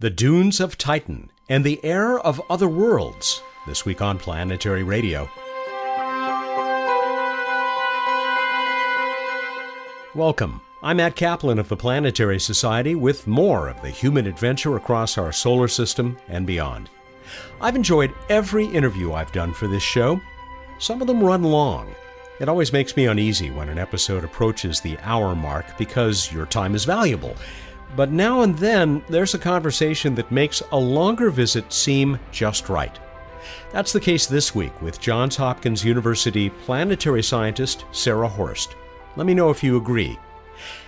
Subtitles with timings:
[0.00, 5.28] The Dunes of Titan and the Air of Other Worlds, this week on Planetary Radio.
[10.14, 10.60] Welcome.
[10.84, 15.32] I'm Matt Kaplan of the Planetary Society with more of the human adventure across our
[15.32, 16.90] solar system and beyond.
[17.60, 20.20] I've enjoyed every interview I've done for this show.
[20.78, 21.92] Some of them run long.
[22.38, 26.76] It always makes me uneasy when an episode approaches the hour mark because your time
[26.76, 27.34] is valuable
[27.96, 32.98] but now and then there's a conversation that makes a longer visit seem just right.
[33.72, 38.76] That's the case this week with Johns Hopkins University planetary scientist Sarah Horst.
[39.16, 40.18] Let me know if you agree.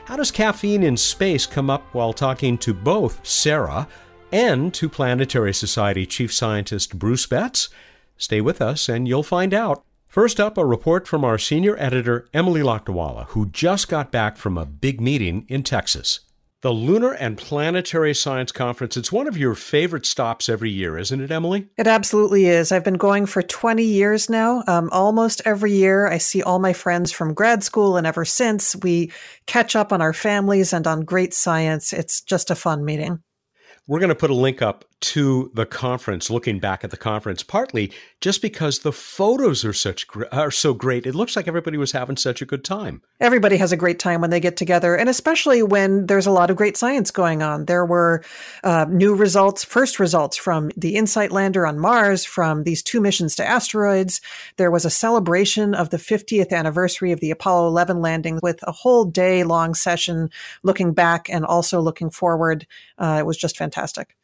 [0.04, 3.86] How does caffeine in space come up while talking to both Sarah
[4.32, 7.68] and to Planetary Society Chief Scientist Bruce Betts?
[8.16, 9.82] Stay with us and you'll find out.
[10.06, 14.58] First up, a report from our senior editor, Emily Lakdawalla, who just got back from
[14.58, 16.20] a big meeting in Texas.
[16.62, 18.94] The Lunar and Planetary Science Conference.
[18.94, 21.68] It's one of your favorite stops every year, isn't it, Emily?
[21.78, 22.70] It absolutely is.
[22.70, 24.62] I've been going for 20 years now.
[24.66, 28.76] Um, almost every year, I see all my friends from grad school, and ever since,
[28.76, 29.10] we
[29.46, 31.94] catch up on our families and on great science.
[31.94, 33.22] It's just a fun meeting.
[33.90, 37.42] We're going to put a link up to the conference, looking back at the conference,
[37.42, 41.06] partly just because the photos are such are so great.
[41.06, 43.02] It looks like everybody was having such a good time.
[43.18, 46.50] Everybody has a great time when they get together, and especially when there's a lot
[46.50, 47.64] of great science going on.
[47.64, 48.22] There were
[48.62, 53.34] uh, new results, first results from the InSight lander on Mars, from these two missions
[53.36, 54.20] to asteroids.
[54.56, 58.72] There was a celebration of the 50th anniversary of the Apollo 11 landing with a
[58.72, 60.30] whole day long session
[60.62, 62.66] looking back and also looking forward.
[63.00, 64.14] Uh, it was just fantastic.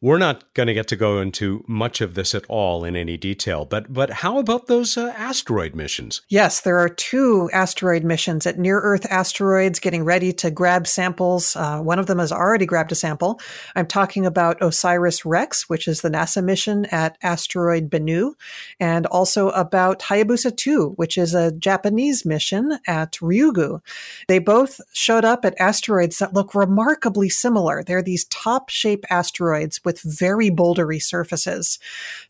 [0.00, 3.16] We're not going to get to go into much of this at all in any
[3.16, 6.22] detail, but but how about those uh, asteroid missions?
[6.28, 11.56] Yes, there are two asteroid missions at near Earth asteroids getting ready to grab samples.
[11.56, 13.40] Uh, one of them has already grabbed a sample.
[13.74, 18.34] I'm talking about OSIRIS REx, which is the NASA mission at asteroid Bennu,
[18.78, 23.80] and also about Hayabusa 2, which is a Japanese mission at Ryugu.
[24.28, 27.82] They both showed up at asteroids that look remarkably similar.
[27.82, 31.78] They're these top shape asteroids with very bouldery surfaces.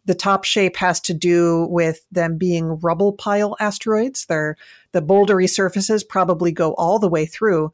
[0.04, 4.26] The top shape has to do with them being rubble pile asteroids.
[4.26, 4.56] They're
[4.92, 7.72] the bouldery surfaces probably go all the way through.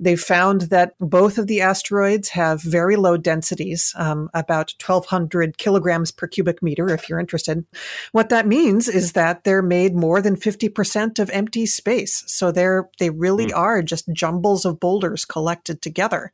[0.00, 6.10] They've found that both of the asteroids have very low densities, um, about 1200 kilograms
[6.10, 7.64] per cubic meter, if you're interested.
[8.12, 12.24] What that means is that they're made more than 50% of empty space.
[12.26, 13.56] So they're, they really mm.
[13.56, 16.32] are just jumbles of boulders collected together.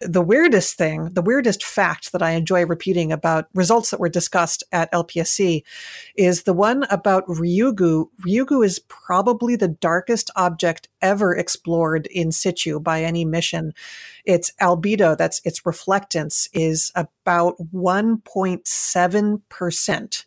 [0.00, 4.62] The weirdest thing, the weirdest fact that I enjoy repeating about results that were discussed
[4.70, 5.64] at LPSC
[6.16, 8.08] is the one about Ryugu.
[8.26, 13.72] Ryugu is probably the darkest object ever explored in situ by any mission.
[14.24, 20.24] Its albedo, that's its reflectance, is about 1.7%.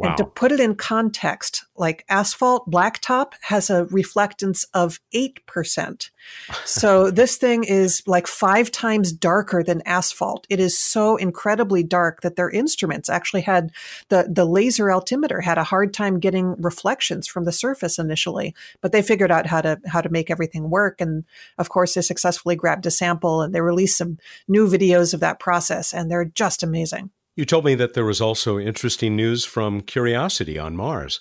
[0.00, 0.08] Wow.
[0.08, 6.08] And to put it in context, like asphalt blacktop has a reflectance of 8%.
[6.64, 10.46] so this thing is like five times darker than asphalt.
[10.48, 13.72] It is so incredibly dark that their instruments actually had
[14.08, 18.92] the, the laser altimeter had a hard time getting reflections from the surface initially, but
[18.92, 21.02] they figured out how to, how to make everything work.
[21.02, 21.24] And
[21.58, 24.16] of course, they successfully grabbed a sample and they released some
[24.48, 27.10] new videos of that process and they're just amazing.
[27.36, 31.20] You told me that there was also interesting news from Curiosity on Mars.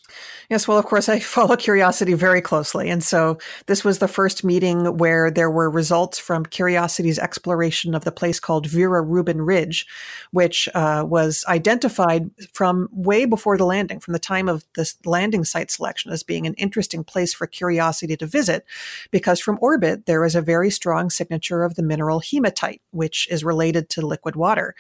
[0.50, 2.90] Yes, well, of course, I follow Curiosity very closely.
[2.90, 3.38] And so
[3.68, 8.40] this was the first meeting where there were results from Curiosity's exploration of the place
[8.40, 9.86] called Vera Rubin Ridge,
[10.32, 15.46] which uh, was identified from way before the landing, from the time of the landing
[15.46, 18.66] site selection, as being an interesting place for Curiosity to visit,
[19.12, 23.44] because from orbit, there is a very strong signature of the mineral hematite, which is
[23.44, 24.74] related to liquid water.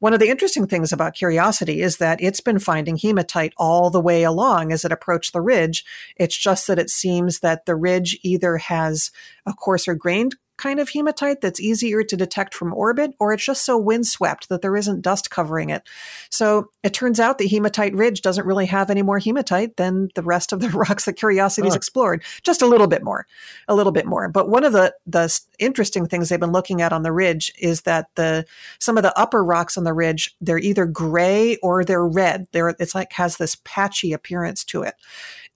[0.00, 4.00] One of the interesting things about Curiosity is that it's been finding hematite all the
[4.00, 5.84] way along as it approached the ridge.
[6.16, 9.10] It's just that it seems that the ridge either has
[9.46, 13.64] a coarser grained kind of hematite that's easier to detect from orbit, or it's just
[13.64, 15.82] so windswept that there isn't dust covering it.
[16.30, 20.22] So it turns out the Hematite Ridge doesn't really have any more hematite than the
[20.22, 21.76] rest of the rocks that Curiosity's huh.
[21.76, 22.22] explored.
[22.42, 23.26] Just a little bit more,
[23.68, 24.28] a little bit more.
[24.28, 25.26] But one of the the
[25.58, 28.44] interesting things they've been looking at on the ridge is that the
[28.78, 32.46] some of the upper rocks on the ridge they're either gray or they're red.
[32.52, 34.94] They're it's like has this patchy appearance to it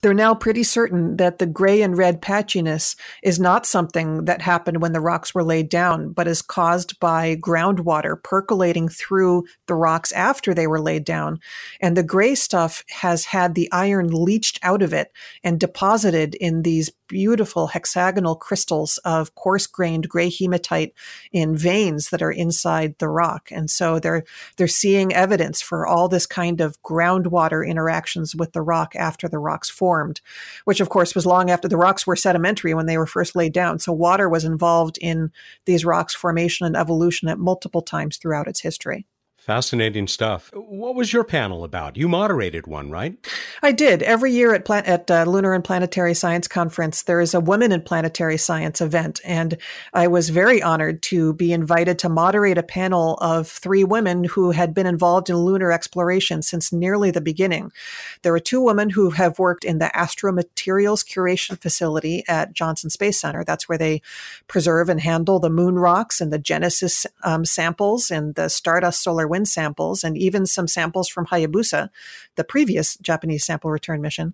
[0.01, 4.81] they're now pretty certain that the gray and red patchiness is not something that happened
[4.81, 10.11] when the rocks were laid down, but is caused by groundwater percolating through the rocks
[10.13, 11.39] after they were laid down.
[11.79, 15.11] And the gray stuff has had the iron leached out of it
[15.43, 20.93] and deposited in these beautiful hexagonal crystals of coarse grained gray hematite
[21.33, 23.49] in veins that are inside the rock.
[23.51, 24.23] And so they're,
[24.55, 29.39] they're seeing evidence for all this kind of groundwater interactions with the rock after the
[29.39, 30.21] rocks formed,
[30.63, 33.51] which of course was long after the rocks were sedimentary when they were first laid
[33.51, 33.77] down.
[33.77, 35.31] So water was involved in
[35.65, 39.05] these rocks formation and evolution at multiple times throughout its history.
[39.41, 40.51] Fascinating stuff.
[40.53, 41.97] What was your panel about?
[41.97, 43.17] You moderated one, right?
[43.63, 44.03] I did.
[44.03, 47.71] Every year at, Plan- at uh, Lunar and Planetary Science Conference, there is a Women
[47.71, 49.19] in Planetary Science event.
[49.25, 49.57] And
[49.95, 54.51] I was very honored to be invited to moderate a panel of three women who
[54.51, 57.71] had been involved in lunar exploration since nearly the beginning.
[58.21, 63.19] There were two women who have worked in the Astromaterials Curation Facility at Johnson Space
[63.19, 63.43] Center.
[63.43, 64.03] That's where they
[64.47, 69.30] preserve and handle the moon rocks and the Genesis um, samples and the Stardust Solar
[69.31, 71.89] Wind samples and even some samples from Hayabusa,
[72.35, 74.33] the previous Japanese sample return mission.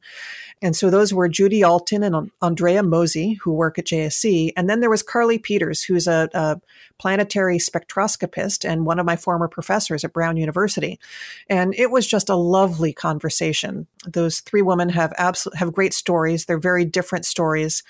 [0.61, 4.51] And so those were Judy Allton and Andrea Mosie, who work at JSC.
[4.57, 6.59] And then there was Carle Pieters, who's a, a
[6.99, 10.99] planetary spectroscopist and one of my former professors at Brown University.
[11.47, 13.85] And it was just a lovely conversation.
[14.05, 16.45] Those three women have absolute have great stories.
[16.45, 17.83] They're very different stories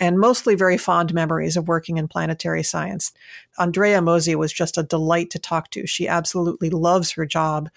[0.00, 3.12] and mostly very fond memories of working in planetary science.
[3.58, 5.86] Andrea Mosie was just a delight to talk to.
[5.86, 7.68] She absolutely loves her job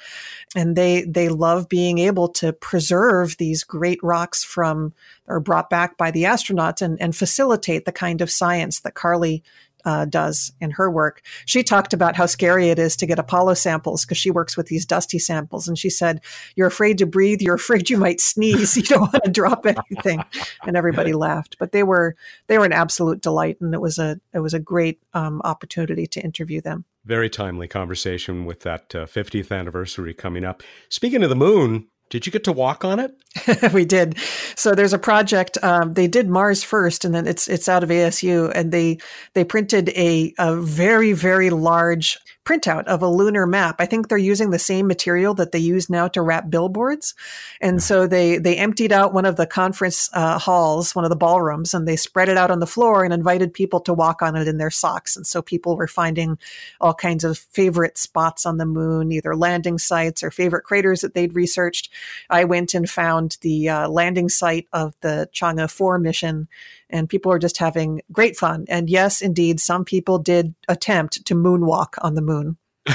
[0.55, 4.93] and they they love being able to preserve these great rocks from
[5.27, 9.41] or brought back by the astronauts and, and facilitate the kind of science that Carle
[9.87, 11.21] uh, does in her work.
[11.45, 14.67] She talked about how scary it is to get Apollo samples because she works with
[14.67, 15.67] these dusty samples.
[15.67, 16.19] And she said,
[16.57, 17.41] You're afraid to breathe.
[17.41, 18.75] You're afraid you might sneeze.
[18.77, 20.23] You don't want to drop anything.
[20.65, 21.57] And everybody laughed.
[21.57, 22.15] But they were
[22.47, 23.57] they were an absolute delight.
[23.61, 26.85] And it was a it was a great um, opportunity to interview them.
[27.07, 30.61] Very timely conversation with that uh, 50th anniversary coming up.
[30.89, 33.15] Speaking of the moon, did you get to walk on it?
[33.73, 34.17] we did.
[34.55, 35.57] So there's a project.
[35.63, 38.97] Um, they did Mars first, and then it's it's out of ASU, and they
[39.33, 42.17] they printed a a very very large
[42.47, 43.75] printout of a lunar map.
[43.79, 47.13] I think they're using the same material that they use now to wrap billboards.
[47.59, 51.17] And so they, they emptied out one of the conference uh, halls, one of the
[51.17, 54.37] ballrooms, and they spread it out on the floor and invited people to walk on
[54.37, 55.17] it in their socks.
[55.17, 56.39] And so people were finding
[56.79, 61.13] all kinds of favorite spots on the moon, either landing sites or favorite craters that
[61.13, 61.89] they'd researched.
[62.29, 66.47] I went and found the uh, landing site of the Chang'e 4 mission
[66.89, 68.65] and people are just having great fun.
[68.69, 72.57] And yes, indeed, some people did attempt to moonwalk on the moon.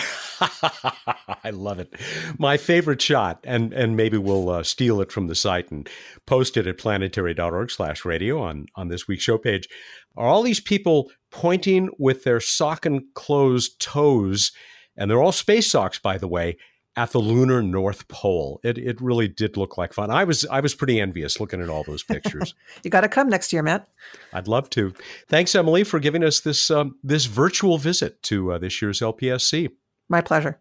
[1.45, 1.95] I love it.
[2.39, 5.89] My favorite shot, and and maybe we'll uh, steal it from the site and
[6.27, 9.69] post it at planetary.org/radio on on this week's show page.
[10.17, 14.51] Are all these people pointing with their sock and closed toes,
[14.97, 16.57] and they're all space socks, by the way,
[16.97, 18.61] at the lunar North Pole.
[18.63, 20.11] It it really did look like fun.
[20.11, 22.55] I was I was pretty envious looking at all those pictures.
[22.83, 23.89] you got to come next year, Matt.
[24.33, 24.93] I'd love to.
[25.29, 29.71] Thanks, Emily, for giving us this um, this virtual visit to uh, this year's LPSC.
[30.09, 30.61] My pleasure.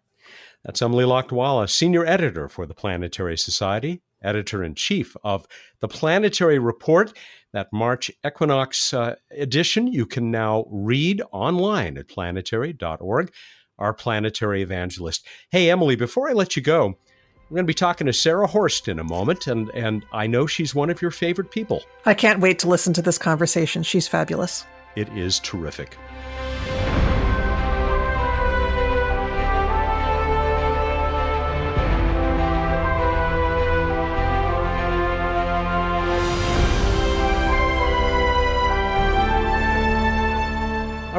[0.64, 5.46] That's Emily Lakdawalla, senior editor for the Planetary Society, editor in chief of
[5.80, 7.12] the Planetary Report.
[7.52, 13.30] That March equinox uh, edition you can now read online at planetary.org
[13.82, 15.26] our planetary evangelist.
[15.50, 16.94] Hey, Emily, before I let you go,
[17.50, 20.46] we're going to be talking to Sarah Horst in a moment, and, and I know
[20.46, 21.82] she's one of your favorite people.
[22.06, 23.82] I can't wait to listen to this conversation.
[23.82, 24.64] She's fabulous.
[24.96, 25.98] It is terrific.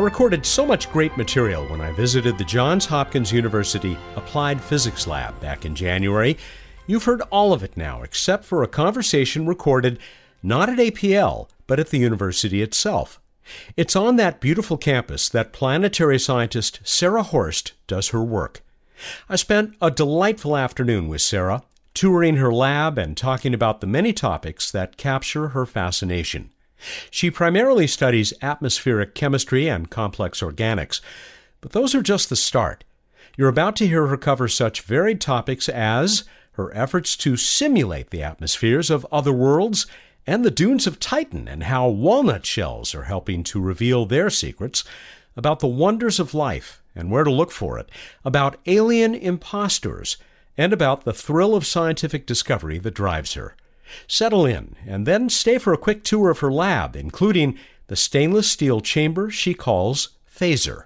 [0.03, 5.39] Recorded so much great material when I visited the Johns Hopkins University Applied Physics Lab
[5.39, 6.37] back in January.
[6.87, 9.99] You've heard all of it now, except for a conversation recorded
[10.43, 13.21] not at APL, but at the university itself.
[13.77, 18.61] It's on that beautiful campus that planetary scientist Sarah Horst does her work.
[19.29, 24.11] I spent a delightful afternoon with Sarah, touring her lab and talking about the many
[24.11, 26.52] topics that capture her fascination.
[27.09, 31.01] She primarily studies atmospheric chemistry and complex organics,
[31.61, 32.83] but those are just the start.
[33.37, 36.23] You're about to hear her cover such varied topics as
[36.53, 39.87] her efforts to simulate the atmospheres of other worlds
[40.27, 44.83] and the dunes of Titan and how walnut shells are helping to reveal their secrets,
[45.35, 47.89] about the wonders of life and where to look for it,
[48.23, 50.17] about alien impostors,
[50.57, 53.55] and about the thrill of scientific discovery that drives her.
[54.07, 58.49] Settle in and then stay for a quick tour of her lab, including the stainless
[58.49, 60.85] steel chamber she calls Phazer.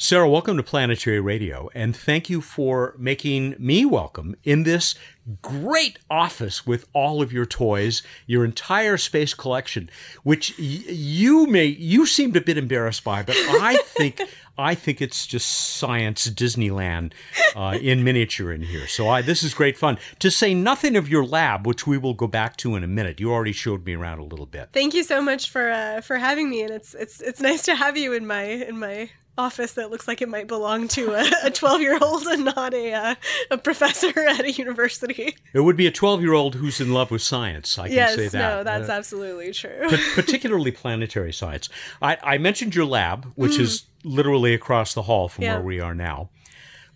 [0.00, 4.94] Sarah, welcome to Planetary Radio, and thank you for making me welcome in this
[5.42, 9.90] great office with all of your toys, your entire space collection,
[10.22, 14.22] which y- you may you seemed a bit embarrassed by, but I think
[14.56, 17.12] I think it's just science Disneyland
[17.56, 18.86] uh, in miniature in here.
[18.86, 19.98] So I, this is great fun.
[20.20, 23.18] To say nothing of your lab, which we will go back to in a minute.
[23.18, 24.68] You already showed me around a little bit.
[24.72, 27.74] Thank you so much for uh, for having me, and it's it's it's nice to
[27.74, 31.14] have you in my in my office that looks like it might belong to
[31.44, 33.14] a 12 year old and not a, uh,
[33.50, 35.36] a professor at a university.
[35.52, 37.78] It would be a 12 year old who's in love with science.
[37.78, 38.38] I can yes, say that.
[38.38, 39.88] No, that's uh, absolutely true.
[40.14, 41.68] particularly planetary science.
[42.02, 43.60] I, I, mentioned your lab, which mm.
[43.60, 45.54] is literally across the hall from yeah.
[45.54, 46.30] where we are now.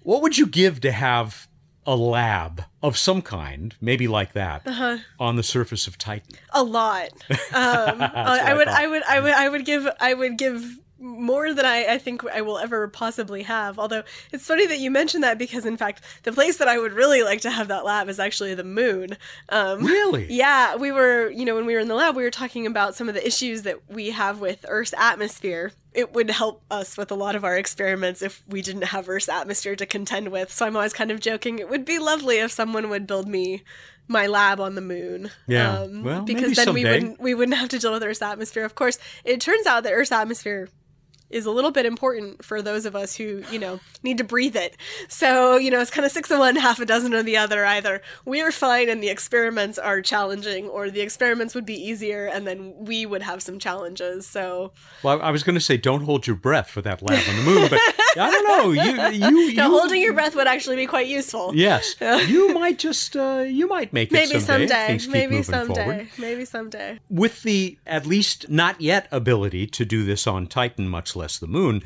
[0.03, 1.49] What would you give to have
[1.87, 4.99] a lab of some kind, maybe like that, uh-huh.
[5.19, 6.37] on the surface of Titan?
[6.51, 7.11] A lot.
[7.55, 11.53] Um, I, would, I, I would, I would, I would give, I would give more
[11.53, 13.79] than I, I think I will ever possibly have.
[13.79, 16.93] Although it's funny that you mentioned that because, in fact, the place that I would
[16.93, 19.17] really like to have that lab is actually the moon.
[19.49, 20.33] Um, really?
[20.33, 20.77] Yeah.
[20.77, 23.09] We were, you know, when we were in the lab, we were talking about some
[23.09, 25.73] of the issues that we have with Earth's atmosphere.
[25.93, 29.29] It would help us with a lot of our experiments if we didn't have Earth's
[29.29, 30.51] atmosphere to contend with.
[30.53, 31.59] So I'm always kind of joking.
[31.59, 33.63] It would be lovely if someone would build me
[34.09, 35.31] my lab on the moon.
[35.47, 35.81] Yeah.
[35.81, 36.83] Um, well, because then someday.
[36.83, 38.65] we wouldn't we wouldn't have to deal with Earth's atmosphere.
[38.65, 40.69] Of course, it turns out that Earth's atmosphere
[41.33, 44.57] is a little bit important for those of us who, you know, need to breathe
[44.57, 44.77] it.
[45.09, 47.65] So, you know, it's kind of six of one, half a dozen of the other.
[47.65, 52.47] Either we're fine and the experiments are challenging, or the experiments would be easier and
[52.47, 54.27] then we would have some challenges.
[54.27, 54.73] So,
[55.03, 57.43] well, I was going to say, don't hold your breath for that lab on the
[57.43, 57.79] moon, but
[58.19, 58.71] I don't know.
[58.71, 61.53] You, you, you no, holding your breath would actually be quite useful.
[61.55, 64.99] Yes, you might just, uh, you might make it maybe someday.
[64.99, 65.09] someday.
[65.09, 65.85] Maybe someday.
[65.85, 66.09] Forward.
[66.19, 67.01] Maybe someday.
[67.09, 71.39] With the at least not yet ability to do this on Titan, much less less
[71.39, 71.83] the moon,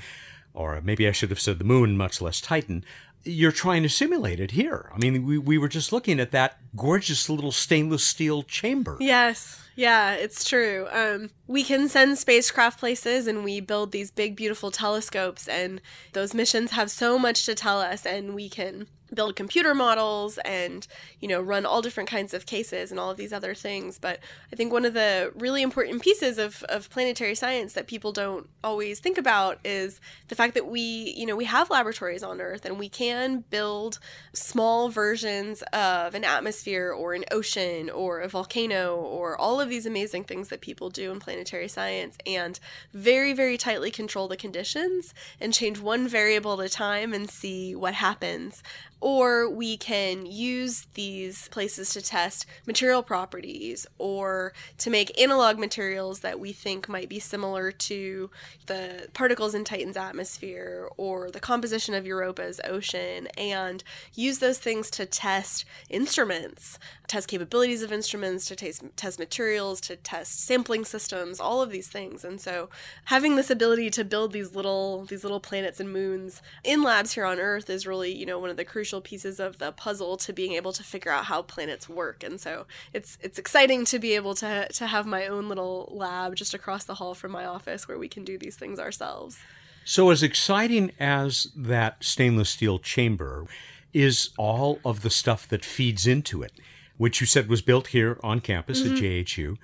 [0.54, 2.84] or maybe I should have said the moon, much less Titan.
[3.22, 4.90] You're trying to simulate it here.
[4.94, 8.96] I mean, we, we were just looking at that gorgeous little stainless steel chamber.
[8.98, 9.60] Yes.
[9.76, 10.88] Yeah, it's true.
[10.90, 15.82] Um, we can send spacecraft places and we build these big, beautiful telescopes, and
[16.14, 20.88] those missions have so much to tell us, and we can build computer models and
[21.20, 24.18] you know run all different kinds of cases and all of these other things but
[24.52, 28.48] i think one of the really important pieces of, of planetary science that people don't
[28.64, 32.64] always think about is the fact that we you know we have laboratories on earth
[32.64, 34.00] and we can build
[34.32, 39.86] small versions of an atmosphere or an ocean or a volcano or all of these
[39.86, 42.58] amazing things that people do in planetary science and
[42.92, 47.74] very very tightly control the conditions and change one variable at a time and see
[47.74, 48.62] what happens
[49.00, 56.20] or we can use these places to test material properties or to make analog materials
[56.20, 58.30] that we think might be similar to
[58.66, 63.84] the particles in Titan's atmosphere or the composition of Europa's ocean and
[64.14, 69.96] use those things to test instruments, test capabilities of instruments, to test, test materials, to
[69.96, 72.24] test sampling systems, all of these things.
[72.24, 72.70] And so
[73.04, 77.24] having this ability to build these little these little planets and moons in labs here
[77.24, 80.16] on Earth is really, you know, one of the crucial crucial pieces of the puzzle
[80.16, 82.22] to being able to figure out how planets work.
[82.22, 86.36] And so it's it's exciting to be able to to have my own little lab
[86.36, 89.38] just across the hall from my office where we can do these things ourselves.
[89.84, 93.46] So as exciting as that stainless steel chamber
[93.92, 96.52] is all of the stuff that feeds into it,
[96.96, 98.94] which you said was built here on campus mm-hmm.
[98.94, 99.56] at JHU,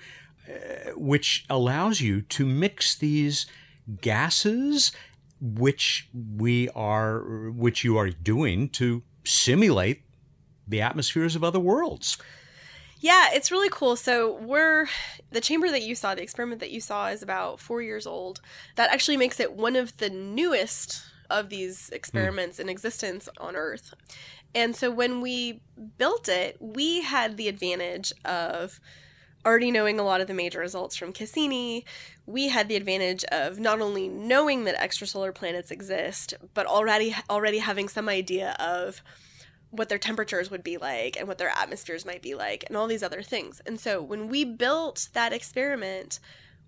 [0.49, 3.47] uh, which allows you to mix these
[4.00, 4.91] gases
[5.43, 10.02] which we are which you are doing to simulate
[10.67, 12.19] the atmospheres of other worlds.
[13.00, 13.97] Yeah, it's really cool.
[13.97, 14.87] So, we're
[15.33, 18.41] the chamber that you saw, the experiment that you saw is about four years old.
[18.76, 22.61] That actually makes it one of the newest of these experiments mm.
[22.61, 23.93] in existence on Earth.
[24.55, 25.62] And so, when we
[25.99, 28.79] built it, we had the advantage of
[29.45, 31.85] already knowing a lot of the major results from Cassini,
[32.27, 37.59] we had the advantage of not only knowing that extrasolar planets exist, but already already
[37.59, 39.03] having some idea of
[39.71, 42.87] what their temperatures would be like and what their atmospheres might be like and all
[42.87, 43.61] these other things.
[43.67, 46.21] And so when we built that experiment,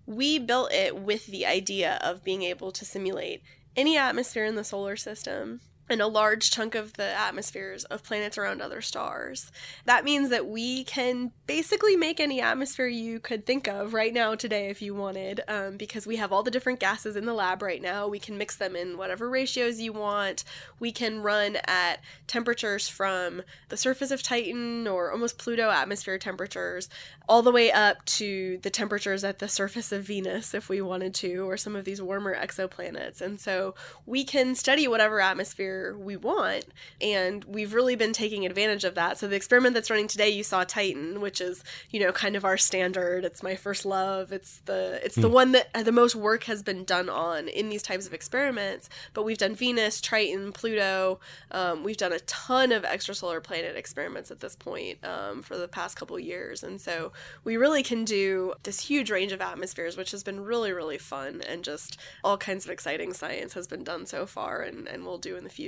[0.07, 3.43] we built it with the idea of being able to simulate
[3.75, 8.37] any atmosphere in the solar system and a large chunk of the atmospheres of planets
[8.37, 9.51] around other stars.
[9.85, 14.35] That means that we can basically make any atmosphere you could think of right now
[14.35, 17.61] today if you wanted, um, because we have all the different gases in the lab
[17.61, 18.07] right now.
[18.07, 20.43] We can mix them in whatever ratios you want.
[20.79, 26.89] We can run at temperatures from the surface of Titan or almost Pluto atmosphere temperatures
[27.27, 31.13] all the way up to the temperatures at the surface of Venus if we wanted
[31.15, 33.21] to, or some of these warmer exoplanets.
[33.21, 33.75] And so
[34.05, 36.65] we can study whatever atmosphere we want,
[37.01, 39.17] and we've really been taking advantage of that.
[39.17, 42.45] So the experiment that's running today, you saw Titan, which is, you know, kind of
[42.45, 43.25] our standard.
[43.25, 44.31] It's my first love.
[44.31, 45.21] It's the it's mm.
[45.21, 45.33] the hmm.
[45.33, 48.89] one that the most work has been done on in these types of experiments.
[49.13, 51.19] But we've done Venus, Triton, Pluto.
[51.51, 55.67] Um, we've done a ton of extrasolar planet experiments at this point um, for the
[55.67, 57.11] past couple years, and so
[57.43, 61.41] we really can do this huge range of atmospheres, which has been really, really fun
[61.41, 65.17] and just all kinds of exciting science has been done so far and, and will
[65.17, 65.64] do in the future.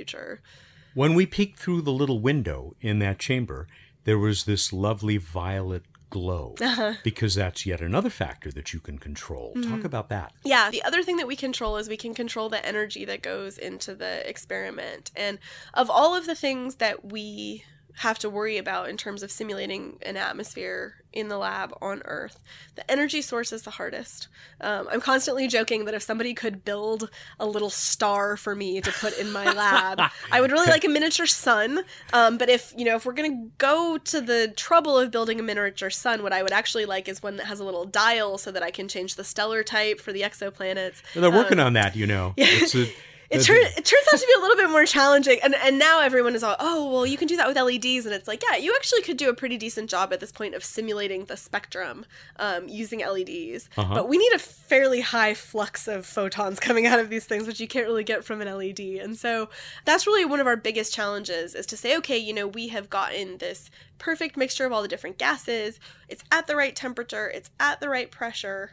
[0.94, 3.68] When we peeked through the little window in that chamber,
[4.04, 6.94] there was this lovely violet glow uh-huh.
[7.04, 9.52] because that's yet another factor that you can control.
[9.56, 9.70] Mm-hmm.
[9.70, 10.32] Talk about that.
[10.44, 13.58] Yeah, the other thing that we control is we can control the energy that goes
[13.58, 15.10] into the experiment.
[15.14, 15.38] And
[15.74, 17.64] of all of the things that we
[17.98, 22.38] have to worry about in terms of simulating an atmosphere in the lab on Earth.
[22.76, 24.28] The energy source is the hardest.
[24.60, 28.92] Um, I'm constantly joking that if somebody could build a little star for me to
[28.92, 30.00] put in my lab,
[30.32, 31.80] I would really like a miniature sun.
[32.12, 35.42] Um, but if you know, if we're gonna go to the trouble of building a
[35.42, 38.52] miniature sun, what I would actually like is one that has a little dial so
[38.52, 41.02] that I can change the stellar type for the exoplanets.
[41.14, 42.34] they're working um, on that, you know.
[42.48, 42.64] Yeah.
[42.74, 42.92] A,
[43.30, 46.00] it, turn, it turns out to be a little bit more challenging and and now
[46.00, 48.56] everyone is all oh well you can do that with leds and it's like yeah
[48.56, 52.06] you actually could do a pretty decent job at this point of simulating the spectrum
[52.36, 53.94] um, using leds uh-huh.
[53.94, 57.60] but we need a fairly high flux of photons coming out of these things which
[57.60, 59.48] you can't really get from an led and so
[59.84, 62.88] that's really one of our biggest challenges is to say okay you know we have
[62.88, 65.78] gotten this perfect mixture of all the different gases.
[66.08, 67.28] It's at the right temperature.
[67.28, 68.72] It's at the right pressure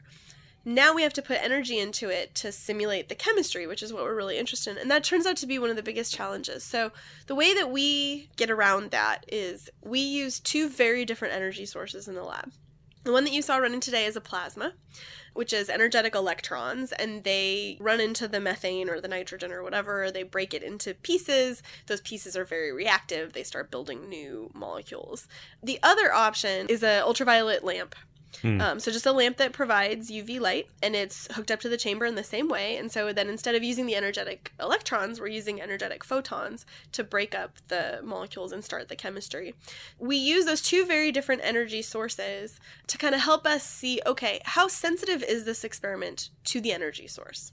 [0.65, 4.03] now we have to put energy into it to simulate the chemistry, which is what
[4.03, 4.77] we're really interested in.
[4.79, 6.63] And that turns out to be one of the biggest challenges.
[6.63, 6.91] So,
[7.27, 12.07] the way that we get around that is we use two very different energy sources
[12.07, 12.51] in the lab.
[13.03, 14.73] The one that you saw running today is a plasma,
[15.35, 20.09] which is energetic electrons, and they run into the methane or the nitrogen or whatever.
[20.09, 21.61] They break it into pieces.
[21.85, 23.33] Those pieces are very reactive.
[23.33, 25.27] They start building new molecules.
[25.61, 27.93] The other option is an ultraviolet lamp
[28.41, 28.61] Hmm.
[28.61, 31.77] Um, so just a lamp that provides UV light, and it's hooked up to the
[31.77, 32.77] chamber in the same way.
[32.77, 37.35] And so then instead of using the energetic electrons, we're using energetic photons to break
[37.35, 39.55] up the molecules and start the chemistry.
[39.99, 44.41] We use those two very different energy sources to kind of help us see, okay,
[44.45, 47.51] how sensitive is this experiment to the energy source?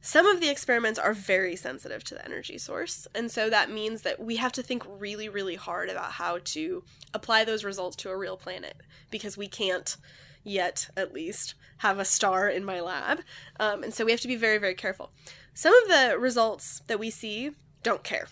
[0.00, 4.02] Some of the experiments are very sensitive to the energy source, and so that means
[4.02, 8.10] that we have to think really, really hard about how to apply those results to
[8.10, 8.76] a real planet
[9.10, 9.96] because we can't
[10.44, 13.20] yet, at least, have a star in my lab.
[13.58, 15.10] Um, and so we have to be very, very careful.
[15.52, 17.50] Some of the results that we see
[17.82, 18.28] don't care.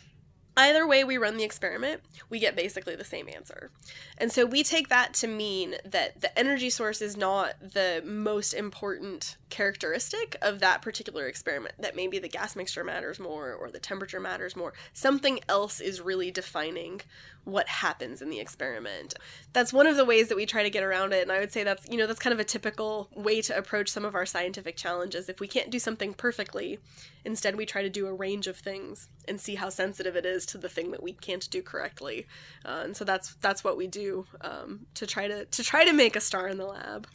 [0.58, 3.70] Either way we run the experiment, we get basically the same answer.
[4.16, 8.54] And so we take that to mean that the energy source is not the most
[8.54, 13.78] important characteristic of that particular experiment, that maybe the gas mixture matters more or the
[13.78, 14.72] temperature matters more.
[14.94, 17.02] Something else is really defining
[17.46, 19.14] what happens in the experiment.
[19.52, 21.22] That's one of the ways that we try to get around it.
[21.22, 23.88] And I would say that's, you know, that's kind of a typical way to approach
[23.88, 25.28] some of our scientific challenges.
[25.28, 26.80] If we can't do something perfectly,
[27.24, 30.44] instead we try to do a range of things and see how sensitive it is
[30.46, 32.26] to the thing that we can't do correctly.
[32.64, 35.92] Uh, and so that's that's what we do um, to try to to try to
[35.92, 37.06] make a star in the lab.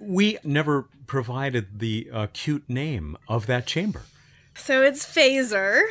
[0.00, 4.02] We never provided the uh, cute name of that chamber.
[4.56, 5.82] So it's PHAZER,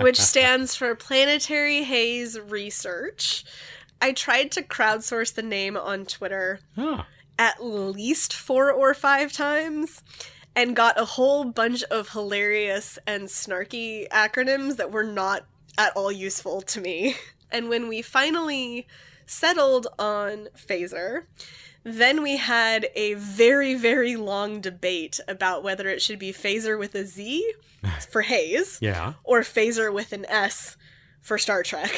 [0.00, 3.44] which stands for Planetary Haze Research.
[4.00, 7.04] I tried to crowdsource the name on Twitter huh.
[7.38, 10.02] at least four or five times
[10.54, 15.46] and got a whole bunch of hilarious and snarky acronyms that were not
[15.78, 17.16] at all useful to me.
[17.52, 18.88] And when we finally
[19.24, 21.26] settled on PHAZER,
[21.86, 26.96] then we had a very, very long debate about whether it should be phazer with
[26.96, 27.48] a Z
[28.10, 30.76] for haze, yeah, or phaser with an S
[31.20, 31.92] for Star Trek.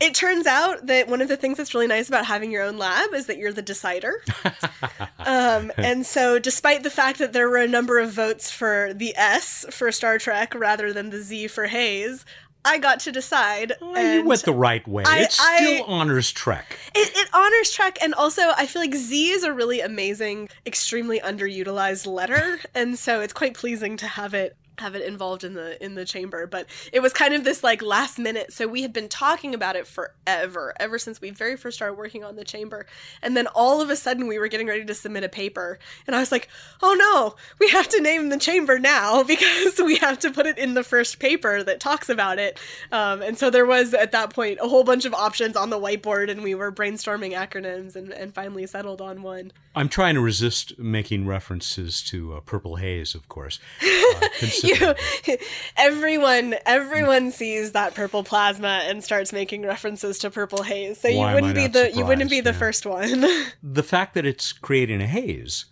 [0.00, 2.78] It turns out that one of the things that's really nice about having your own
[2.78, 4.22] lab is that you're the decider.
[5.18, 9.14] um, and so, despite the fact that there were a number of votes for the
[9.16, 12.24] S for Star Trek rather than the Z for Haze,
[12.68, 13.72] I got to decide.
[13.80, 15.04] Well, you went the right way.
[15.06, 16.78] I, it still I, honors Trek.
[16.94, 21.20] It, it honors Trek, and also I feel like Z is a really amazing, extremely
[21.20, 25.82] underutilized letter, and so it's quite pleasing to have it have it involved in the
[25.84, 28.52] in the chamber but it was kind of this like last minute.
[28.52, 32.24] So we had been talking about it forever ever since we very first started working
[32.24, 32.86] on the chamber.
[33.22, 35.78] And then all of a sudden we were getting ready to submit a paper.
[36.06, 36.48] And i was like
[36.82, 40.58] oh no we have to name the chamber now because we have to put it
[40.58, 42.58] in the first paper that talks about it.
[42.92, 45.78] Um, and so there was at that point a whole bunch of options on the
[45.78, 49.52] whiteboard and we were brainstorming acronyms and, and finally settled on one.
[49.74, 53.58] I'm trying to resist making references to uh, purple haze of course.
[54.08, 54.26] Uh,
[54.68, 55.36] you
[55.76, 61.00] everyone everyone sees that purple plasma and starts making references to purple haze.
[61.00, 62.58] So Why you wouldn't be the you wouldn't be the yeah.
[62.58, 63.24] first one.
[63.62, 65.66] the fact that it's creating a haze,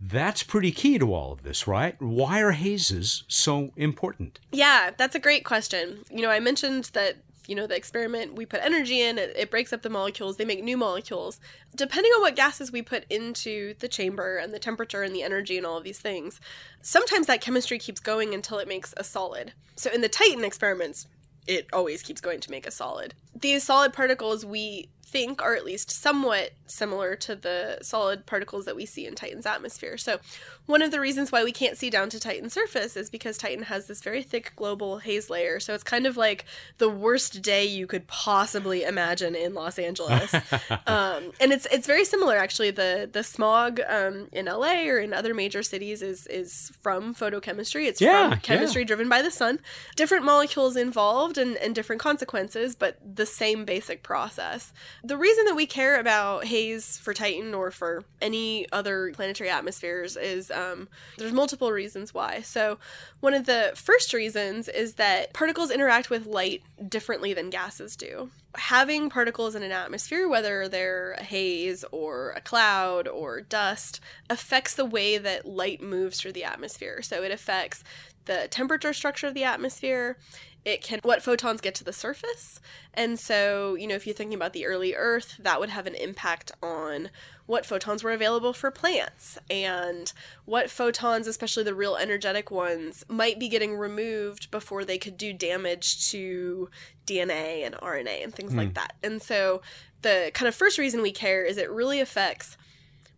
[0.00, 2.00] that's pretty key to all of this, right?
[2.00, 4.40] Why are hazes so important?
[4.50, 6.04] Yeah, that's a great question.
[6.10, 9.50] You know, I mentioned that you know the experiment we put energy in it, it,
[9.50, 11.40] breaks up the molecules they make new molecules.
[11.74, 15.56] Depending on what gases we put into the chamber and the temperature and the energy
[15.56, 16.40] and all of these things
[16.82, 19.52] sometimes that chemistry keeps going until it makes a solid.
[19.76, 21.06] So in the titan experiments
[21.46, 23.14] it always keeps going to make a solid.
[23.34, 28.76] These solid particles we think are at least somewhat similar to the solid particles that
[28.76, 29.98] we see in Titan's atmosphere.
[29.98, 30.20] So,
[30.66, 33.64] one of the reasons why we can't see down to Titan's surface is because Titan
[33.64, 35.58] has this very thick global haze layer.
[35.58, 36.44] So, it's kind of like
[36.78, 40.32] the worst day you could possibly imagine in Los Angeles.
[40.86, 42.70] um, and it's it's very similar actually.
[42.70, 47.86] The the smog um, in LA or in other major cities is is from photochemistry.
[47.86, 48.86] It's yeah, from chemistry yeah.
[48.86, 49.60] driven by the sun.
[49.96, 54.72] Different molecules involved and, and different consequences, but the same basic process.
[55.02, 60.16] The reason that we care about haze for Titan or for any other planetary atmospheres
[60.16, 62.42] is um, there's multiple reasons why.
[62.42, 62.78] So,
[63.20, 68.30] one of the first reasons is that particles interact with light differently than gases do.
[68.56, 74.74] Having particles in an atmosphere, whether they're a haze or a cloud or dust, affects
[74.74, 77.00] the way that light moves through the atmosphere.
[77.00, 77.82] So, it affects
[78.26, 80.16] the temperature structure of the atmosphere
[80.64, 82.60] it can what photons get to the surface
[82.92, 85.94] and so you know if you're thinking about the early earth that would have an
[85.94, 87.08] impact on
[87.46, 90.12] what photons were available for plants and
[90.44, 95.32] what photons especially the real energetic ones might be getting removed before they could do
[95.32, 96.68] damage to
[97.06, 98.58] dna and rna and things mm.
[98.58, 98.74] like hmm.
[98.74, 99.62] that and so
[100.02, 102.56] the kind of first reason we care is it really affects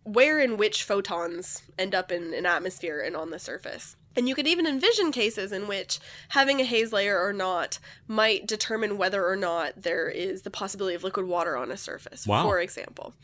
[0.05, 4.35] where and which photons end up in an atmosphere and on the surface and you
[4.35, 5.99] could even envision cases in which
[6.29, 10.95] having a haze layer or not might determine whether or not there is the possibility
[10.95, 12.43] of liquid water on a surface, wow.
[12.43, 13.15] for example.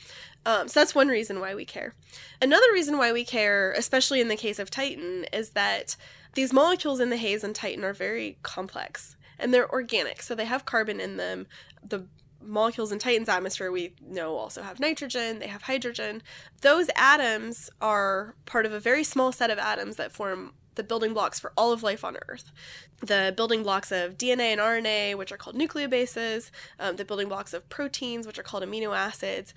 [0.46, 1.94] Um, so that's one reason why we care.
[2.40, 5.96] Another reason why we care, especially in the case of Titan, is that
[6.34, 10.22] these molecules in the haze and Titan are very complex and they're organic.
[10.22, 11.46] So they have carbon in them.
[11.86, 12.06] The
[12.40, 16.22] molecules in Titan's atmosphere we know also have nitrogen, they have hydrogen.
[16.60, 21.12] Those atoms are part of a very small set of atoms that form the building
[21.12, 22.50] blocks for all of life on Earth.
[23.00, 27.52] The building blocks of DNA and RNA, which are called nucleobases, um, the building blocks
[27.52, 29.52] of proteins, which are called amino acids.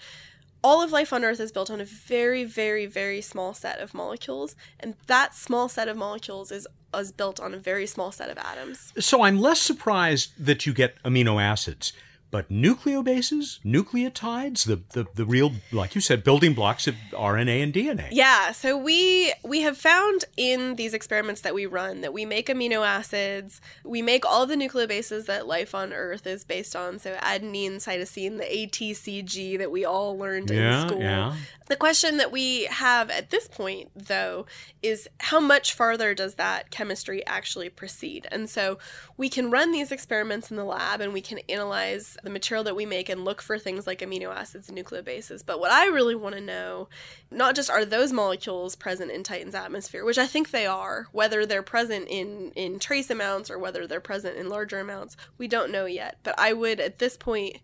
[0.63, 3.93] All of life on Earth is built on a very, very, very small set of
[3.93, 8.29] molecules, and that small set of molecules is, is built on a very small set
[8.29, 8.91] of atoms.
[8.99, 11.93] So I'm less surprised that you get amino acids
[12.31, 17.73] but nucleobases, nucleotides, the, the, the real, like you said, building blocks of RNA and
[17.73, 18.07] DNA.
[18.11, 18.53] Yeah.
[18.53, 22.87] So we we have found in these experiments that we run that we make amino
[22.87, 26.99] acids, we make all the nucleobases that life on Earth is based on.
[26.99, 31.01] So adenine, cytosine, the ATCG that we all learned yeah, in school.
[31.01, 31.35] Yeah.
[31.71, 34.45] The question that we have at this point, though,
[34.81, 38.27] is how much farther does that chemistry actually proceed?
[38.29, 38.77] And so
[39.15, 42.75] we can run these experiments in the lab and we can analyze the material that
[42.75, 45.45] we make and look for things like amino acids and nucleobases.
[45.45, 46.89] But what I really want to know,
[47.29, 51.45] not just are those molecules present in Titan's atmosphere, which I think they are, whether
[51.45, 55.71] they're present in, in trace amounts or whether they're present in larger amounts, we don't
[55.71, 56.17] know yet.
[56.23, 57.57] But I would, at this point,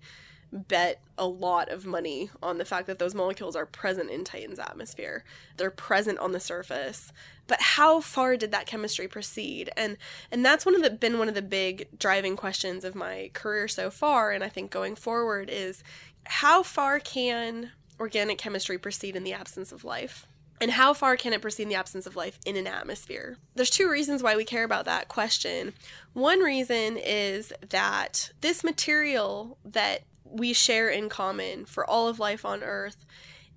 [0.58, 4.60] bet a lot of money on the fact that those molecules are present in Titan's
[4.60, 5.24] atmosphere.
[5.58, 7.12] They're present on the surface.
[7.48, 9.70] But how far did that chemistry proceed?
[9.78, 9.98] And
[10.32, 13.68] and that's one of the been one of the big driving questions of my career
[13.68, 15.84] so far and I think going forward is
[16.26, 20.28] how far can organic chemistry proceed in the absence of life?
[20.60, 23.38] And how far can it proceed in the absence of life in an atmosphere?
[23.56, 25.74] There's two reasons why we care about that question.
[26.14, 32.46] One reason is that this material that we share in common for all of life
[32.46, 33.06] on Earth,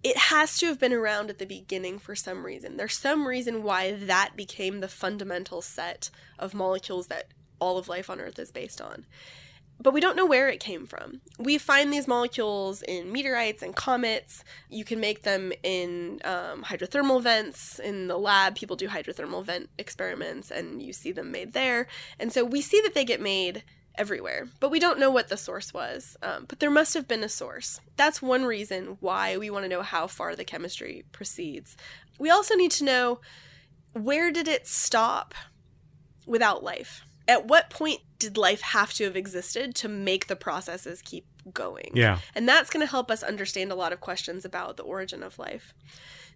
[0.02, 2.76] it has to have been around at the beginning for some reason.
[2.76, 7.28] There's some reason why that became the fundamental set of molecules that
[7.59, 9.04] all of life on Earth is based on.
[9.83, 11.22] but we don't know where it came from.
[11.38, 14.44] We find these molecules in meteorites and comets.
[14.68, 17.78] You can make them in um, hydrothermal vents.
[17.78, 21.87] In the lab, people do hydrothermal vent experiments and you see them made there.
[22.18, 23.64] And so we see that they get made
[23.96, 26.16] everywhere, but we don't know what the source was.
[26.22, 27.81] Um, but there must have been a source.
[27.96, 31.76] That's one reason why we want to know how far the chemistry proceeds.
[32.18, 33.20] We also need to know
[33.92, 35.35] where did it stop
[36.26, 37.03] without life?
[37.29, 41.92] At what point did life have to have existed to make the processes keep going?
[41.94, 42.18] Yeah.
[42.35, 45.38] And that's going to help us understand a lot of questions about the origin of
[45.38, 45.74] life.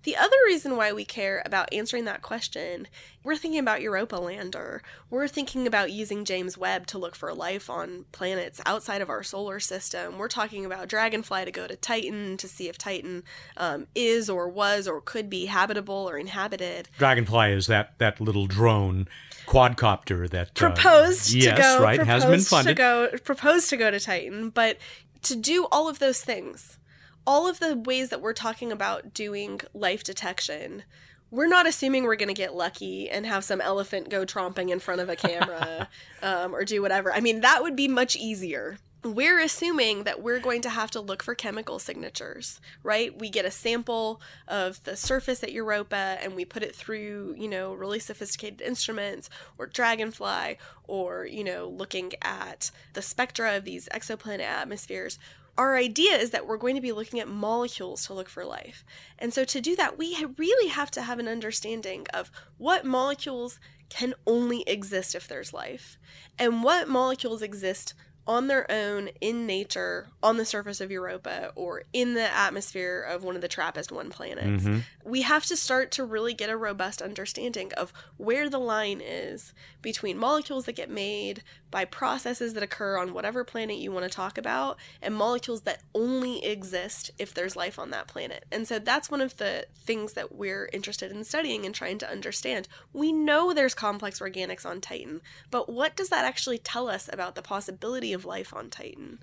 [0.05, 2.89] The other reason why we care about answering that question,
[3.23, 4.83] we're thinking about Europa Lander.
[5.09, 9.23] We're thinking about using James Webb to look for life on planets outside of our
[9.23, 10.19] solar system.
[10.19, 13.25] We're talking about Dragonfly to go to Titan to see if Titan
[13.57, 16.91] um, is or was or could be habitable or inhabited.
[16.99, 19.09] Dragonfly is that that little drone
[19.47, 22.77] quadcopter that uh, proposed yes, to go right has been funded.
[22.77, 24.77] to go proposed to go to Titan, but
[25.23, 26.79] to do all of those things,
[27.27, 30.85] all of the ways that we're talking about doing life detection,
[31.31, 34.79] we're not assuming we're going to get lucky and have some elephant go tromping in
[34.79, 35.89] front of a camera
[36.23, 37.13] um, or do whatever.
[37.13, 38.79] I mean, that would be much easier.
[39.03, 43.19] We're assuming that we're going to have to look for chemical signatures, right?
[43.19, 47.49] We get a sample of the surface at Europa and we put it through, you
[47.49, 53.91] know, really sophisticated instruments or Dragonfly or, you know, looking at the spectra of these
[53.93, 55.19] exoplanet atmospheres
[55.57, 58.85] our idea is that we're going to be looking at molecules to look for life.
[59.19, 63.61] And so to do that, we really have to have an understanding of what molecules
[63.89, 65.99] can only exist if there's life
[66.39, 67.95] and what molecules exist
[68.27, 73.23] on their own in nature on the surface of Europa or in the atmosphere of
[73.23, 74.65] one of the TRAPPIST 1 planets.
[74.65, 74.79] Mm-hmm.
[75.05, 79.53] We have to start to really get a robust understanding of where the line is
[79.83, 81.43] between molecules that get made
[81.75, 85.83] by processes that occur on whatever planet you want to talk about and molecules that
[85.93, 88.45] only exist if there's life on that planet.
[88.53, 92.09] And so that's one of the things that we're interested in studying and trying to
[92.09, 92.69] understand.
[92.93, 97.35] We know there's complex organics on Titan, but what does that actually tell us about
[97.35, 99.19] the possibility of life on Titan?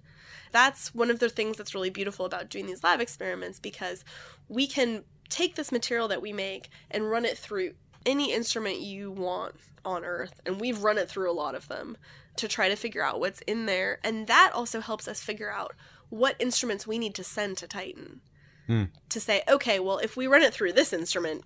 [0.52, 4.04] That's one of the things that's really beautiful about doing these lab experiments because
[4.50, 9.12] we can take this material that we make and run it through any instrument you
[9.12, 11.98] want on Earth, and we've run it through a lot of them
[12.38, 14.00] to try to figure out what's in there.
[14.04, 15.76] And that also helps us figure out
[16.10, 18.22] what instruments we need to send to Titan.
[18.68, 18.84] Hmm.
[19.10, 21.44] To say, okay, well, if we run it through this instrument,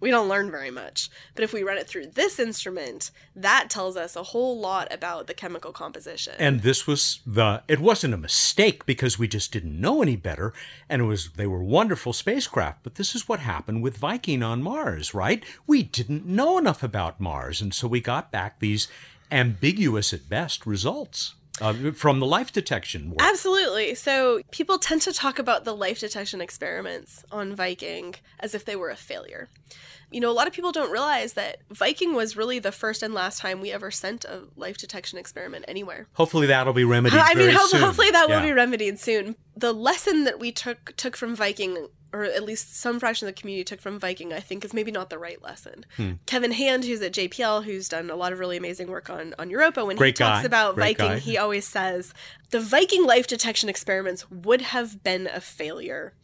[0.00, 1.10] we don't learn very much.
[1.34, 5.26] But if we run it through this instrument, that tells us a whole lot about
[5.26, 6.34] the chemical composition.
[6.38, 10.52] And this was the it wasn't a mistake because we just didn't know any better
[10.88, 14.62] and it was they were wonderful spacecraft, but this is what happened with Viking on
[14.62, 15.44] Mars, right?
[15.66, 18.88] We didn't know enough about Mars and so we got back these
[19.30, 21.34] ambiguous at best results.
[21.60, 23.18] Uh, from the life detection work.
[23.22, 23.94] Absolutely.
[23.94, 28.76] So people tend to talk about the life detection experiments on Viking as if they
[28.76, 29.48] were a failure.
[30.10, 33.12] You know, a lot of people don't realize that Viking was really the first and
[33.12, 36.06] last time we ever sent a life detection experiment anywhere.
[36.12, 37.18] Hopefully that'll be remedied.
[37.18, 39.34] I mean, ho- hopefully that will be remedied soon.
[39.56, 43.40] The lesson that we took took from Viking, or at least some fraction of the
[43.40, 45.84] community took from Viking, I think is maybe not the right lesson.
[45.96, 46.12] Hmm.
[46.26, 49.50] Kevin Hand, who's at JPL, who's done a lot of really amazing work on on
[49.50, 51.18] Europa, when Great he talks about Great Viking, guy.
[51.18, 52.14] he always says
[52.50, 56.14] the Viking life detection experiments would have been a failure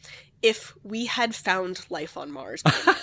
[0.42, 2.96] if we had found life on Mars now,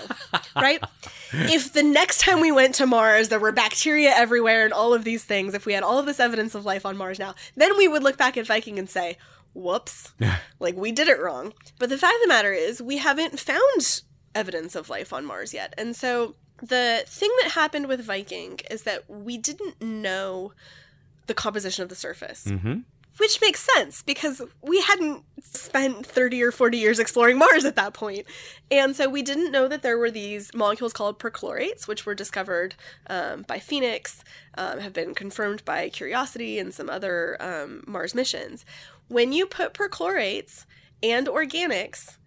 [0.56, 0.84] right?
[1.32, 5.06] If the next time we went to Mars, there were bacteria everywhere and all of
[5.06, 7.78] these things, if we had all of this evidence of life on Mars now, then
[7.78, 9.18] we would look back at Viking and say,
[9.54, 10.14] whoops,
[10.60, 11.54] like we did it wrong.
[11.80, 14.02] But the fact of the matter is, we haven't found
[14.36, 15.74] evidence of life on Mars yet.
[15.78, 20.54] And so the thing that happened with Viking is that we didn't know
[21.28, 22.46] the composition of the surface.
[22.46, 22.84] Mhm.
[23.18, 27.94] Which makes sense because we hadn't spent 30 or 40 years exploring Mars at that
[27.94, 28.26] point.
[28.72, 32.76] And so we didn't know that there were these molecules called perchlorates, which were discovered
[33.08, 34.24] um, by Phoenix,
[34.58, 38.64] um, have been confirmed by Curiosity and some other um, Mars missions.
[39.10, 40.66] When you put perchlorates
[41.02, 42.18] and organics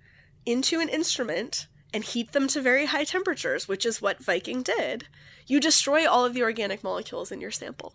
[0.44, 5.06] into an instrument and heat them to very high temperatures, which is what Viking did,
[5.46, 7.94] you destroy all of the organic molecules in your sample.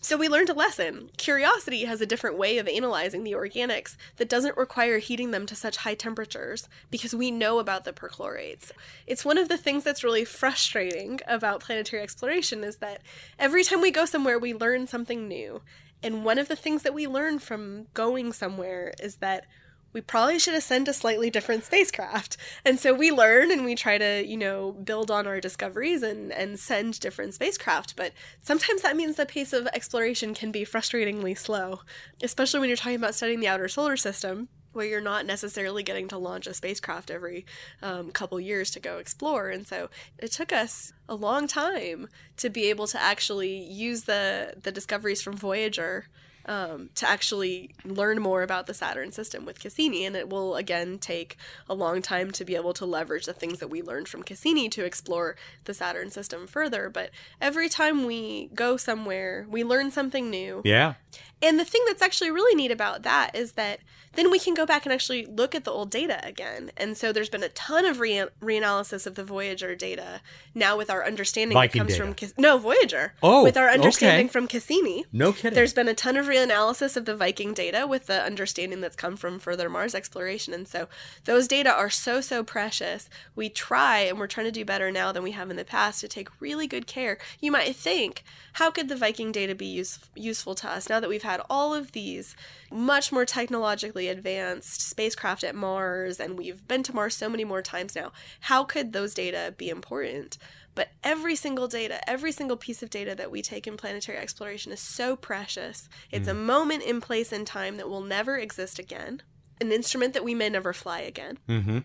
[0.00, 1.10] So we learned a lesson.
[1.16, 5.56] Curiosity has a different way of analyzing the organics that doesn't require heating them to
[5.56, 8.70] such high temperatures because we know about the perchlorates.
[9.08, 13.02] It's one of the things that's really frustrating about planetary exploration is that
[13.40, 15.62] every time we go somewhere we learn something new.
[16.02, 19.46] And one of the things that we learn from going somewhere is that
[19.92, 22.36] we probably should sent a slightly different spacecraft.
[22.64, 26.32] And so we learn and we try to, you know, build on our discoveries and,
[26.32, 27.96] and send different spacecraft.
[27.96, 31.80] But sometimes that means the pace of exploration can be frustratingly slow,
[32.22, 36.08] especially when you're talking about studying the outer solar system where you're not necessarily getting
[36.08, 37.46] to launch a spacecraft every
[37.82, 39.48] um, couple years to go explore.
[39.48, 44.54] And so it took us a long time to be able to actually use the
[44.62, 46.06] the discoveries from Voyager
[46.48, 50.06] um, to actually learn more about the Saturn system with Cassini.
[50.06, 51.36] And it will, again, take
[51.68, 54.68] a long time to be able to leverage the things that we learned from Cassini
[54.70, 56.88] to explore the Saturn system further.
[56.88, 60.62] But every time we go somewhere, we learn something new.
[60.64, 60.94] Yeah.
[61.40, 63.80] And the thing that's actually really neat about that is that
[64.14, 66.72] then we can go back and actually look at the old data again.
[66.76, 70.20] And so there's been a ton of re- reanalysis of the Voyager data
[70.54, 72.32] now with our understanding Viking that comes data.
[72.32, 73.14] from no Voyager.
[73.22, 74.32] Oh, with our understanding okay.
[74.32, 75.04] from Cassini.
[75.12, 75.54] No kidding.
[75.54, 79.16] There's been a ton of reanalysis of the Viking data with the understanding that's come
[79.16, 80.52] from further Mars exploration.
[80.52, 80.88] And so
[81.24, 83.08] those data are so, so precious.
[83.36, 86.00] We try, and we're trying to do better now than we have in the past,
[86.00, 87.18] to take really good care.
[87.40, 91.08] You might think, how could the Viking data be use- useful to us now that
[91.08, 92.34] we've had all of these
[92.70, 97.62] much more technologically advanced spacecraft at Mars and we've been to Mars so many more
[97.62, 98.12] times now?
[98.40, 100.38] How could those data be important?
[100.78, 104.70] But every single data, every single piece of data that we take in planetary exploration
[104.70, 105.88] is so precious.
[106.12, 109.22] It's a moment in place and time that will never exist again,
[109.60, 111.38] an instrument that we may never fly again.
[111.48, 111.78] mm-hmm.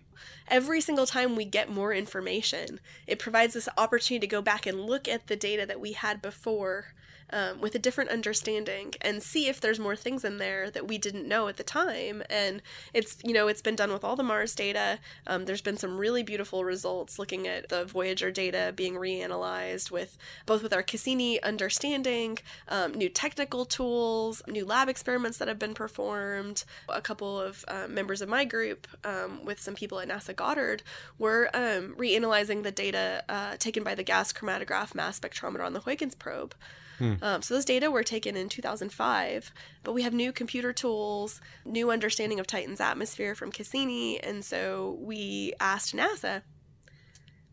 [0.48, 4.80] Every single time we get more information, it provides this opportunity to go back and
[4.80, 6.94] look at the data that we had before
[7.34, 10.98] um, with a different understanding and see if there's more things in there that we
[10.98, 12.22] didn't know at the time.
[12.30, 12.62] And
[12.94, 15.00] it's, you know, it's been done with all the Mars data.
[15.26, 20.18] Um, there's been some really beautiful results looking at the Voyager data being reanalyzed with
[20.46, 25.74] both with our Cassini understanding, um, new technical tools, new lab experiments that have been
[25.74, 26.64] performed.
[26.88, 30.84] A couple of uh, members of my group, um, with some people at NASA Goddard,
[31.18, 35.82] were um, reanalyzing the data uh, taken by the gas chromatograph mass spectrometer on the
[35.82, 36.54] Huygens probe.
[37.22, 39.52] Um, so those data were taken in 2005,
[39.84, 44.98] but we have new computer tools, new understanding of Titan's atmosphere from Cassini, and so
[45.00, 46.44] we asked NASA,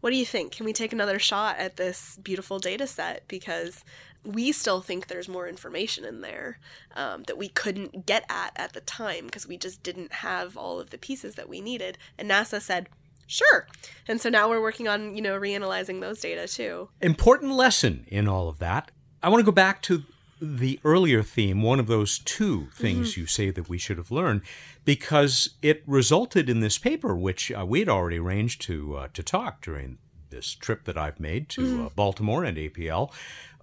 [0.01, 0.53] "What do you think?
[0.53, 3.27] Can we take another shot at this beautiful data set?
[3.29, 3.85] Because
[4.25, 6.59] we still think there's more information in there
[6.95, 10.79] um, that we couldn't get at at the time because we just didn't have all
[10.79, 12.89] of the pieces that we needed." And NASA said.
[13.27, 13.69] Sure.
[14.09, 16.89] And so now we're working on, you know, reanalyzing those data too.
[17.01, 18.91] Important lesson in all of that.
[19.23, 20.05] I want to go back to
[20.41, 24.41] the earlier theme, one of those two things you say that we should have learned,
[24.85, 29.23] because it resulted in this paper, which uh, we had already arranged to uh, to
[29.23, 29.99] talk during
[30.31, 33.13] this trip that I've made to uh, Baltimore and APL.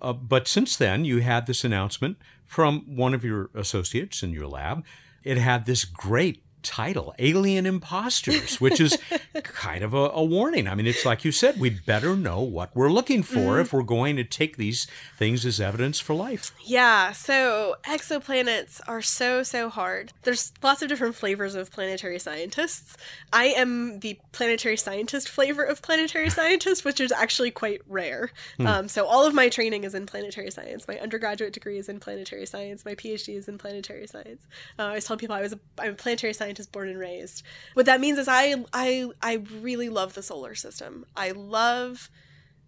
[0.01, 4.47] Uh, but since then, you had this announcement from one of your associates in your
[4.47, 4.85] lab.
[5.23, 8.97] It had this great title, Alien Imposters, which is
[9.43, 10.67] kind of a, a warning.
[10.67, 13.83] I mean, it's like you said, we better know what we're looking for if we're
[13.83, 16.51] going to take these things as evidence for life.
[16.63, 20.13] Yeah, so exoplanets are so, so hard.
[20.23, 22.97] There's lots of different flavors of planetary scientists.
[23.31, 28.31] I am the planetary scientist flavor of planetary scientist, which is actually quite rare.
[28.59, 30.87] Um, so, all of my training is in planetary science.
[30.87, 32.83] My undergraduate degree is in planetary science.
[32.83, 34.45] My PhD is in planetary science.
[34.77, 37.43] Uh, I always tell people I was a, I'm a planetary scientist born and raised.
[37.73, 41.05] What that means is I, I, I really love the solar system.
[41.15, 42.09] I love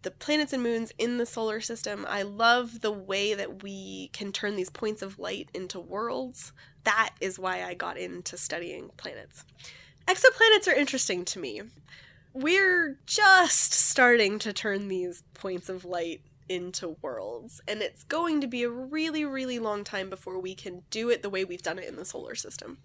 [0.02, 2.06] the planets and moons in the solar system.
[2.08, 6.54] I love the way that we can turn these points of light into worlds.
[6.84, 9.44] That is why I got into studying planets.
[10.08, 11.62] Exoplanets are interesting to me.
[12.34, 18.48] We're just starting to turn these points of light into worlds, and it's going to
[18.48, 21.80] be a really, really long time before we can do it the way we've done
[21.80, 22.80] it in the solar system.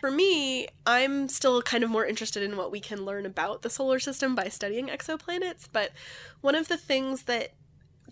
[0.00, 3.70] For me, I'm still kind of more interested in what we can learn about the
[3.70, 5.92] solar system by studying exoplanets, but
[6.40, 7.52] one of the things that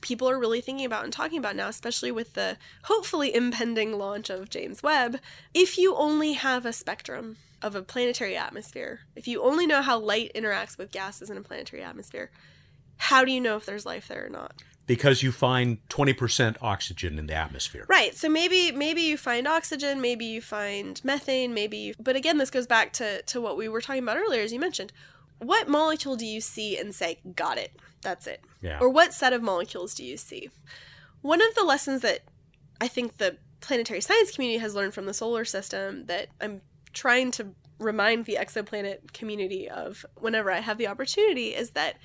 [0.00, 4.30] people are really thinking about and talking about now, especially with the hopefully impending launch
[4.30, 5.18] of James Webb,
[5.54, 9.98] if you only have a spectrum of a planetary atmosphere, if you only know how
[9.98, 12.30] light interacts with gases in a planetary atmosphere,
[12.98, 14.62] how do you know if there's life there or not?
[14.88, 17.86] Because you find 20% oxygen in the atmosphere.
[17.88, 18.16] Right.
[18.16, 22.50] So maybe maybe you find oxygen, maybe you find methane, maybe you, but again this
[22.50, 24.92] goes back to to what we were talking about earlier as you mentioned.
[25.38, 27.76] What molecule do you see and say, "Got it.
[28.00, 28.80] That's it." Yeah.
[28.80, 30.50] Or what set of molecules do you see?
[31.20, 32.22] One of the lessons that
[32.80, 37.30] I think the planetary science community has learned from the solar system that I'm trying
[37.32, 41.96] to remind the exoplanet community of whenever I have the opportunity is that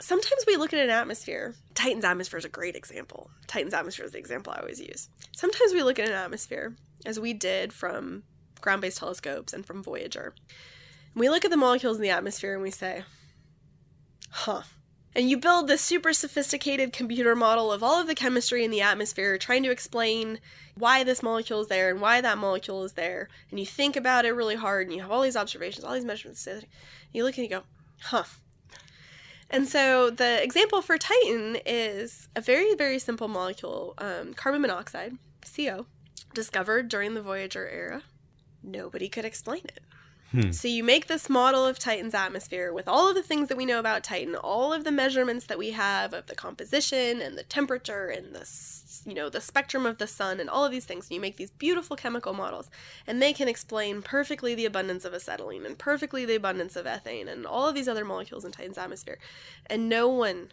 [0.00, 1.54] sometimes we look at an atmosphere.
[1.74, 3.30] Titan's atmosphere is a great example.
[3.46, 5.08] Titan's atmosphere is the example I always use.
[5.32, 8.24] Sometimes we look at an atmosphere, as we did from
[8.60, 10.34] ground based telescopes and from Voyager.
[11.14, 13.04] We look at the molecules in the atmosphere and we say,
[14.30, 14.62] huh.
[15.16, 18.80] And you build this super sophisticated computer model of all of the chemistry in the
[18.80, 20.40] atmosphere, trying to explain
[20.74, 23.28] why this molecule is there and why that molecule is there.
[23.50, 26.04] And you think about it really hard and you have all these observations, all these
[26.04, 26.44] measurements.
[26.48, 26.66] And
[27.12, 27.62] you look and you go,
[28.00, 28.24] huh.
[29.54, 35.16] And so the example for Titan is a very, very simple molecule, um, carbon monoxide,
[35.56, 35.86] CO,
[36.34, 38.02] discovered during the Voyager era.
[38.64, 39.78] Nobody could explain it.
[40.34, 40.50] Hmm.
[40.50, 43.64] So you make this model of Titan's atmosphere with all of the things that we
[43.64, 47.44] know about Titan, all of the measurements that we have of the composition and the
[47.44, 48.44] temperature and the
[49.06, 51.06] you know the spectrum of the sun and all of these things.
[51.06, 52.68] And you make these beautiful chemical models,
[53.06, 57.28] and they can explain perfectly the abundance of acetylene and perfectly the abundance of ethane
[57.28, 59.18] and all of these other molecules in Titan's atmosphere.
[59.66, 60.50] And no one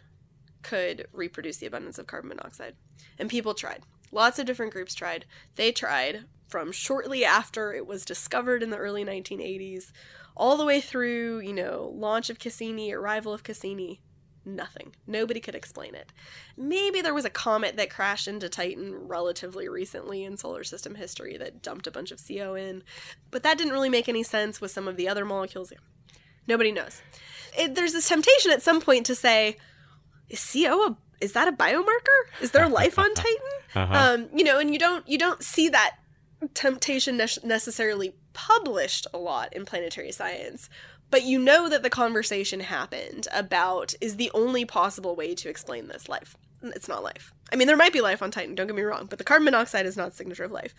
[0.62, 2.76] could reproduce the abundance of carbon monoxide.
[3.18, 3.82] And people tried.
[4.12, 5.24] Lots of different groups tried.
[5.56, 9.90] They tried from shortly after it was discovered in the early 1980s
[10.36, 14.02] all the way through, you know, launch of Cassini, arrival of Cassini.
[14.44, 14.94] Nothing.
[15.06, 16.12] Nobody could explain it.
[16.54, 21.38] Maybe there was a comet that crashed into Titan relatively recently in solar system history
[21.38, 22.82] that dumped a bunch of CO in,
[23.30, 25.72] but that didn't really make any sense with some of the other molecules.
[26.46, 27.00] Nobody knows.
[27.56, 29.56] It, there's this temptation at some point to say,
[30.28, 32.42] is CO a is that a biomarker?
[32.42, 33.36] Is there life on Titan?
[33.76, 33.94] Uh-huh.
[33.94, 35.96] Um, you know, and you don't you don't see that
[36.54, 40.68] temptation ne- necessarily published a lot in planetary science,
[41.10, 45.88] but you know that the conversation happened about is the only possible way to explain
[45.88, 46.36] this life.
[46.62, 47.32] It's not life.
[47.52, 49.44] I mean, there might be life on Titan, don't get me wrong, but the carbon
[49.44, 50.74] monoxide is not signature of life.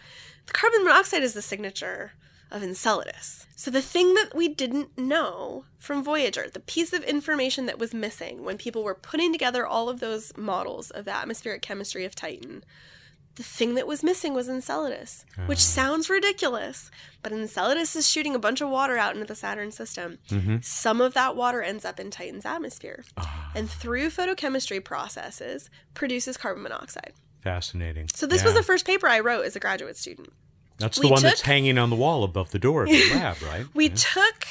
[0.47, 2.13] The carbon monoxide is the signature
[2.49, 3.47] of Enceladus.
[3.55, 7.93] So the thing that we didn't know from Voyager, the piece of information that was
[7.93, 12.15] missing when people were putting together all of those models of the atmospheric chemistry of
[12.15, 12.63] Titan,
[13.35, 15.47] the thing that was missing was Enceladus, uh-huh.
[15.47, 16.91] which sounds ridiculous,
[17.23, 20.19] but Enceladus is shooting a bunch of water out into the Saturn system.
[20.29, 20.57] Mm-hmm.
[20.61, 23.51] Some of that water ends up in Titan's atmosphere, uh-huh.
[23.55, 27.13] and through photochemistry processes, produces carbon monoxide.
[27.41, 28.07] Fascinating.
[28.13, 28.45] So this yeah.
[28.45, 30.29] was the first paper I wrote as a graduate student.
[30.77, 33.09] That's the we one took, that's hanging on the wall above the door of the
[33.15, 33.65] lab, right?
[33.73, 33.95] We yeah.
[33.95, 34.47] took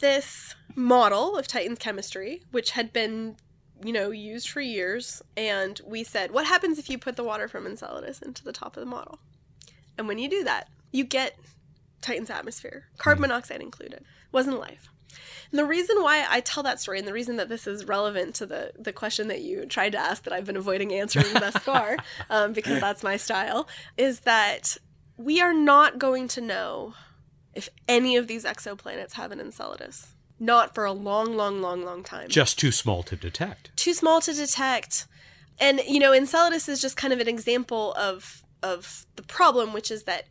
[0.00, 3.36] this model of Titan's chemistry, which had been
[3.84, 5.22] you know, used for years.
[5.36, 8.76] And we said, what happens if you put the water from Enceladus into the top
[8.76, 9.18] of the model?
[9.96, 11.38] And when you do that, you get
[12.00, 13.30] Titan's atmosphere, carbon hmm.
[13.30, 14.04] monoxide included.
[14.32, 14.88] Wasn't life.
[15.50, 18.34] And the reason why I tell that story and the reason that this is relevant
[18.36, 21.56] to the, the question that you tried to ask that I've been avoiding answering thus
[21.62, 21.96] far,
[22.30, 24.76] um, because that's my style, is that
[25.16, 26.94] we are not going to know
[27.54, 32.02] if any of these exoplanets have an Enceladus not for a long, long, long, long
[32.02, 32.28] time.
[32.28, 33.76] Just too small to detect.
[33.76, 35.06] Too small to detect.
[35.58, 39.90] And you know, Enceladus is just kind of an example of of the problem, which
[39.90, 40.24] is that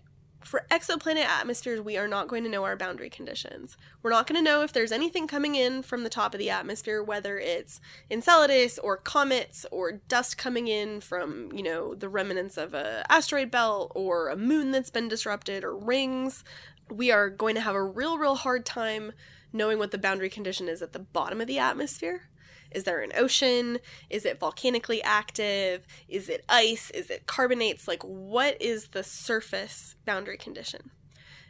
[0.43, 3.77] for exoplanet atmospheres, we are not going to know our boundary conditions.
[4.01, 6.49] We're not going to know if there's anything coming in from the top of the
[6.49, 7.79] atmosphere, whether it's
[8.11, 13.51] Enceladus or comets or dust coming in from, you know, the remnants of a asteroid
[13.51, 16.43] belt or a moon that's been disrupted or rings.
[16.89, 19.13] We are going to have a real, real hard time
[19.53, 22.23] knowing what the boundary condition is at the bottom of the atmosphere.
[22.71, 23.79] Is there an ocean?
[24.09, 25.85] Is it volcanically active?
[26.09, 26.89] Is it ice?
[26.89, 27.87] Is it carbonates?
[27.87, 30.89] Like, what is the surface boundary condition?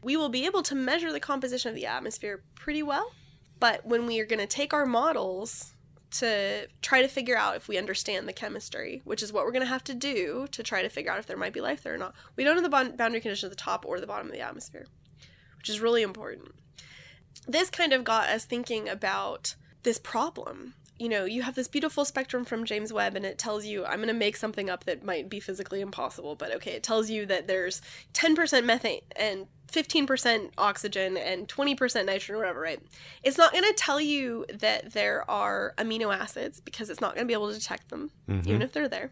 [0.03, 3.13] We will be able to measure the composition of the atmosphere pretty well,
[3.59, 5.73] but when we are going to take our models
[6.11, 9.63] to try to figure out if we understand the chemistry, which is what we're going
[9.63, 11.93] to have to do to try to figure out if there might be life there
[11.93, 14.33] or not, we don't know the boundary condition at the top or the bottom of
[14.33, 14.85] the atmosphere,
[15.57, 16.51] which is really important
[17.47, 20.75] this kind of got us thinking about this problem.
[20.99, 23.97] You know, you have this beautiful spectrum from James Webb, and it tells you, I'm
[23.97, 27.25] going to make something up that might be physically impossible, but okay, it tells you
[27.25, 27.81] that there's
[28.13, 32.79] 10% methane and 15% oxygen and 20% nitrogen, whatever, right?
[33.23, 37.25] It's not going to tell you that there are amino acids because it's not going
[37.25, 38.47] to be able to detect them, mm-hmm.
[38.47, 39.11] even if they're there.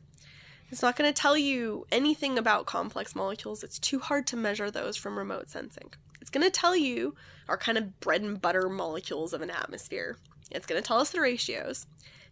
[0.69, 3.63] It's not going to tell you anything about complex molecules.
[3.63, 5.91] It's too hard to measure those from remote sensing.
[6.31, 7.15] It's going to tell you
[7.49, 10.15] our kind of bread and butter molecules of an atmosphere.
[10.49, 11.87] It's going to tell us the ratios.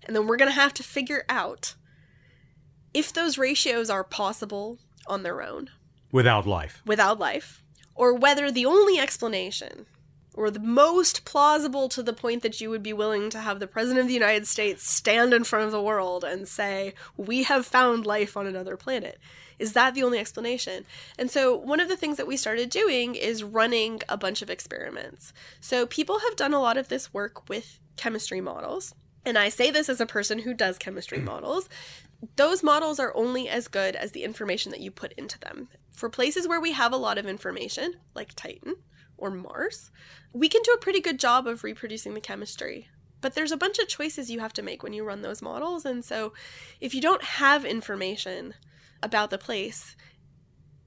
[0.05, 1.75] And then we're going to have to figure out
[2.93, 5.69] if those ratios are possible on their own.
[6.13, 6.81] Without life.
[6.85, 7.61] Without life.
[7.93, 9.85] Or whether the only explanation,
[10.33, 13.67] or the most plausible to the point that you would be willing to have the
[13.67, 17.65] President of the United States stand in front of the world and say, We have
[17.65, 19.19] found life on another planet,
[19.59, 20.85] is that the only explanation?
[21.17, 24.49] And so, one of the things that we started doing is running a bunch of
[24.49, 25.33] experiments.
[25.59, 28.95] So, people have done a lot of this work with chemistry models.
[29.25, 31.69] And I say this as a person who does chemistry models.
[32.35, 36.09] Those models are only as good as the information that you put into them For
[36.09, 38.75] places where we have a lot of information, like Titan
[39.17, 39.91] or Mars,
[40.33, 42.89] we can do a pretty good job of reproducing the chemistry.
[43.21, 45.85] But there's a bunch of choices you have to make when you run those models.
[45.85, 46.33] And so
[46.79, 48.53] if you don't have information
[49.01, 49.95] about the place,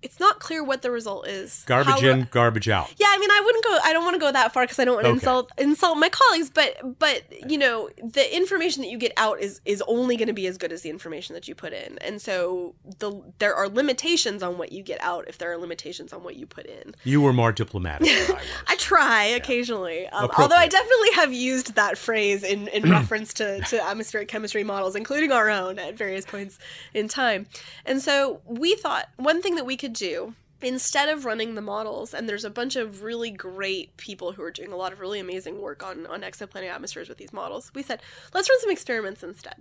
[0.03, 1.65] it's not clear what the result is.
[1.67, 2.93] Garbage How- in, garbage out.
[2.99, 3.79] Yeah, I mean, I wouldn't go.
[3.85, 5.19] I don't want to go that far because I don't want to Okay.
[5.19, 6.51] insult insult my colleagues.
[6.51, 10.35] But but you know, the information that you get out is is only going to
[10.35, 13.69] be as good as the information that you put in, and so the there are
[13.69, 16.95] limitations on what you get out if there are limitations on what you put in.
[17.05, 18.41] You were more diplomatic I.
[18.69, 23.61] I try occasionally, um, although I definitely have used that phrase in, in reference to,
[23.61, 26.59] to atmospheric chemistry models, including our own at various points
[26.95, 27.47] in time.
[27.85, 32.15] And so we thought one thing that we could do instead of running the models,
[32.15, 35.19] and there's a bunch of really great people who are doing a lot of really
[35.19, 38.01] amazing work on, on exoplanet atmospheres with these models, we said,
[38.33, 39.57] let's run some experiments instead.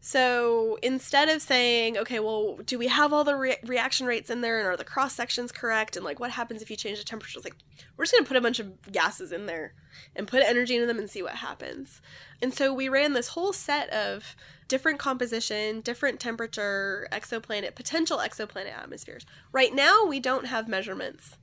[0.00, 4.42] So instead of saying, okay, well, do we have all the re- reaction rates in
[4.42, 5.96] there and are the cross sections correct?
[5.96, 7.38] And like, what happens if you change the temperature?
[7.38, 7.56] It's like,
[7.96, 9.74] we're just going to put a bunch of gases in there
[10.14, 12.00] and put energy into them and see what happens.
[12.40, 14.36] And so we ran this whole set of
[14.68, 19.26] different composition, different temperature, exoplanet, potential exoplanet atmospheres.
[19.50, 21.38] Right now, we don't have measurements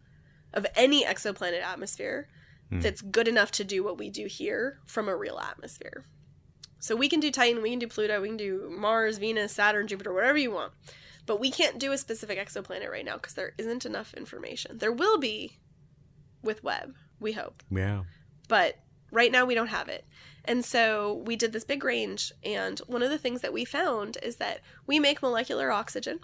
[0.53, 2.29] of any exoplanet atmosphere
[2.69, 2.79] hmm.
[2.79, 6.05] that's good enough to do what we do here from a real atmosphere.
[6.85, 9.87] So we can do Titan, we can do Pluto, we can do Mars, Venus, Saturn,
[9.87, 10.71] Jupiter, whatever you want.
[11.25, 14.77] But we can't do a specific exoplanet right now because there isn't enough information.
[14.77, 15.57] There will be
[16.43, 17.63] with Webb, we hope.
[17.71, 18.03] Yeah.
[18.47, 18.75] But
[19.11, 20.05] right now we don't have it.
[20.43, 22.31] And so we did this big range.
[22.43, 26.19] And one of the things that we found is that we make molecular oxygen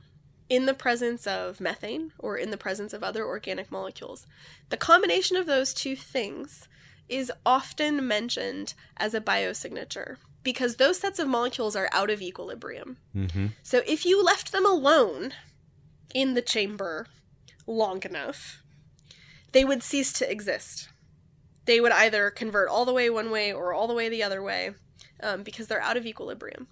[0.47, 4.27] in the presence of methane or in the presence of other organic molecules.
[4.69, 6.67] The combination of those two things
[7.09, 12.97] is often mentioned as a biosignature because those sets of molecules are out of equilibrium.
[13.15, 13.47] Mm-hmm.
[13.63, 15.33] So if you left them alone
[16.13, 17.07] in the chamber
[17.67, 18.61] long enough,
[19.51, 20.89] they would cease to exist.
[21.65, 24.41] They would either convert all the way one way or all the way the other
[24.41, 24.71] way
[25.21, 26.67] um, because they're out of equilibrium.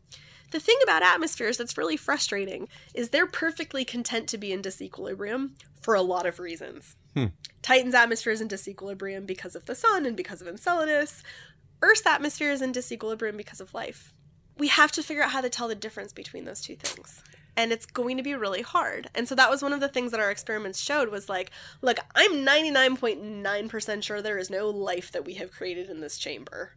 [0.52, 5.52] The thing about atmospheres that's really frustrating is they're perfectly content to be in disequilibrium
[5.82, 6.96] for a lot of reasons.
[7.14, 7.26] Hmm.
[7.62, 11.24] Titan's atmosphere is in disequilibrium because of the sun and because of Enceladus.
[11.82, 14.14] Earth's atmosphere is in disequilibrium because of life.
[14.58, 17.24] We have to figure out how to tell the difference between those two things.
[17.56, 19.10] And it's going to be really hard.
[19.16, 21.52] And so that was one of the things that our experiments showed was like,
[21.82, 26.74] look, I'm 99.9% sure there is no life that we have created in this chamber.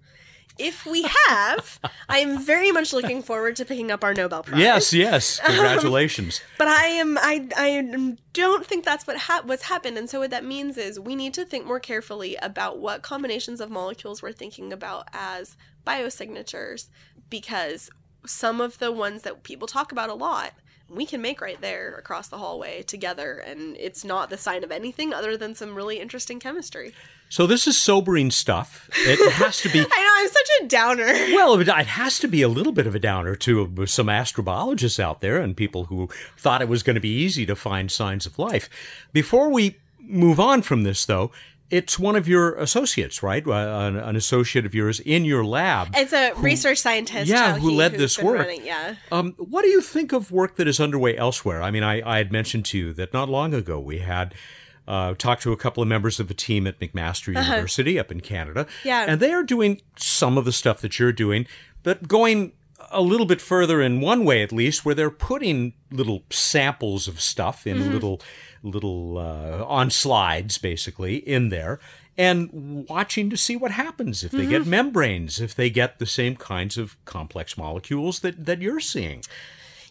[0.58, 4.60] If we have, I am very much looking forward to picking up our Nobel Prize.
[4.60, 5.40] Yes, yes.
[5.40, 6.40] Um, Congratulations.
[6.58, 9.98] But I am I I don't think that's what ha- what's happened.
[9.98, 13.60] And so what that means is we need to think more carefully about what combinations
[13.60, 16.88] of molecules we're thinking about as biosignatures
[17.30, 17.90] because
[18.26, 20.52] some of the ones that people talk about a lot
[20.88, 24.70] we can make right there across the hallway together and it's not the sign of
[24.70, 26.92] anything other than some really interesting chemistry.
[27.32, 28.90] So this is sobering stuff.
[28.94, 29.86] It has to be I know
[30.18, 31.06] I'm such a downer.
[31.34, 35.22] Well, it has to be a little bit of a downer to some astrobiologists out
[35.22, 38.38] there and people who thought it was going to be easy to find signs of
[38.38, 38.68] life.
[39.14, 41.32] Before we move on from this, though,
[41.70, 43.46] it's one of your associates, right?
[43.46, 45.88] Uh, an, an associate of yours in your lab.
[45.94, 47.30] It's a research scientist.
[47.30, 48.40] yeah, who He, led this work.
[48.40, 48.96] running- yeah.
[49.10, 51.62] Um, what do you think of work that is underway elsewhere?
[51.62, 54.34] I mean, I, I had mentioned to you that not long ago we had
[54.88, 58.20] uh, talked to a couple of members of a team at McMaster University up in
[58.20, 58.60] Canada.
[58.62, 58.70] Uh-huh.
[58.84, 59.04] Yeah.
[59.08, 61.46] And they are doing some of the stuff that you're doing,
[61.82, 62.52] but going
[62.90, 67.20] a little bit further in one way at least, where they're putting little samples of
[67.20, 67.92] stuff in Mm-hmm.
[67.92, 68.20] little
[68.64, 71.80] little uh, on slides basically in there
[72.16, 74.50] and watching to see what happens if they Mm-hmm.
[74.50, 79.22] get membranes if they get the same kinds of complex molecules that that you're seeing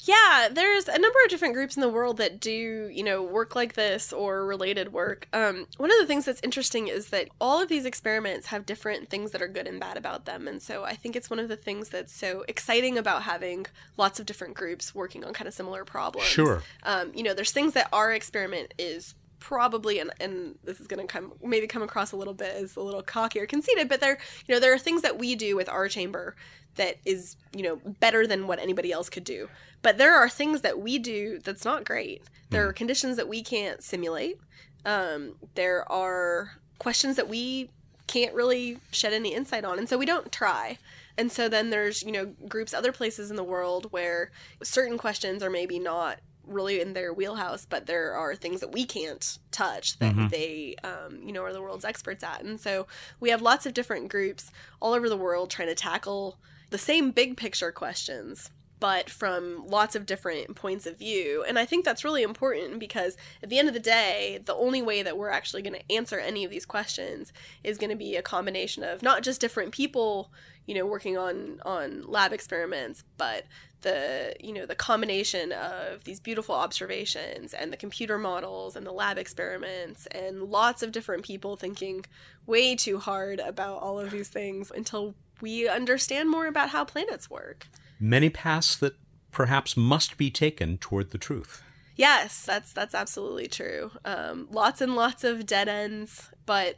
[0.03, 3.55] Yeah, there's a number of different groups in the world that do, you know, work
[3.55, 5.27] like this or related work.
[5.31, 9.09] Um, one of the things that's interesting is that all of these experiments have different
[9.09, 10.47] things that are good and bad about them.
[10.47, 14.19] And so I think it's one of the things that's so exciting about having lots
[14.19, 16.27] of different groups working on kind of similar problems.
[16.27, 16.63] Sure.
[16.81, 21.05] Um, you know, there's things that our experiment is probably and, and this is going
[21.05, 23.99] to come maybe come across a little bit as a little cocky or conceited but
[23.99, 26.35] there you know there are things that we do with our chamber
[26.75, 29.49] that is you know better than what anybody else could do
[29.81, 32.23] but there are things that we do that's not great.
[32.49, 34.37] There are conditions that we can't simulate.
[34.85, 37.69] Um, there are questions that we
[38.07, 40.77] can't really shed any insight on and so we don't try.
[41.17, 45.41] And so then there's you know groups other places in the world where certain questions
[45.43, 49.97] are maybe not really in their wheelhouse but there are things that we can't touch
[49.99, 52.43] that they um, you know are the world's experts at.
[52.43, 52.87] And so
[53.19, 54.51] we have lots of different groups
[54.81, 56.37] all over the world trying to tackle
[56.69, 58.49] the same big picture questions
[58.81, 61.45] but from lots of different points of view.
[61.47, 64.81] And I think that's really important because at the end of the day, the only
[64.81, 67.31] way that we're actually going to answer any of these questions
[67.63, 70.31] is going to be a combination of not just different people,
[70.65, 73.45] you know, working on on lab experiments, but
[73.81, 78.91] the you know the combination of these beautiful observations and the computer models and the
[78.91, 82.03] lab experiments and lots of different people thinking
[82.47, 87.29] way too hard about all of these things until we understand more about how planets
[87.29, 87.67] work
[88.01, 88.95] many paths that
[89.31, 91.63] perhaps must be taken toward the truth.
[91.95, 93.91] Yes that's that's absolutely true.
[94.03, 96.75] Um, lots and lots of dead ends but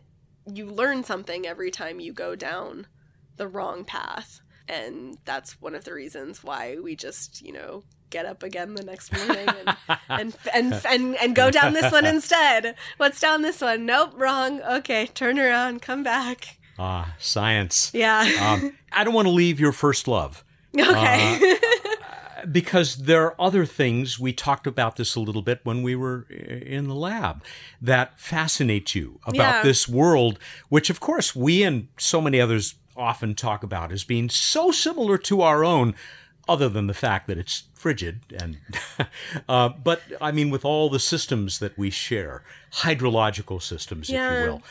[0.52, 2.88] you learn something every time you go down
[3.38, 4.42] the wrong path.
[4.68, 8.84] And that's one of the reasons why we just you know get up again the
[8.84, 9.78] next morning and
[10.10, 12.76] and, and, and and go down this one instead.
[12.98, 13.86] What's down this one?
[13.86, 14.62] Nope wrong.
[14.62, 16.60] Okay turn around come back.
[16.78, 17.92] Ah science.
[17.94, 18.30] Yeah.
[18.42, 20.44] Um, i don't want to leave your first love
[20.80, 21.58] okay
[22.42, 25.96] uh, because there are other things we talked about this a little bit when we
[25.96, 27.44] were in the lab
[27.82, 29.64] that fascinate you about Yeah.
[29.64, 34.30] this world which of course we and so many others often talk about as being
[34.30, 35.96] so similar to our own
[36.48, 38.58] other than the fact that it's frigid and
[39.50, 44.20] uh, but i mean with all the systems that we share hydrological systems if you
[44.20, 44.62] will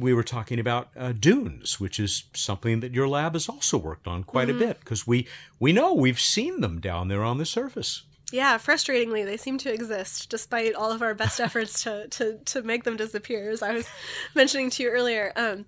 [0.00, 4.06] we were talking about uh, dunes which is something that your lab has also worked
[4.06, 4.62] on quite Mm-hmm.
[4.62, 5.26] a bit because we
[5.58, 8.02] we know we've seen them down there on the surface
[8.32, 12.62] yeah frustratingly they seem to exist despite all of our best efforts to to to
[12.62, 13.86] make them disappear as i was
[14.34, 15.66] mentioning to you earlier um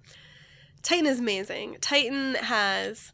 [0.82, 1.76] Titan is amazing.
[1.80, 3.12] Titan has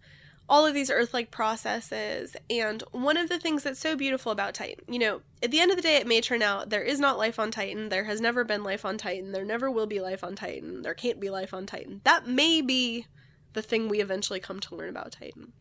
[0.48, 2.36] all of these earth like processes.
[2.48, 5.70] And one of the things that's so beautiful about Titan, you know, at the end
[5.70, 7.88] of the day, it may turn out there is not life on Titan.
[7.90, 9.32] There has never been life on Titan.
[9.32, 10.82] There never will be life on Titan.
[10.82, 12.00] There can't be life on Titan.
[12.04, 13.06] That may be
[13.52, 15.52] the thing we eventually come to learn about Titan.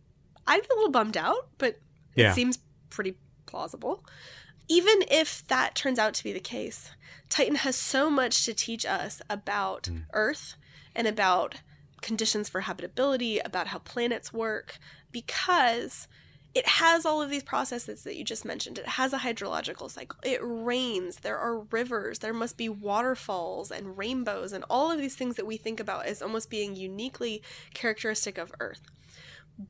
[0.46, 1.80] I'd be a little bummed out, but
[2.16, 2.32] Yeah.
[2.32, 2.60] it seems
[2.90, 4.06] pretty plausible.
[4.70, 6.92] Even if that turns out to be the case,
[7.30, 10.00] Titan has so much to teach us about hmm.
[10.14, 10.56] Earth
[10.96, 11.56] and about
[12.02, 14.78] conditions for habitability, about how planets work,
[15.12, 16.08] because
[16.54, 18.80] it has all of these processes that you just mentioned.
[18.80, 20.18] It has a hydrological cycle.
[20.24, 21.18] It rains.
[21.18, 22.20] There are rivers.
[22.20, 26.08] There must be waterfalls and rainbows and all of these things that we think about
[26.08, 27.44] as almost being uniquely
[27.74, 28.82] characteristic of Earth.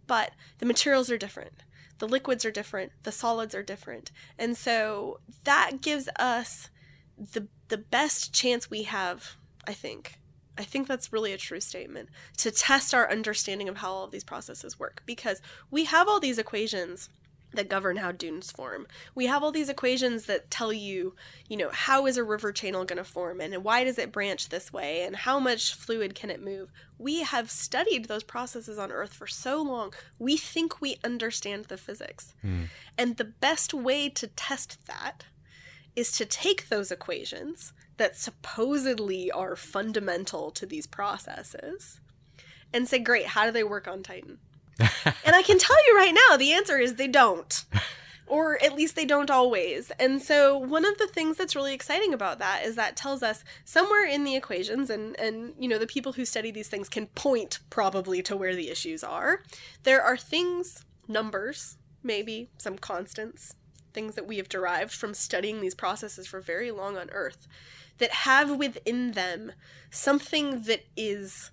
[0.06, 1.64] But the materials are different.
[2.00, 2.92] The liquids are different.
[3.04, 4.12] The solids are different.
[4.38, 6.70] And so that gives us
[7.18, 9.36] the the best chance we have,
[9.68, 10.20] I think.
[10.58, 14.12] I think that's really a true statement to test our understanding of how all of
[14.12, 17.10] these processes work because we have all these equations
[17.54, 18.88] that govern how dunes form.
[19.16, 21.16] We have all these equations that tell you,
[21.48, 24.50] you know, how is a river channel going to form and why does it branch
[24.50, 26.72] this way and how much fluid can it move.
[26.98, 29.94] We have studied those processes on Earth for so long.
[30.20, 32.34] We think we understand the physics.
[32.42, 32.64] Hmm.
[32.98, 35.26] And the best way to test that
[35.96, 42.00] is to take those equations that supposedly are fundamental to these processes
[42.74, 44.38] and say, great, how do they work on Titan?
[44.80, 47.66] and I can tell you right now, the answer is they don't.
[48.28, 49.90] Or at least they don't always.
[50.00, 53.44] And so one of the things that's really exciting about that is that tells us
[53.64, 57.08] somewhere in the equations and and you know the people who study these things can
[57.08, 59.44] point probably to where the issues are.
[59.84, 63.56] There are things, numbers, maybe some constants,
[63.94, 67.48] things that we have derived from studying these processes for very long on earth
[67.98, 69.52] that have within them
[69.90, 71.52] something that is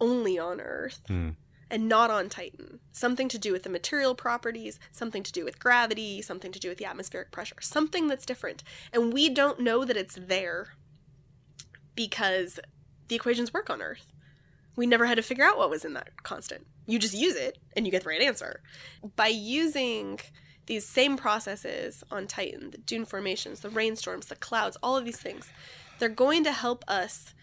[0.00, 1.30] only on earth hmm.
[1.70, 2.80] and not on Titan.
[2.92, 6.68] Something to do with the material properties, something to do with gravity, something to do
[6.68, 8.62] with the atmospheric pressure, something that's different.
[8.92, 10.74] And we don't know that it's there
[11.94, 12.58] because
[13.08, 14.06] the equations work on Earth.
[14.74, 16.66] We never had to figure out what was in that constant.
[16.86, 18.62] You just use it and you get the right answer.
[19.16, 20.18] By using
[20.72, 25.18] these same processes on Titan, the dune formations, the rainstorms, the clouds, all of these
[25.18, 25.50] things,
[25.98, 27.34] they're going to help us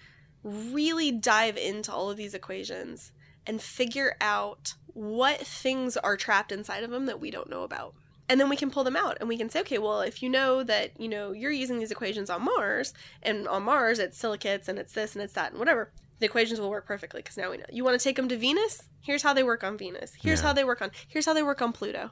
[0.43, 3.11] really dive into all of these equations
[3.45, 7.93] and figure out what things are trapped inside of them that we don't know about.
[8.27, 10.29] And then we can pull them out and we can say, okay, well, if you
[10.29, 14.67] know that, you know, you're using these equations on Mars and on Mars it's silicates
[14.67, 17.51] and it's this and it's that and whatever, the equations will work perfectly because now
[17.51, 17.65] we know.
[17.71, 18.81] You want to take them to Venus?
[19.01, 20.13] Here's how they work on Venus.
[20.19, 20.47] Here's Yeah.
[20.47, 22.09] how they work on, here's how they work on Pluto.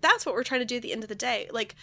[0.00, 1.48] That's what we're trying to do at the end of the day.
[1.50, 1.74] Like,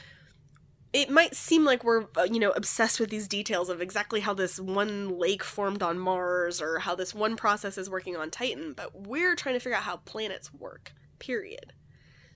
[0.96, 4.34] it might seem like we're uh, you know obsessed with these details of exactly how
[4.34, 8.74] this one lake formed on Mars or how this one process is working on Titan,
[8.74, 10.94] but we're trying to figure out how planets work.
[11.20, 11.74] Period.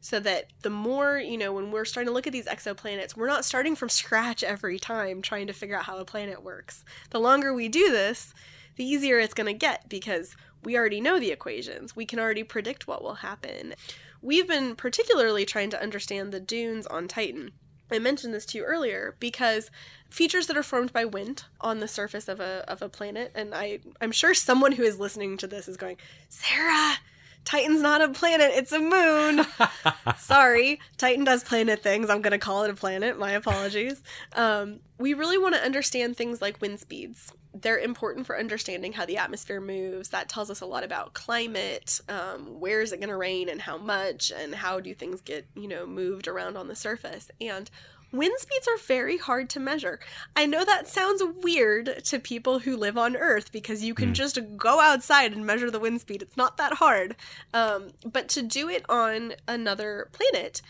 [0.02, 3.28] So that the more, you know, when we're starting to look at these exoplanets, we're
[3.28, 6.84] not starting from scratch every time trying to figure out how a planet works.
[7.12, 8.34] The longer we do this,
[8.76, 11.96] the easier it's going to get because we already know the equations.
[11.96, 13.74] We can already predict what will happen.
[14.22, 17.52] We've been particularly trying to understand the dunes on Titan.
[17.92, 19.72] I mentioned this to you earlier because
[20.10, 23.54] features that are formed by wind on the surface of a of a planet, and
[23.54, 25.98] I I'm sure someone who is listening to this is going,
[26.30, 26.98] Sarah,
[27.46, 29.46] Titan's not a planet, it's a moon.
[30.18, 32.10] Sorry, Titan does planet things.
[32.10, 33.18] I'm going to call it a planet.
[33.18, 34.02] My apologies.
[34.34, 37.32] Um, we really want to understand things like wind speeds.
[37.54, 40.10] They're important for understanding how the atmosphere moves.
[40.10, 42.00] That tells us a lot about climate.
[42.08, 45.48] Um, where is it going to rain and how much, and how do things get,
[45.56, 47.32] you know, moved around on the surface.
[47.42, 47.70] And
[48.12, 50.00] Wind speeds are very hard to measure.
[50.36, 54.14] I know that sounds weird to people who live on Earth because you can mm.
[54.14, 56.24] just go outside and measure the wind speed.
[56.24, 57.16] It's not that hard.
[57.54, 60.64] Um, but to do it on another planet,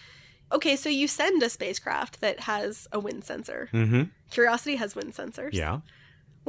[0.52, 3.70] okay, so you send a spacecraft that has a wind sensor.
[3.72, 4.04] Mm-hmm.
[4.32, 5.54] Curiosity has wind sensors.
[5.54, 5.80] Yeah.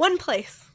[0.01, 0.65] One place.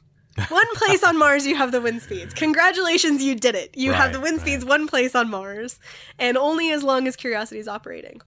[0.47, 2.33] one place on Mars you have the wind speeds.
[2.33, 3.75] Congratulations, you did it.
[3.75, 4.47] You right, have the wind right.
[4.47, 5.81] speeds one place on Mars,
[6.17, 8.21] and only as long as Curiosity is operating.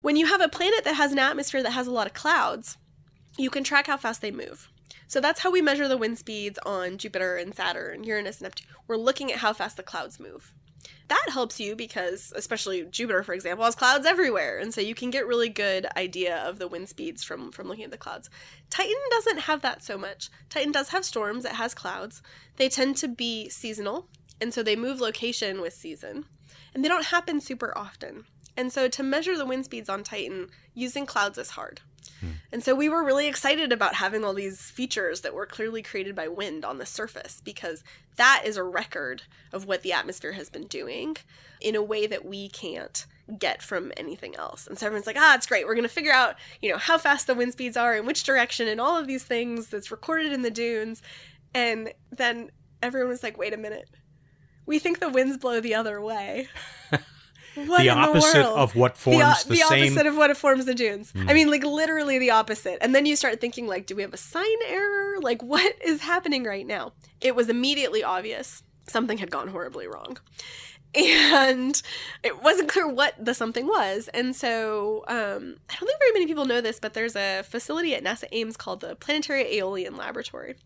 [0.00, 2.78] When you have a planet that has an atmosphere that has a lot of clouds,
[3.36, 4.70] you can track how fast they move.
[5.08, 8.68] So that's how we measure the wind speeds on Jupiter and Saturn, Uranus and Neptune.
[8.86, 10.54] We're looking at how fast the clouds move.
[11.08, 15.10] That helps you because, especially Jupiter, for example, has clouds everywhere, and so you can
[15.10, 18.30] get really good idea of the wind speeds from from looking at the clouds.
[18.70, 20.30] Titan doesn't have that so much.
[20.48, 22.22] Titan does have storms; it has clouds.
[22.56, 24.08] They tend to be seasonal,
[24.40, 26.24] and so they move location with season,
[26.74, 28.24] and they don't happen super often.
[28.56, 31.80] And so to measure the wind speeds on Titan using clouds is hard.
[32.20, 32.30] Hmm.
[32.52, 36.14] And so we were really excited about having all these features that were clearly created
[36.14, 37.82] by wind on the surface because
[38.16, 39.22] that is a record
[39.52, 41.16] of what the atmosphere has been doing
[41.60, 43.06] in a way that we can't
[43.38, 44.66] get from anything else.
[44.66, 45.66] And so everyone's like, ah, it's great.
[45.66, 48.24] We're going to figure out, you know, how fast the wind speeds are in which
[48.24, 51.02] direction and all of these things that's recorded in the dunes.
[51.54, 52.50] And then
[52.82, 53.88] everyone was like, wait a minute.
[54.66, 56.48] We think the winds blow the other way.
[57.54, 59.92] What the opposite the of what forms the, the, the same...
[59.92, 61.12] opposite of what forms the dunes.
[61.12, 61.30] Mm.
[61.30, 62.78] I mean, like literally the opposite.
[62.80, 65.20] And then you start thinking, like, do we have a sign error?
[65.20, 66.92] Like, what is happening right now?
[67.20, 70.18] It was immediately obvious something had gone horribly wrong.
[70.94, 71.80] And
[72.22, 74.08] it wasn't clear what the something was.
[74.08, 77.94] And so um, I don't think very many people know this, but there's a facility
[77.94, 80.56] at NASA Ames called the Planetary Aeolian Laboratory.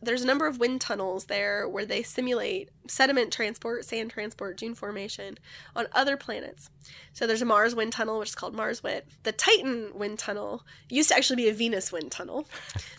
[0.00, 4.74] There's a number of wind tunnels there where they simulate sediment transport, sand transport, dune
[4.74, 5.38] formation
[5.74, 6.70] on other planets.
[7.12, 9.06] So there's a Mars wind tunnel, which is called MARSWIT.
[9.24, 12.48] The Titan wind tunnel used to actually be a Venus wind tunnel.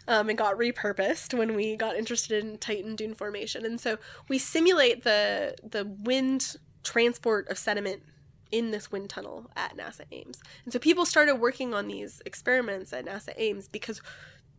[0.08, 3.98] Um, it got repurposed when we got interested in Titan dune formation, and so
[4.28, 8.04] we simulate the the wind transport of sediment
[8.52, 10.42] in this wind tunnel at NASA Ames.
[10.64, 14.02] And so people started working on these experiments at NASA Ames because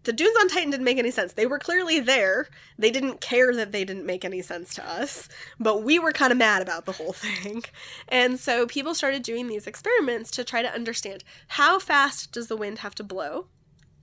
[0.04, 1.32] the dunes on Titan didn't make any sense.
[1.32, 2.48] They were clearly there.
[2.78, 5.28] They didn't care that they didn't make any sense to us,
[5.58, 7.62] but we were kind of mad about the whole thing.
[8.08, 12.56] And so people started doing these experiments to try to understand how fast does the
[12.56, 13.46] wind have to blow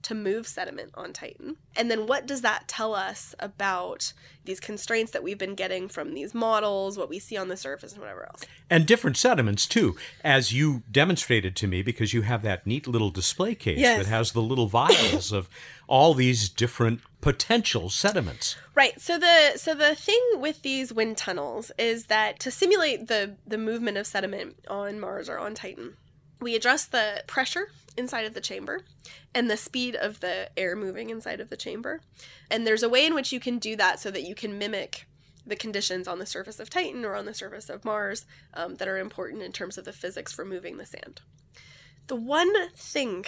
[0.02, 1.56] to move sediment on Titan?
[1.76, 4.12] And then what does that tell us about
[4.44, 7.92] these constraints that we've been getting from these models, what we see on the surface,
[7.92, 8.44] and whatever else?
[8.70, 13.10] And different sediments, too, as you demonstrated to me, because you have that neat little
[13.10, 13.98] display case yes.
[13.98, 15.48] that has the little vials of
[15.86, 18.56] all these different potential sediments.
[18.74, 19.00] Right.
[19.00, 23.58] So the so the thing with these wind tunnels is that to simulate the the
[23.58, 25.96] movement of sediment on Mars or on Titan,
[26.40, 28.80] we adjust the pressure inside of the chamber
[29.34, 32.00] and the speed of the air moving inside of the chamber.
[32.50, 35.06] And there's a way in which you can do that so that you can mimic
[35.46, 38.24] the conditions on the surface of Titan or on the surface of Mars
[38.54, 41.20] um, that are important in terms of the physics for moving the sand.
[42.06, 43.26] The one thing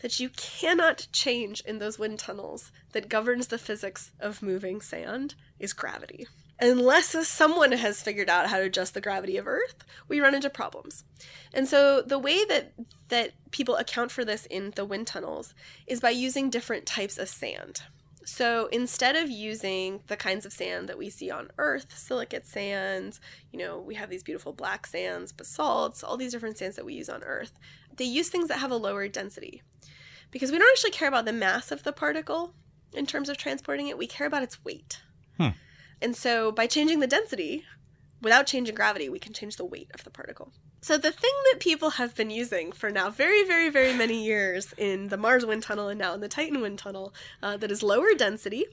[0.00, 5.34] that you cannot change in those wind tunnels that governs the physics of moving sand
[5.58, 6.26] is gravity
[6.60, 10.50] unless someone has figured out how to adjust the gravity of earth we run into
[10.50, 11.04] problems.
[11.52, 12.72] And so the way that
[13.08, 15.54] that people account for this in the wind tunnels
[15.86, 17.82] is by using different types of sand.
[18.24, 23.20] So instead of using the kinds of sand that we see on earth silicate sands
[23.52, 26.94] you know we have these beautiful black sands basalts all these different sands that we
[26.94, 27.52] use on earth
[27.96, 29.62] they use things that have a lower density.
[30.30, 32.52] Because we don't actually care about the mass of the particle
[32.92, 35.00] in terms of transporting it we care about its weight.
[35.38, 35.50] Hmm.
[36.00, 37.64] And so by changing the density,
[38.20, 40.52] without changing gravity, we can change the weight of the particle.
[40.80, 44.72] So the thing that people have been using for now very, very, very many years
[44.78, 47.82] in the Mars wind tunnel and now in the Titan wind tunnel uh, that is
[47.82, 48.66] lower density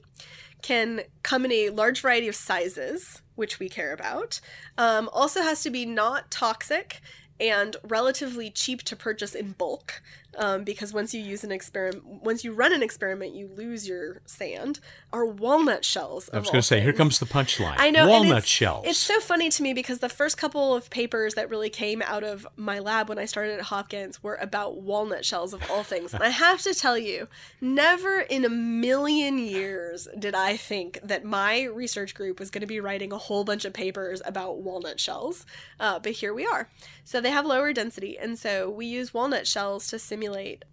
[0.62, 4.40] can come in a large variety of sizes, which we care about.
[4.78, 7.00] Um, also has to be not toxic
[7.40, 10.00] and relatively cheap to purchase in bulk.
[10.38, 14.20] Um, because once you use an experiment, once you run an experiment, you lose your
[14.26, 14.80] sand.
[15.12, 16.28] Are walnut shells.
[16.32, 17.76] I was going to say, here comes the punchline.
[17.78, 18.84] I know walnut it's, shells.
[18.86, 22.24] It's so funny to me because the first couple of papers that really came out
[22.24, 26.14] of my lab when I started at Hopkins were about walnut shells of all things.
[26.14, 27.28] and I have to tell you,
[27.60, 32.66] never in a million years did I think that my research group was going to
[32.66, 35.46] be writing a whole bunch of papers about walnut shells.
[35.78, 36.68] Uh, but here we are.
[37.04, 40.23] So they have lower density, and so we use walnut shells to simulate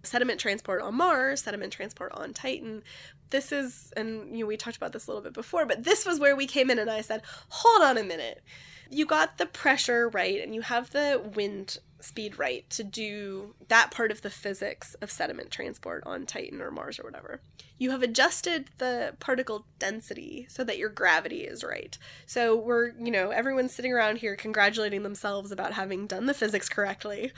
[0.02, 2.82] sediment transport on Mars, sediment transport on Titan.
[3.30, 6.04] This is, and you know, we talked about this a little bit before, but this
[6.04, 8.42] was where we came in, and I said, hold on a minute.
[8.90, 13.90] You got the pressure right, and you have the wind speed right to do that
[13.90, 17.40] part of the physics of sediment transport on Titan or Mars or whatever.
[17.78, 21.96] You have adjusted the particle density so that your gravity is right.
[22.26, 26.68] So we're, you know, everyone's sitting around here congratulating themselves about having done the physics
[26.68, 27.32] correctly.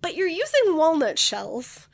[0.00, 1.88] But you're using walnut shells.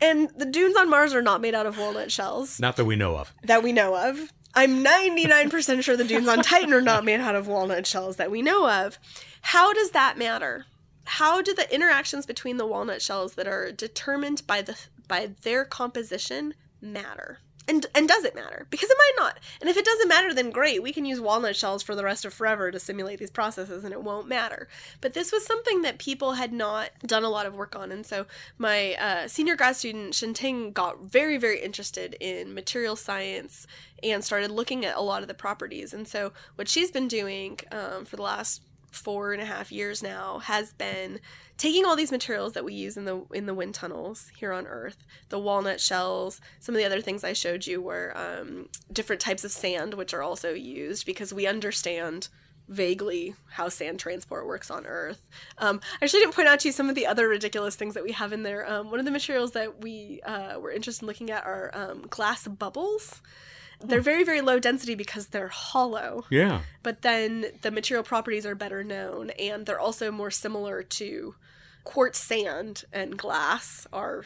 [0.00, 2.60] And the dunes on Mars are not made out of walnut shells.
[2.60, 3.32] Not that we know of.
[3.44, 4.32] That we know of.
[4.56, 8.30] I'm 99% sure the dunes on Titan are not made out of walnut shells that
[8.30, 8.98] we know of.
[9.40, 10.66] How does that matter?
[11.04, 15.64] How do the interactions between the walnut shells that are determined by the by their
[15.64, 17.38] composition matter?
[17.66, 18.66] And and does it matter?
[18.68, 19.40] Because it might not.
[19.60, 20.82] And if it doesn't matter, then great.
[20.82, 23.92] We can use walnut shells for the rest of forever to simulate these processes and
[23.92, 24.68] it won't matter.
[25.00, 27.90] But this was something that people had not done a lot of work on.
[27.90, 28.26] And so
[28.58, 33.66] my uh, senior grad student, Xinting, got very, very interested in material science
[34.02, 35.94] and started looking at a lot of the properties.
[35.94, 38.60] And so what she's been doing um, for the last
[38.94, 41.20] four and a half years now has been
[41.56, 44.66] taking all these materials that we use in the in the wind tunnels here on
[44.66, 46.40] Earth, the walnut shells.
[46.60, 50.14] Some of the other things I showed you were um, different types of sand, which
[50.14, 52.28] are also used because we understand
[52.68, 55.28] vaguely how sand transport works on Earth.
[55.58, 58.04] Um, I actually didn't point out to you some of the other ridiculous things that
[58.04, 58.68] we have in there.
[58.68, 62.06] Um, one of the materials that we uh, were interested in looking at are um,
[62.08, 63.20] glass bubbles.
[63.88, 66.24] They're very, very low density because they're hollow.
[66.30, 66.60] Yeah.
[66.82, 71.34] But then the material properties are better known, and they're also more similar to
[71.84, 74.24] quartz sand and glass are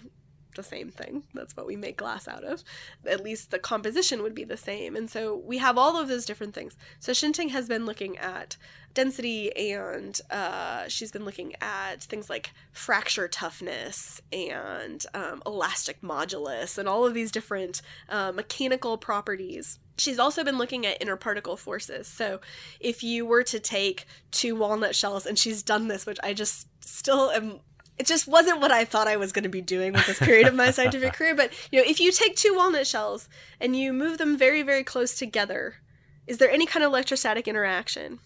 [0.59, 1.23] the same thing.
[1.33, 2.65] That's what we make glass out of.
[3.07, 4.97] At least the composition would be the same.
[4.97, 6.77] And so we have all of those different things.
[6.99, 8.57] So Xinting has been looking at
[8.95, 16.77] density and uh, she's been looking at things like fracture toughness and um, elastic modulus
[16.77, 19.79] and all of these different uh, mechanical properties.
[19.97, 22.09] She's also been looking at interparticle forces.
[22.09, 22.41] So
[22.81, 26.67] if you were to take two walnut shells, and she's done this, which I just
[26.81, 27.61] still am
[27.99, 30.47] it just wasn't what I thought I was going to be doing with this period
[30.47, 31.35] of my scientific career.
[31.35, 33.29] But you know, if you take two walnut shells
[33.61, 35.77] and you move them very, very close together,
[36.27, 38.21] is there any kind of electrostatic interaction?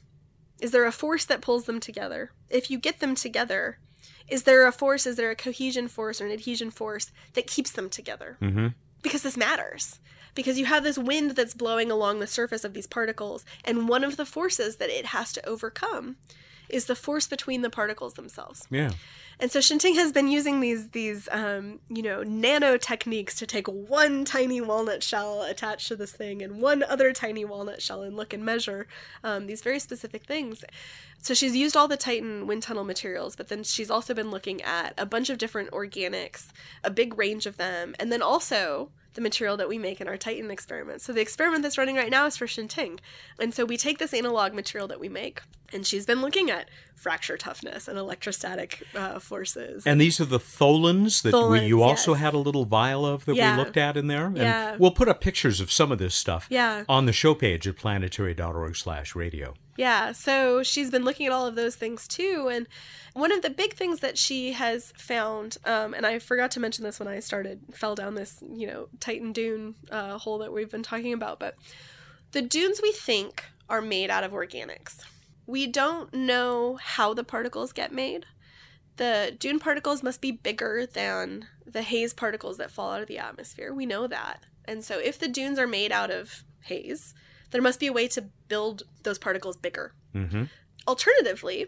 [0.60, 2.32] Is there a force that pulls them together?
[2.48, 3.78] If you get them together,
[4.28, 5.06] is there a force?
[5.06, 8.36] Is there a cohesion force or an adhesion force that keeps them together?
[8.40, 8.68] Mm-hmm.
[9.02, 9.98] Because this matters.
[10.34, 14.04] Because you have this wind that's blowing along the surface of these particles, and one
[14.04, 16.16] of the forces that it has to overcome
[16.68, 18.66] is the force between the particles themselves.
[18.70, 18.92] Yeah.
[19.42, 23.66] And so Xinting has been using these these um, you know nano techniques to take
[23.66, 28.16] one tiny walnut shell attached to this thing and one other tiny walnut shell and
[28.16, 28.86] look and measure
[29.24, 30.62] um, these very specific things.
[31.22, 34.60] So she's used all the Titan wind tunnel materials, but then she's also been looking
[34.62, 36.48] at a bunch of different organics,
[36.82, 40.16] a big range of them, and then also the material that we make in our
[40.16, 41.04] Titan experiments.
[41.04, 42.98] So the experiment that's running right now is for Xinting.
[43.38, 45.42] And so we take this analog material that we make,
[45.72, 49.86] and she's been looking at fracture toughness and electrostatic uh, forces.
[49.86, 52.20] And these are the tholins that we, Tholins, you also yes.
[52.20, 53.56] had a little vial of that Yeah.
[53.56, 54.26] we looked at in there.
[54.26, 54.76] And Yeah.
[54.78, 56.84] we'll put up pictures of some of this stuff Yeah.
[56.88, 59.54] on the show page at planetary.org slash radio.
[59.76, 62.48] Yeah, so she's been looking at all of those things too.
[62.52, 62.68] And
[63.14, 66.84] one of the big things that she has found, um, and I forgot to mention
[66.84, 70.70] this when I started, fell down this, you know, Titan dune uh, hole that we've
[70.70, 71.56] been talking about, but
[72.32, 74.98] the dunes we think are made out of organics.
[75.46, 78.26] We don't know how the particles get made.
[78.96, 83.18] The dune particles must be bigger than the haze particles that fall out of the
[83.18, 83.72] atmosphere.
[83.72, 84.44] We know that.
[84.66, 87.14] And so if the dunes are made out of haze,
[87.52, 89.94] there must be a way to build those particles bigger.
[90.14, 90.44] Mm-hmm.
[90.86, 91.66] Alternatively,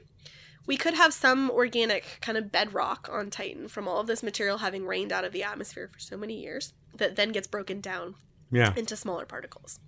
[0.66, 4.58] we could have some organic kind of bedrock on Titan from all of this material
[4.58, 8.14] having rained out of the atmosphere for so many years that then gets broken down
[8.50, 8.72] Yeah.
[8.76, 9.78] into smaller particles.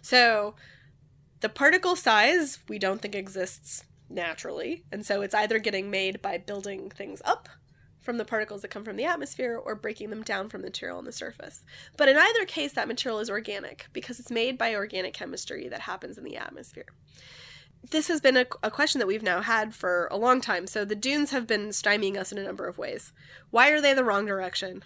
[0.00, 0.54] So
[1.40, 6.38] the particle size we don't think exists naturally, and so it's either getting made by
[6.38, 7.48] building things up
[8.02, 10.98] from the particles that come from the atmosphere or breaking them down from the material
[10.98, 11.64] on the surface.
[11.96, 15.80] But in either case that material is organic because it's made by organic chemistry that
[15.80, 16.86] happens in the atmosphere.
[17.90, 20.66] this has been a, a, question that we've now had for a long time.
[20.66, 23.12] So the dunes have been stymieing us in a number of ways.
[23.50, 24.84] Why are they the wrong direction?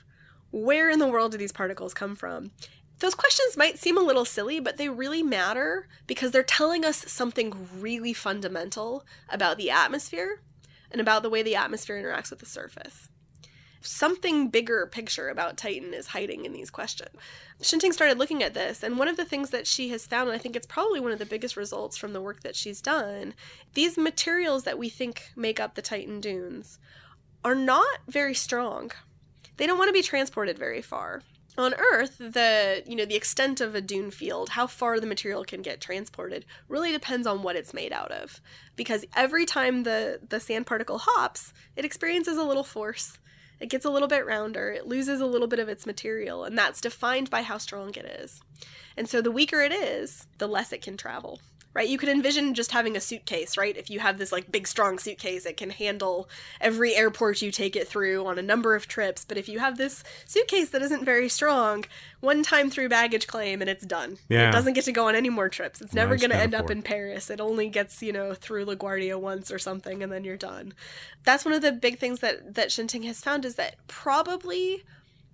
[0.50, 2.52] Where in the world do these particles come from?
[3.00, 6.96] Those questions might seem a little silly, but they really matter because they're telling us
[7.12, 10.40] something really fundamental about the atmosphere
[10.96, 13.10] and about the way the atmosphere interacts with the surface.
[13.82, 17.10] Something bigger picture about Titan is hiding in these questions.
[17.60, 20.34] Xinting started looking at this, and one of the things that she has found, and
[20.34, 23.34] I think it's probably one of the biggest results from the work that she's done,
[23.74, 26.78] these materials that we think make up the Titan dunes
[27.44, 28.90] are not very strong.
[29.58, 31.20] They don't want to be transported very far
[31.58, 35.44] on earth the you know the extent of a dune field how far the material
[35.44, 38.40] can get transported really depends on what it's made out of.
[38.76, 43.18] Because every time the the sand particle hops it experiences a little force.
[43.58, 44.70] It gets a little bit rounder.
[44.70, 48.04] It loses a little bit of its material and that's defined by how strong it
[48.04, 48.42] is.
[48.98, 51.40] And so the weaker it is the less it can travel
[51.76, 51.90] right?
[51.90, 53.76] You could envision just having a suitcase, right?
[53.76, 56.26] If you have this like big strong suitcase, it can handle
[56.58, 59.26] every airport you take it through on a number of trips.
[59.26, 61.84] But if you have this suitcase that isn't very strong,
[62.20, 64.16] one time through baggage claim and it's done.
[64.30, 64.48] Yeah.
[64.48, 65.82] It doesn't get to go on any more trips.
[65.82, 67.28] It's never nice going to end up in Paris.
[67.28, 70.72] It only gets, you know, through LaGuardia once or something and then you're done.
[71.24, 74.82] That's one of the big things that that Xinting has found is that probably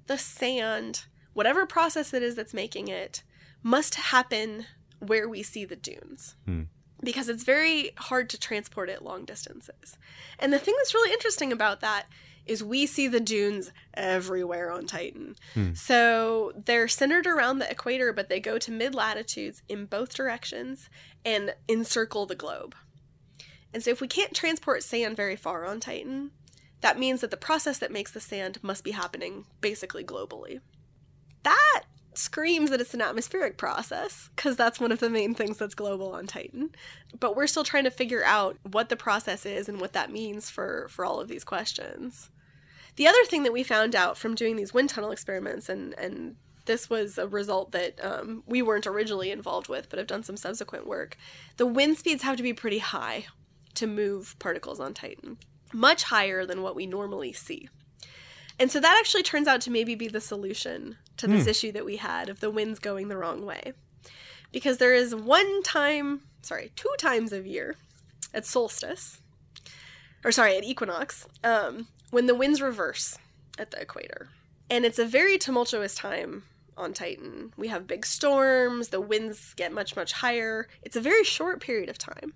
[0.09, 3.23] the sand, whatever process it is that's making it,
[3.63, 4.67] must happen
[5.03, 6.37] where we see the dunes.
[6.47, 6.63] Hmm.
[7.03, 9.99] Because it's very hard to transport it long distances.
[10.39, 12.07] And the thing that's really interesting about that
[12.47, 15.37] is we see the dunes everywhere on Titan.
[15.55, 15.75] Hmm.
[15.75, 20.89] So they're centered around the equator, but they go to mid latitudes in both directions
[21.25, 22.75] and encircle the globe.
[23.75, 26.31] And so if we can't transport sand very far on Titan,
[26.83, 30.61] that means that the process that makes the sand must be happening basically globally.
[31.43, 31.85] That
[32.15, 36.13] screams that it's an atmospheric process because that's one of the main things that's global
[36.13, 36.71] on Titan.
[37.19, 40.51] But we're still trying to figure out what the process is and what that means
[40.51, 42.31] for for all of these questions.
[42.97, 46.37] The other thing that we found out from doing these wind tunnel experiments and and
[46.65, 50.37] this was a result that um, we weren't originally involved with, but have done some
[50.37, 51.17] subsequent work.
[51.57, 53.27] The wind speeds have to be pretty high
[53.75, 55.39] to move particles on Titan,
[55.73, 57.69] much higher than what we normally see.
[58.63, 61.49] And so that actually turns out to maybe be the solution to this mm.
[61.49, 63.73] issue that we had of the winds going the wrong way.
[64.53, 67.75] Because there is one time, sorry, two times of year
[68.33, 69.21] at solstice,
[70.25, 73.19] or sorry, at equinox, um, when the winds reverse
[73.59, 74.29] at the equator.
[74.71, 76.45] And it's a very tumultuous time
[76.77, 77.53] on Titan.
[77.57, 80.69] We have big storms, the winds get much, much higher.
[80.83, 82.35] It's a very short period of time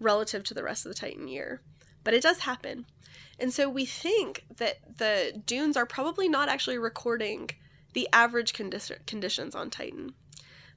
[0.00, 1.60] relative to the rest of the Titan year,
[2.04, 2.86] but it does happen.
[3.38, 7.50] And so we think that the dunes are probably not actually recording
[7.92, 10.14] the average condi- conditions on Titan,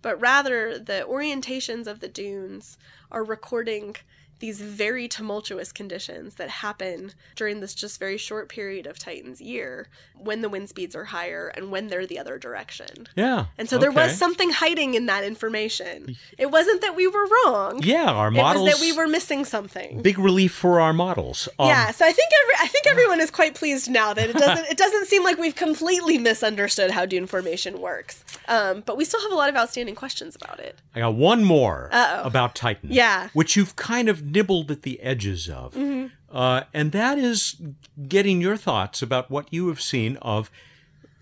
[0.01, 2.77] but rather the orientations of the dunes
[3.11, 3.95] are recording
[4.39, 9.87] these very tumultuous conditions that happen during this just very short period of Titan's year
[10.17, 13.07] when the wind speeds are higher and when they're the other direction.
[13.15, 13.45] Yeah.
[13.57, 16.15] And so there was something hiding in that information.
[16.37, 17.81] It wasn't that we were wrong.
[17.83, 18.67] Yeah, our models.
[18.67, 20.01] It was that we were missing something.
[20.01, 21.47] Big relief for our models.
[21.59, 24.35] Um, yeah, so I think every, I think everyone is quite pleased now that it
[24.35, 28.23] doesn't it doesn't seem like we've completely misunderstood how dune formation works.
[28.47, 30.79] Um, but we still have a lot of outstanding questions about it.
[30.93, 32.23] I got one more Uh-oh.
[32.23, 32.89] about Titan.
[32.91, 33.29] Yeah.
[33.33, 35.73] Which you've kind of nibbled at the edges of.
[35.75, 36.07] Mm-hmm.
[36.35, 37.61] Uh, and that is
[38.07, 40.49] getting your thoughts about what you have seen of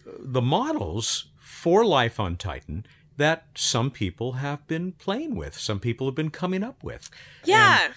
[0.06, 2.86] the models for life on Titan
[3.18, 7.10] that some people have been playing with, some people have been coming up with.
[7.46, 7.94] Yeah, and...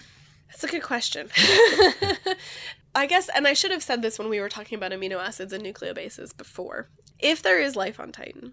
[0.49, 1.31] that's a good question.
[2.95, 5.53] I guess, and I should have said this when we were talking about amino acids
[5.53, 6.89] and nucleobases before.
[7.19, 8.53] If there is life on Titan,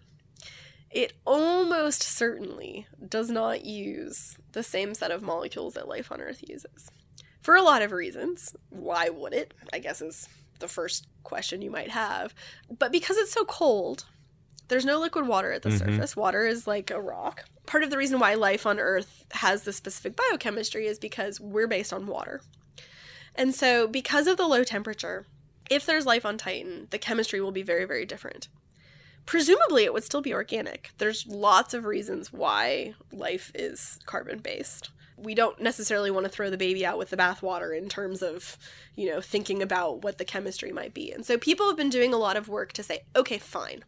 [0.94, 6.44] it almost certainly does not use the same set of molecules that life on Earth
[6.48, 6.92] uses.
[7.42, 8.56] For a lot of reasons.
[8.70, 9.54] Why would it?
[9.74, 10.30] I guess is
[10.60, 12.34] the first question you might have.
[12.78, 14.06] But because it's so cold,
[14.68, 15.96] there's no liquid water at the mm-hmm.
[15.96, 16.16] surface.
[16.16, 17.44] Water is like a rock.
[17.66, 21.68] Part of the reason why life on Earth has this specific biochemistry is because we're
[21.68, 22.42] based on water.
[23.36, 25.26] And so, because of the low temperature,
[25.70, 28.48] if there's life on Titan, the chemistry will be very, very different
[29.26, 30.92] presumably it would still be organic.
[30.98, 34.92] There's lots of reasons why life is carbon based.
[35.18, 38.58] We don't necessarily want to throw the baby out with the bathwater in terms of,
[38.96, 41.12] you know, thinking about what the chemistry might be.
[41.12, 43.84] And so people have been doing a lot of work to say, okay, fine.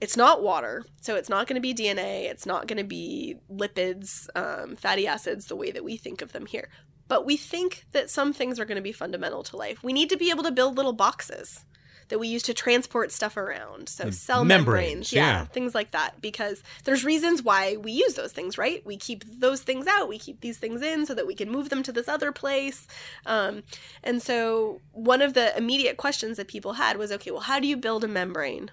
[0.00, 3.36] It's not water, so it's not going to be DNA, it's not going to be
[3.48, 6.70] lipids, um, fatty acids, the way that we think of them here.
[7.06, 9.84] But we think that some things are going to be fundamental to life.
[9.84, 11.64] We need to be able to build little boxes
[12.08, 13.88] that we use to transport stuff around.
[13.88, 15.44] So cell membranes, membranes, yeah.
[15.46, 16.20] things like that.
[16.20, 18.84] Because there's reasons why we use those things, right?
[18.86, 21.68] We keep those things out, we keep these things in so that we can move
[21.68, 22.86] them to this other place.
[23.26, 23.62] Um,
[24.02, 27.66] and so one of the immediate questions that people had was, okay, well, how do
[27.66, 28.70] you build a membrane?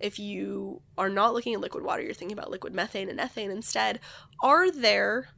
[0.00, 3.50] If you are not looking at liquid water, you're thinking about liquid methane and ethane
[3.50, 4.00] instead.
[4.42, 5.28] Are there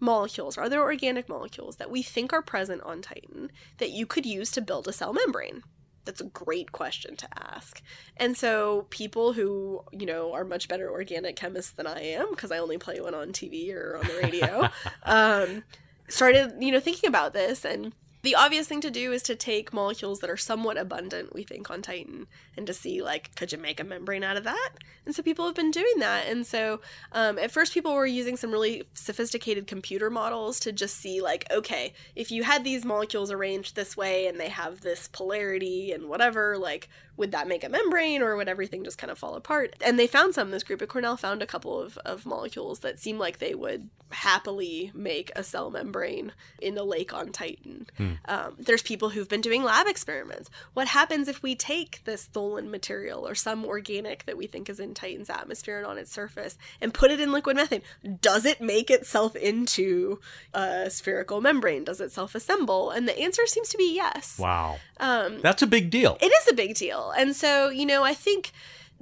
[0.00, 4.26] molecules, are there organic molecules that we think are present on Titan that you could
[4.26, 5.62] use to build a cell membrane?
[6.04, 7.82] That's a great question to ask.
[8.16, 12.52] And so people who, you know, are much better organic chemists than I am, because
[12.52, 14.68] I only play one on TV or on the radio,
[15.04, 15.64] um,
[16.08, 17.92] started, you know, thinking about this and
[18.24, 21.70] the obvious thing to do is to take molecules that are somewhat abundant, we think,
[21.70, 24.70] on Titan, and to see, like, could you make a membrane out of that?
[25.04, 26.26] And so people have been doing that.
[26.26, 26.80] And so
[27.12, 31.44] um, at first, people were using some really sophisticated computer models to just see, like,
[31.50, 36.08] okay, if you had these molecules arranged this way and they have this polarity and
[36.08, 39.76] whatever, like, would that make a membrane or would everything just kind of fall apart?
[39.84, 40.50] And they found some.
[40.50, 43.90] This group at Cornell found a couple of, of molecules that seemed like they would
[44.10, 47.86] happily make a cell membrane in a lake on Titan.
[48.26, 50.50] Um, there's people who've been doing lab experiments.
[50.72, 54.80] What happens if we take this Tholin material or some organic that we think is
[54.80, 57.82] in Titan's atmosphere and on its surface and put it in liquid methane?
[58.20, 60.20] Does it make itself into
[60.52, 61.84] a spherical membrane?
[61.84, 62.90] Does it self assemble?
[62.90, 64.38] And the answer seems to be yes.
[64.38, 64.76] Wow.
[64.98, 66.18] Um, That's a big deal.
[66.20, 67.12] it is a big deal.
[67.16, 68.52] And so, you know, I think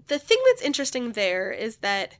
[0.08, 2.16] the thing that's interesting there is that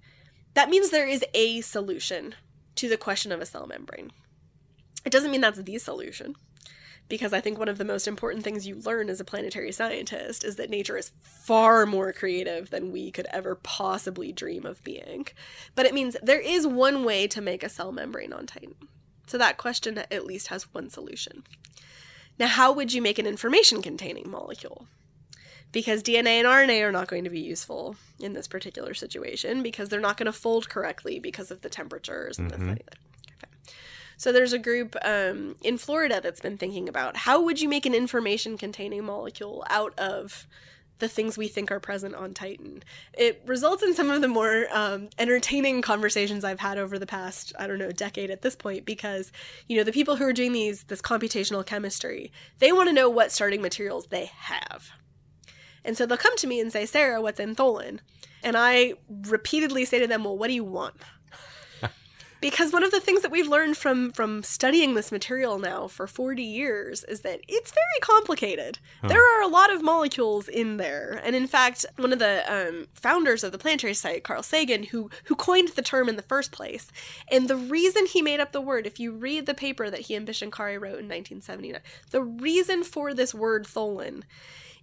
[0.54, 2.34] that means there is a solution
[2.76, 4.12] to the question of a cell membrane.
[5.04, 6.36] It doesn't mean that's the solution.
[7.12, 10.44] Because I think one of the most important things you learn as a planetary scientist
[10.44, 15.26] is that nature is far more creative than we could ever possibly dream of being.
[15.74, 18.76] But it means there is one way to make a cell membrane on Titan.
[19.26, 21.44] So that question at least has one solution.
[22.38, 24.86] Now, how would you make an information containing molecule?
[25.70, 29.88] because DNA and RNA are not going to be useful in this particular situation because
[29.88, 32.68] they're not going to fold correctly because of the temperatures and this, mm-hmm.
[32.68, 32.98] that, and the other.
[33.38, 33.74] Okay.
[34.22, 37.86] So there's a group um, in Florida that's been thinking about how would you make
[37.86, 40.46] an information containing molecule out of
[41.00, 42.84] the things we think are present on Titan.
[43.14, 47.52] It results in some of the more um, entertaining conversations I've had over the past,
[47.58, 49.32] I don't know, decade at this point, because
[49.66, 53.10] you know the people who are doing these this computational chemistry, they want to know
[53.10, 54.92] what starting materials they have.
[55.84, 57.98] And so they'll come to me and say, Sarah, what's in Tholin?
[58.44, 60.94] And I repeatedly say to them, Well, what do you want?
[62.42, 66.08] Because one of the things that we've learned from from studying this material now for
[66.08, 68.80] 40 years is that it's very complicated.
[69.02, 71.20] There are a lot of molecules in there.
[71.24, 75.08] And in fact, one of the um, founders of the Planetary site Carl Sagan, who
[75.24, 76.90] who coined the term in the first place,
[77.30, 80.16] and the reason he made up the word, if you read the paper that he
[80.16, 81.80] and Bishun Khare wrote in 1979,
[82.10, 84.24] the reason for this word Tholin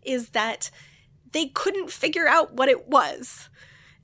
[0.02, 0.72] is that
[1.34, 3.50] they couldn't figure out what it was.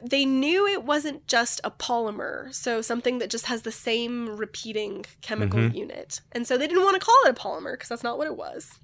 [0.01, 5.05] They knew it wasn't just a polymer, so something that just has the same repeating
[5.21, 5.75] chemical mm-hmm.
[5.75, 6.21] unit.
[6.31, 8.35] And so they didn't want to call it a polymer because that's not what it
[8.35, 8.79] was.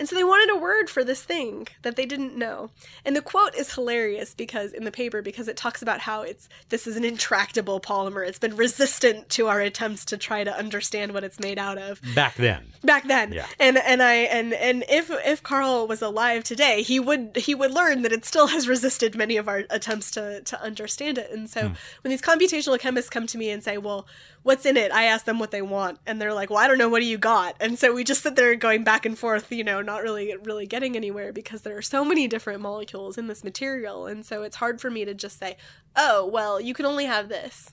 [0.00, 2.70] And so they wanted a word for this thing that they didn't know.
[3.04, 6.48] And the quote is hilarious because in the paper because it talks about how it's
[6.70, 8.26] this is an intractable polymer.
[8.26, 12.00] It's been resistant to our attempts to try to understand what it's made out of
[12.14, 12.72] Back then.
[12.82, 13.34] back then.
[13.34, 13.46] Yeah.
[13.58, 17.70] And and I and and if if Carl was alive today, he would he would
[17.70, 21.30] learn that it still has resisted many of our attempts to to understand it.
[21.30, 21.74] And so hmm.
[22.02, 24.06] when these computational chemists come to me and say, "Well,
[24.42, 26.78] what's in it?" I ask them what they want, and they're like, "Well, I don't
[26.78, 26.88] know.
[26.88, 29.64] What do you got?" And so we just sit there going back and forth, you
[29.64, 33.44] know, not really really getting anywhere because there are so many different molecules in this
[33.44, 35.56] material, and so it's hard for me to just say,
[35.96, 37.72] "Oh, well, you can only have this."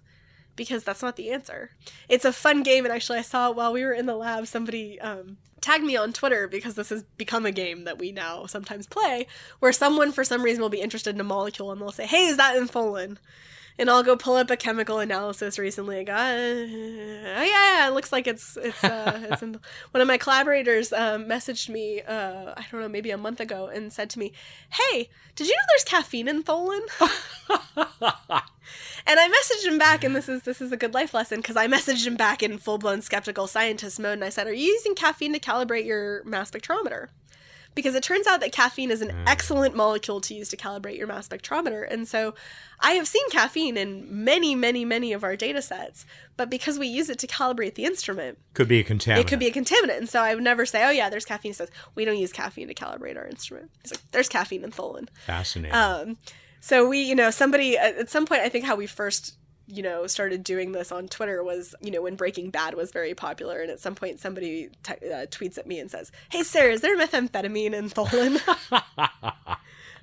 [0.57, 1.69] because that's not the answer.
[2.09, 4.99] It's a fun game, and actually, I saw while we were in the lab, somebody
[4.99, 8.87] um, tagged me on Twitter because this has become a game that we now sometimes
[8.87, 9.27] play,
[9.59, 12.25] where someone for some reason will be interested in a molecule and they'll say, "Hey,
[12.25, 13.17] is that in Tholin?"
[13.79, 15.99] And I'll go pull up a chemical analysis recently.
[15.99, 19.59] I go, uh, oh yeah, yeah, it looks like it's it's uh, it's in.
[19.91, 23.67] One of my collaborators um, messaged me, uh, I don't know, maybe a month ago,
[23.67, 24.33] and said to me,
[24.69, 26.81] "Hey, did you know there's caffeine in Tholin?"
[29.05, 31.55] And I messaged him back, and this is this is a good life lesson because
[31.55, 34.65] I messaged him back in full blown skeptical scientist mode, and I said, "Are you
[34.65, 37.07] using caffeine to calibrate your mass spectrometer?"
[37.77, 41.05] Because it turns out that caffeine is an excellent molecule to use to calibrate your
[41.05, 42.33] mass spectrometer, and so
[42.79, 46.03] I have seen caffeine in many, many, many of our data sets,
[46.37, 49.19] but because we use it to calibrate the instrument, Could be a contaminant.
[49.19, 49.99] it could be a contaminant.
[49.99, 52.31] And so I would never say, "Oh yeah, there's caffeine." He says, "We don't use
[52.33, 55.75] caffeine to calibrate our instrument." Like, "There's caffeine in Tholin." fascinating.
[55.75, 56.17] Um,
[56.59, 59.35] so we, you know, somebody at some point, I think how we first,
[59.67, 63.13] you know, started doing this on Twitter was, you know, when Breaking Bad was very
[63.13, 66.73] popular, and at some point somebody t- uh, tweets at me and says, "Hey, Sarah,
[66.73, 68.39] is there methamphetamine in Tholin?"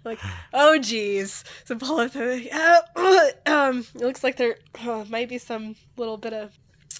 [0.04, 0.18] like,
[0.52, 1.44] oh geez.
[1.64, 4.56] So pull up the uh, um it looks like there
[4.86, 6.52] uh, might be some little bit of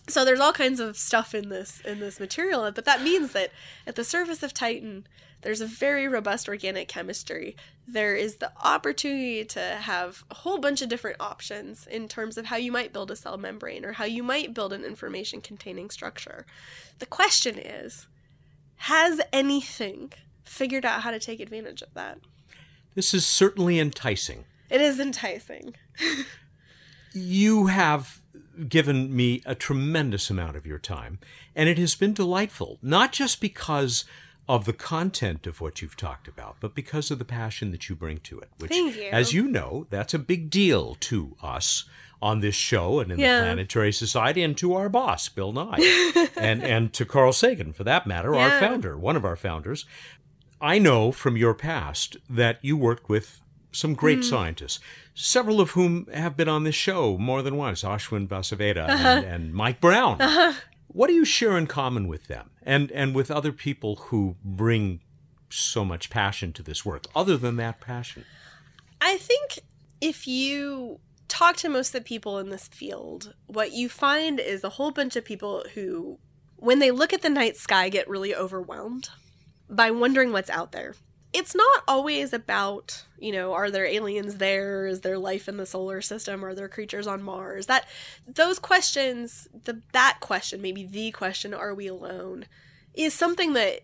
[0.09, 3.51] so there's all kinds of stuff in this in this material, but that means that
[3.86, 5.06] at the surface of Titan,
[5.43, 7.56] there's a very robust organic chemistry.
[7.86, 12.47] There is the opportunity to have a whole bunch of different options in terms of
[12.47, 15.90] how you might build a cell membrane or how you might build an information containing
[15.90, 16.47] structure.
[16.98, 18.06] The question is,
[18.77, 20.12] has anything
[20.44, 22.19] figured out how to take advantage of that?
[22.94, 24.44] This is certainly enticing.
[24.70, 25.74] It is enticing.
[27.12, 28.23] you have
[28.68, 31.18] given me a tremendous amount of your time,
[31.55, 34.05] and it has been delightful, not just because
[34.48, 37.94] of the content of what you've talked about, but because of the passion that you
[37.97, 38.51] bring to it.
[38.59, 39.09] Which, Thank you.
[39.10, 41.85] as you know, that's a big deal to us
[42.20, 43.39] on this show and in Yeah.
[43.40, 47.85] the Planetary Society, and to our boss, Bill Nye, and and to Carl Sagan, for
[47.85, 49.85] that matter, our founder, one of our founders.
[50.60, 53.40] I know from your past that you worked with
[53.72, 54.22] some great Hmm.
[54.22, 54.78] scientists,
[55.15, 59.09] several of whom have been on this show more than once, Ashwin Vasavada Uh-huh.
[59.09, 60.19] and, and Mike Brown.
[60.89, 65.01] What do you share in common with them and, and with other people who bring
[65.51, 68.24] so much passion to this work, other than that passion?
[69.01, 69.61] I think
[70.01, 74.62] if you talk to most of the people in this field, what you find is
[74.65, 76.19] a whole bunch of people who,
[76.57, 79.09] when they look at the night sky, get really overwhelmed
[79.69, 80.95] by wondering what's out there.
[81.35, 84.86] It's not always about, you know, are there aliens there?
[84.86, 86.44] Is there life in the solar system?
[86.44, 87.66] Are there creatures on Mars?
[87.66, 87.86] That
[88.27, 92.47] those questions, the that question, maybe the question, are we alone,
[92.94, 93.81] is something that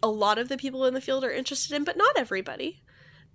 [0.00, 2.82] a lot of the people in the field are interested in, but not everybody.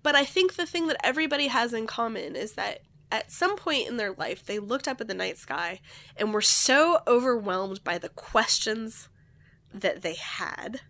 [0.02, 2.80] But I think the thing that everybody has in common is that
[3.12, 5.82] at some point in their life, they looked up at the night sky
[6.16, 9.10] and were so overwhelmed by the questions
[9.74, 10.82] that they had,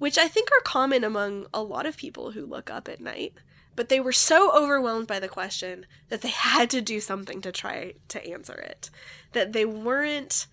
[0.00, 3.34] which I think are common among a lot of people who look up at night.
[3.76, 7.52] But they were so overwhelmed by the question that they had to do something to
[7.52, 8.90] try to answer it,
[9.32, 10.46] that they weren't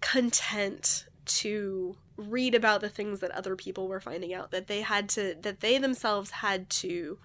[0.00, 5.08] content to read about the things that other people were finding out that they had
[5.08, 7.18] to that they themselves had to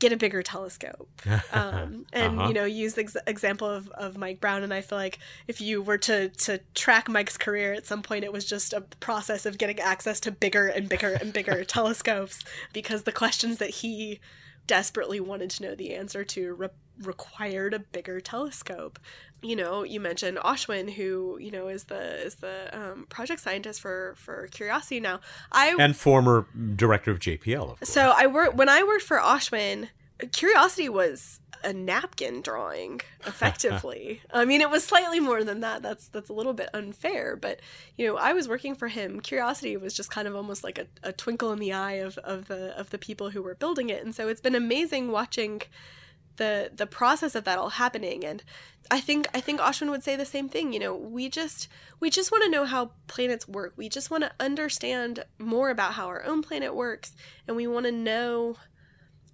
[0.00, 1.08] get a bigger telescope
[1.52, 2.48] um, and Uh-huh.
[2.48, 5.60] you know use the ex- example of, of mike brown and i feel like if
[5.60, 9.46] you were to to track mike's career at some point it was just a process
[9.46, 14.18] of getting access to bigger and bigger and bigger telescopes because the questions that he
[14.66, 16.68] desperately wanted to know the answer to re-
[17.02, 18.98] required a bigger telescope
[19.42, 23.80] you know you mentioned Ashwin who you know is the is the um, project scientist
[23.80, 25.20] for for curiosity now
[25.52, 26.46] i And former
[26.76, 29.88] director of JPL, of so I work when I worked for Ashwin.
[30.32, 34.20] Curiosity was a napkin drawing, effectively.
[34.32, 35.82] I mean, it was slightly more than that.
[35.82, 37.60] That's that's a little bit unfair, but
[37.96, 39.20] you know, I was working for him.
[39.20, 42.48] Curiosity was just kind of almost like a, a twinkle in the eye of, of
[42.48, 45.62] the of the people who were building it, and so it's been amazing watching
[46.40, 48.24] the the process of that all happening.
[48.24, 48.42] And
[48.90, 51.68] i think i think ashwin would say the same thing you know we just
[52.00, 53.74] we just want to know how planets work.
[53.76, 57.14] We just want to understand more about how our own planet works
[57.46, 58.56] and we want to know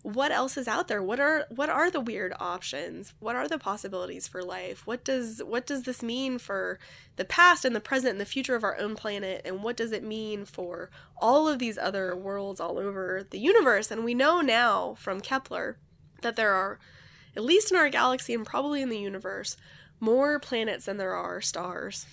[0.02, 1.02] what else is out there.
[1.02, 3.12] What are what are the weird options?
[3.18, 4.86] What are the possibilities for life?
[4.86, 6.78] What does what does this mean for
[7.16, 9.42] the past and the present and the future of our own planet?
[9.44, 13.90] And what does it mean for all of these other worlds all over the universe?
[13.90, 15.76] And we know now from kepler
[16.22, 16.78] that there are
[17.36, 19.56] at least in our galaxy and probably in the universe
[20.00, 22.06] more planets than there are stars.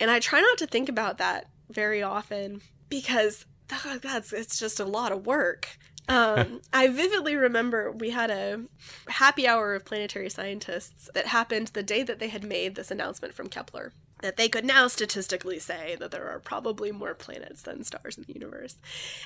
[0.00, 4.80] And i try not to think about that very often because oh, that's it's just
[4.80, 5.68] a lot of work.
[6.10, 8.62] Um, I vividly remember we had a
[9.08, 13.34] happy hour of planetary scientists that happened the day that they had made this announcement
[13.34, 17.84] from Kepler that they could now statistically say that there are probably more planets than
[17.84, 18.76] stars in the universe.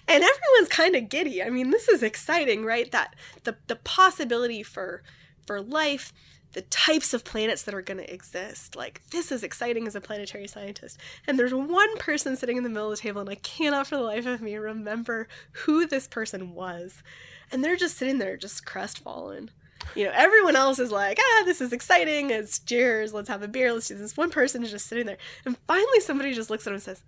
[0.07, 1.43] And everyone's kind of giddy.
[1.43, 2.91] I mean, this is exciting, right?
[2.91, 3.15] That
[3.45, 5.03] the the possibility for
[5.47, 6.13] for life,
[6.53, 8.77] the types of planets that are going to exist.
[8.77, 10.99] Like, this is exciting as a planetary scientist.
[11.27, 13.97] And there's one person sitting in the middle of the table, and I cannot for
[13.97, 17.03] the life of me remember who this person was.
[17.51, 19.51] And they're just sitting there, just crestfallen.
[19.95, 22.31] You know, everyone else is like, ah, this is exciting.
[22.31, 23.13] It's cheers.
[23.13, 23.73] Let's have a beer.
[23.73, 24.17] Let's do this.
[24.17, 25.19] One person is just sitting there.
[25.45, 27.03] And finally, somebody just looks at him and says,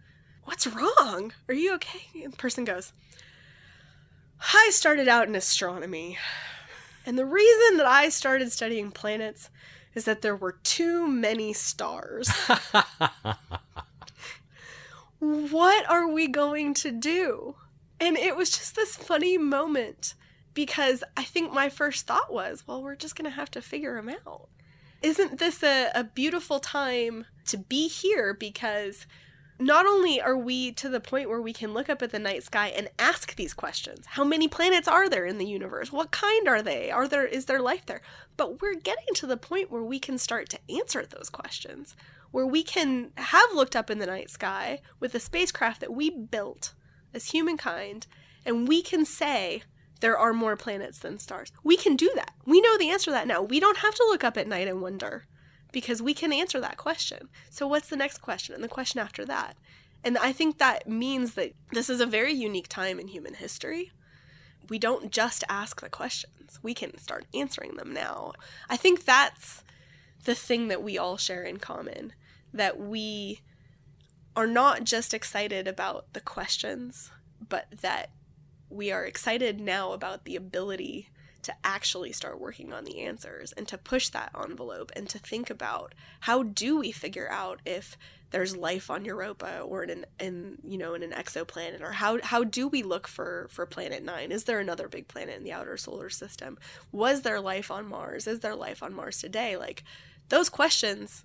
[0.44, 1.32] What's wrong?
[1.48, 2.22] Are you okay?
[2.22, 2.92] And the person goes,
[4.52, 6.18] I started out in astronomy.
[7.06, 9.48] And the reason that I started studying planets
[9.94, 12.30] is that there were too many stars.
[15.18, 17.54] what are we going to do?
[18.00, 20.14] And it was just this funny moment
[20.54, 23.96] because I think my first thought was, well, we're just going to have to figure
[23.96, 24.48] them out.
[25.02, 28.32] Isn't this a, a beautiful time to be here?
[28.32, 29.06] Because
[29.58, 32.42] not only are we to the point where we can look up at the night
[32.42, 36.48] sky and ask these questions how many planets are there in the universe what kind
[36.48, 38.02] are they are there is there life there
[38.36, 41.94] but we're getting to the point where we can start to answer those questions
[42.32, 46.10] where we can have looked up in the night sky with a spacecraft that we
[46.10, 46.74] built
[47.12, 48.08] as humankind
[48.44, 49.62] and we can say
[50.00, 53.10] there are more planets than stars we can do that we know the answer to
[53.12, 55.24] that now we don't have to look up at night and wonder
[55.74, 57.28] because we can answer that question.
[57.50, 58.54] So, what's the next question?
[58.54, 59.58] And the question after that?
[60.02, 63.90] And I think that means that this is a very unique time in human history.
[64.70, 68.32] We don't just ask the questions, we can start answering them now.
[68.70, 69.62] I think that's
[70.24, 72.14] the thing that we all share in common
[72.54, 73.40] that we
[74.36, 77.10] are not just excited about the questions,
[77.46, 78.10] but that
[78.74, 81.08] we are excited now about the ability
[81.42, 85.50] to actually start working on the answers and to push that envelope and to think
[85.50, 87.98] about how do we figure out if
[88.30, 92.18] there's life on Europa or in an in you know in an exoplanet or how
[92.22, 95.52] how do we look for for planet 9 is there another big planet in the
[95.52, 96.58] outer solar system?
[96.90, 98.26] Was there life on Mars?
[98.26, 99.56] Is there life on Mars today?
[99.56, 99.84] Like
[100.30, 101.24] those questions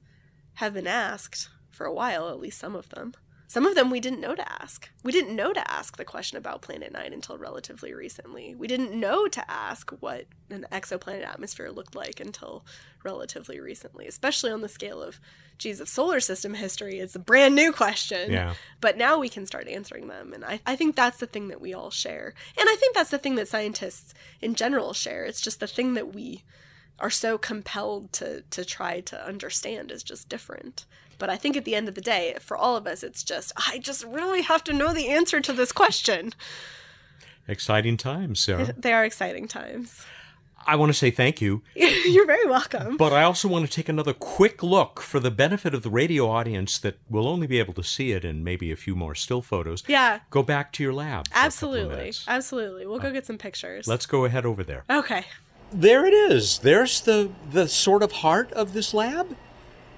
[0.56, 3.14] have been asked for a while at least some of them
[3.50, 4.92] some of them we didn't know to ask.
[5.04, 8.54] We didn't know to ask the question about Planet Nine until relatively recently.
[8.54, 12.64] We didn't know to ask what an exoplanet atmosphere looked like until
[13.04, 15.20] relatively recently, especially on the scale of,
[15.58, 17.00] geez, of solar system history.
[17.00, 18.32] It's a brand new question.
[18.32, 18.54] Yeah.
[18.82, 20.32] But now we can start answering them.
[20.32, 22.36] And I, I think that's the thing that we all share.
[22.56, 25.26] And I think that's the thing that scientists in general share.
[25.26, 26.44] It's just the thing that we
[27.00, 30.86] are so compelled to to try to understand is just different.
[31.20, 33.52] But I think at the end of the day, for all of us, it's just,
[33.56, 36.34] I just really have to know the answer to this question.
[37.48, 38.74] Exciting times, Sarah.
[38.78, 40.06] They are exciting times.
[40.66, 41.64] I want to say thank you.
[41.76, 42.98] You're very welcome.
[42.98, 46.30] But I also want to take another quick look for the benefit of the radio
[46.30, 49.42] audience that will only be able to see it in maybe a few more still
[49.42, 49.84] photos.
[49.88, 50.20] Yeah.
[50.30, 51.26] Go back to your lab.
[51.34, 52.14] Absolutely.
[52.28, 52.86] Absolutely.
[52.86, 53.88] We'll go uh, get some pictures.
[53.88, 54.84] Let's go ahead over there.
[54.90, 55.26] Okay.
[55.72, 56.60] There it is.
[56.60, 59.36] There's the the sort of heart of this lab.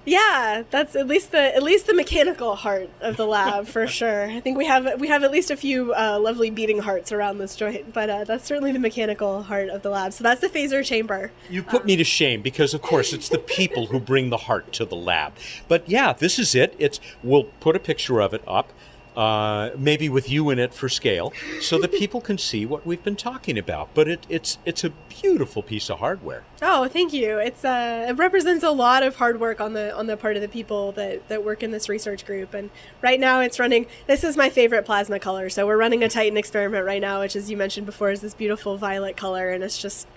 [0.05, 4.25] Yeah, that's at least the at least the mechanical heart of the lab for sure.
[4.25, 7.37] I think we have we have at least a few uh, lovely beating hearts around
[7.37, 10.13] this joint, but uh, that's certainly the mechanical heart of the lab.
[10.13, 11.31] So that's the PHAZER chamber.
[11.49, 14.37] You put um, me to shame because, of course, it's the people who bring the
[14.37, 15.33] heart to the lab.
[15.67, 16.75] But yeah, this is it.
[16.79, 18.71] It's we'll put a picture of it up
[19.15, 23.03] uh, maybe with you in it for scale, so that people can see what we've
[23.03, 23.89] been talking about.
[23.93, 26.43] But it, it's it's a beautiful piece of hardware.
[26.61, 27.37] Oh, thank you.
[27.37, 30.41] It's uh, it represents a lot of hard work on the on the part of
[30.41, 32.53] the people that that work in this research group.
[32.53, 32.69] And
[33.01, 33.85] right now, it's running.
[34.07, 35.49] This is my favorite plasma color.
[35.49, 38.33] So we're running a Titan experiment right now, which, as you mentioned before, is this
[38.33, 40.07] beautiful violet color, and it's just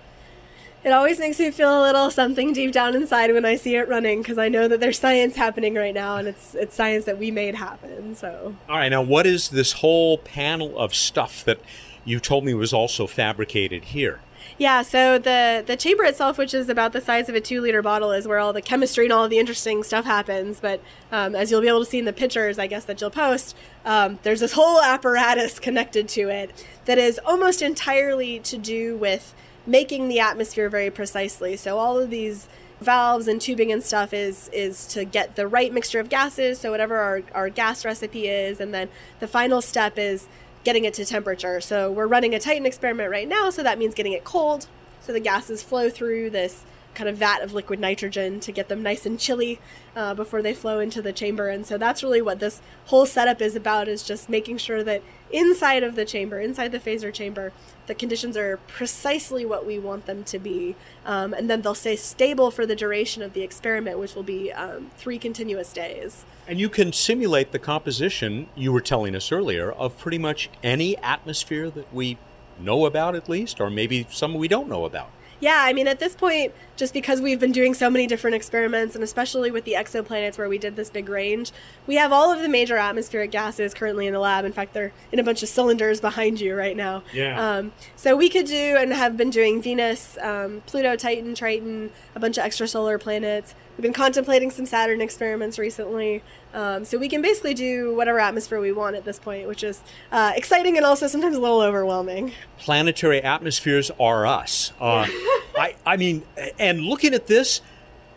[0.85, 3.89] it always makes me feel a little something deep down inside when I see it
[3.89, 7.17] running because I know that there's science happening right now and it's it's science that
[7.17, 8.15] we made happen.
[8.15, 11.59] So All right, now what is this whole panel of stuff that
[12.05, 14.19] you told me was also fabricated here?
[14.59, 17.81] Yeah, so the the chamber itself, which is about the size of a two liter
[17.81, 20.59] bottle, is where all the chemistry and all the interesting stuff happens.
[20.59, 20.81] But
[21.11, 23.55] um, as you'll be able to see in the pictures, I guess that you'll post,
[23.85, 29.33] um, there's this whole apparatus connected to it that is almost entirely to do with
[29.65, 31.55] making the atmosphere very precisely.
[31.57, 32.47] So all of these
[32.81, 36.71] valves and tubing and stuff is is to get the right mixture of gases so
[36.71, 38.89] whatever our, our gas recipe is and then
[39.21, 40.27] the final step is
[40.65, 43.95] getting it to temperature so we're running a titan experiment right now so that means
[43.95, 44.67] getting it cold
[44.99, 46.65] so the gases flow through this
[46.95, 49.59] kind of vat of liquid nitrogen to get them nice and chilly
[49.95, 53.41] uh, before they flow into the chamber and so that's really what this whole setup
[53.41, 55.01] is about is just making sure that
[55.31, 57.51] inside of the chamber inside the PHAZER chamber
[57.87, 60.75] the conditions are precisely what we want them to be.
[61.05, 64.51] Um, and then they'll stay stable for the duration of the experiment, which will be
[64.51, 66.25] um, three continuous days.
[66.47, 70.97] And you can simulate the composition, you were telling us earlier, of pretty much any
[70.97, 72.17] atmosphere that we
[72.59, 75.99] know about, at least, or maybe some we don't know about yeah, I mean, at
[75.99, 79.73] this point, just because we've been doing so many different experiments, and especially with the
[79.73, 81.51] exoplanets where we did this big range,
[81.87, 84.45] we have all of the major atmospheric gases currently in the lab.
[84.45, 87.03] In fact, they're in a bunch of cylinders behind you right now.
[87.13, 87.57] Yeah.
[87.57, 92.19] Um, so we could do and have been doing Venus, um, Pluto, Titan, Triton, a
[92.19, 93.55] bunch of extrasolar planets.
[93.77, 96.23] We've been contemplating some Saturn experiments recently.
[96.55, 99.81] Um, so we can basically do whatever atmosphere we want at this point, which is
[100.11, 102.31] uh, exciting and also sometimes a little overwhelming.
[102.57, 104.71] Planetary atmospheres are us.
[104.79, 105.05] Uh,
[105.57, 106.23] I, I mean,
[106.57, 107.59] and looking at this,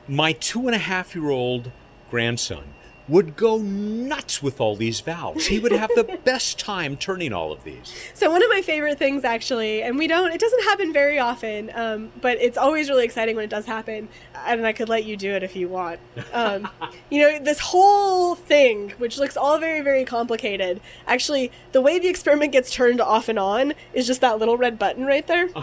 [0.06, 1.72] my two and a half year old
[2.10, 2.62] grandson
[3.08, 5.46] would go nuts with all these valves.
[5.46, 7.94] He would have the best time turning all of these.
[8.14, 11.70] So one of my favorite things, actually, and we don't, it doesn't happen very often,
[11.74, 14.08] um, but it's always really exciting when it does happen.
[14.46, 16.00] And I could let you do it if you want.
[16.32, 16.68] Um,
[17.10, 22.08] you know, this whole thing, which looks all very, very complicated, actually, the way the
[22.08, 25.48] experiment gets turned off and on is just that little red button right there.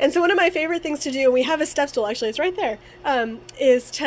[0.00, 2.06] And so one of my favorite things to do, and we have a step stool
[2.06, 4.04] actually, it's right there, um, is to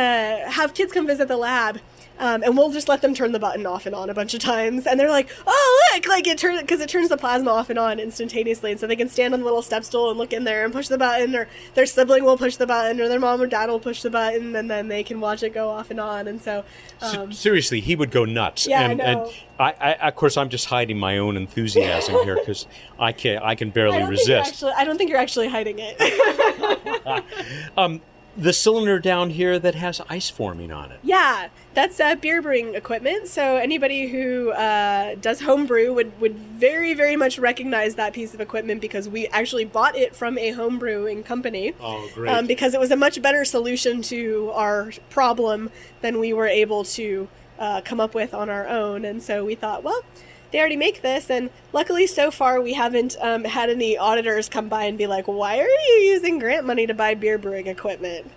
[0.47, 1.81] have kids come visit the lab
[2.21, 4.39] um, and we'll just let them turn the button off and on a bunch of
[4.39, 4.85] times.
[4.85, 7.79] And they're like, oh, look, like it turns, because it turns the plasma off and
[7.79, 8.71] on instantaneously.
[8.71, 10.71] And so they can stand on the little step stool and look in there and
[10.71, 13.69] push the button, or their sibling will push the button, or their mom or dad
[13.69, 16.27] will push the button, and then they can watch it go off and on.
[16.27, 16.63] And so.
[17.01, 18.67] Um, seriously, he would go nuts.
[18.67, 19.25] Yeah, and, I know.
[19.25, 22.67] and I, I, of course, I'm just hiding my own enthusiasm here because
[22.99, 24.53] I can I can barely I don't think you're resist.
[24.53, 25.97] Actually, I don't think you're actually hiding it.
[27.77, 28.01] Um,
[28.37, 30.99] the cylinder down here that has ice forming on it.
[31.03, 33.27] Yeah, that's uh, beer brewing equipment.
[33.27, 38.41] So anybody who uh, does homebrew would, would very, very much recognize that piece of
[38.41, 41.73] equipment because we actually bought it from a homebrewing company.
[41.79, 42.31] Oh, great.
[42.31, 45.69] Um, because it was a much better solution to our problem
[46.01, 47.27] than we were able to
[47.59, 49.05] uh, come up with on our own.
[49.05, 50.03] And so we thought, well,
[50.51, 54.69] they already make this, and luckily so far we haven't um, had any auditors come
[54.69, 58.31] by and be like, "Why are you using grant money to buy beer brewing equipment?"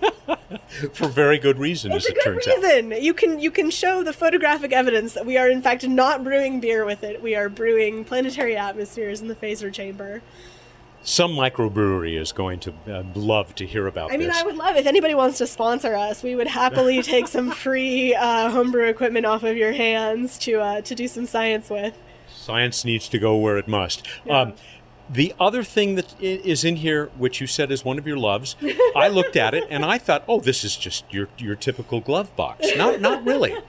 [0.92, 3.02] For very good reason, It's as it good turns out.
[3.02, 6.60] You can you can show the photographic evidence that we are in fact not brewing
[6.60, 7.22] beer with it.
[7.22, 10.22] We are brewing planetary atmospheres in the PHAZER chamber.
[11.02, 14.14] Some microbrewery is going to uh, love to hear about it.
[14.14, 14.36] I mean, this.
[14.36, 16.22] I would love if anybody wants to sponsor us.
[16.22, 20.80] We would happily take some free uh, homebrew equipment off of your hands to uh,
[20.82, 21.96] to do some science with.
[22.28, 24.06] Science needs to go where it must.
[24.24, 24.40] Yeah.
[24.40, 24.54] Um,
[25.12, 28.54] the other thing that is in here, which you said is one of your loves,
[28.94, 32.34] I looked at it and I thought, oh, this is just your your typical glove
[32.36, 32.68] box.
[32.76, 33.56] Not not really.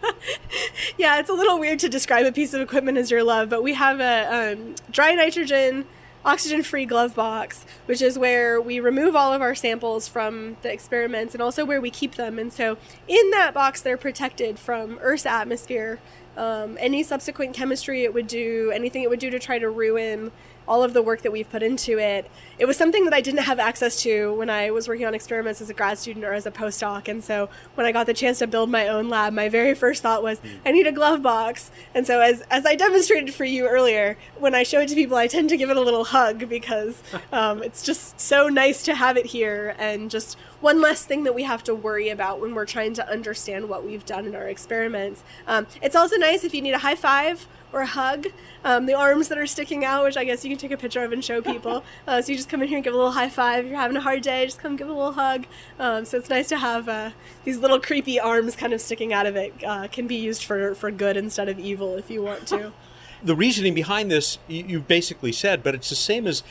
[0.98, 3.64] Yeah, it's a little weird to describe a piece of equipment as your love, but
[3.64, 5.86] we have a um, dry nitrogen,
[6.24, 10.72] oxygen free glove box, which is where we remove all of our samples from the
[10.72, 12.38] experiments and also where we keep them.
[12.38, 12.78] And so
[13.08, 16.00] in that box, they're protected from Earth's atmosphere.
[16.38, 20.32] Um, any subsequent chemistry it would do, anything it would do to try to ruin
[20.68, 22.30] all of the work that we've put into it.
[22.58, 25.62] It was something that I didn't have access to when I was working on experiments
[25.62, 27.08] as a grad student or as a postdoc.
[27.08, 30.02] And so when I got the chance to build my own lab, my very first
[30.04, 31.72] thought was, I need a glove box.
[31.96, 35.18] And so as, as I demonstrated for you earlier, when I show it to people,
[35.18, 37.02] I tend to give it a little hug because
[37.32, 41.34] um, it's just so nice to have it here and just one less thing that
[41.34, 44.48] we have to worry about when we're trying to understand what we've done in our
[44.48, 45.24] experiments.
[45.48, 48.28] Um, it's also nice if you need a high five or hug.
[48.64, 51.04] Um, the arms that are sticking out, which I guess you can take a picture
[51.04, 51.84] of and show people.
[52.08, 53.64] Uh, so you just come in here and give a little high five.
[53.64, 55.46] If you're having a hard day, just come give a little hug.
[55.80, 57.12] Um, so it's nice to have uh,
[57.44, 59.54] these little creepy arms kind of sticking out of it.
[59.64, 62.74] Uh, can be used for, for good instead of evil if you want to.
[63.24, 66.44] the reasoning behind this you, you basically said, but it's the same as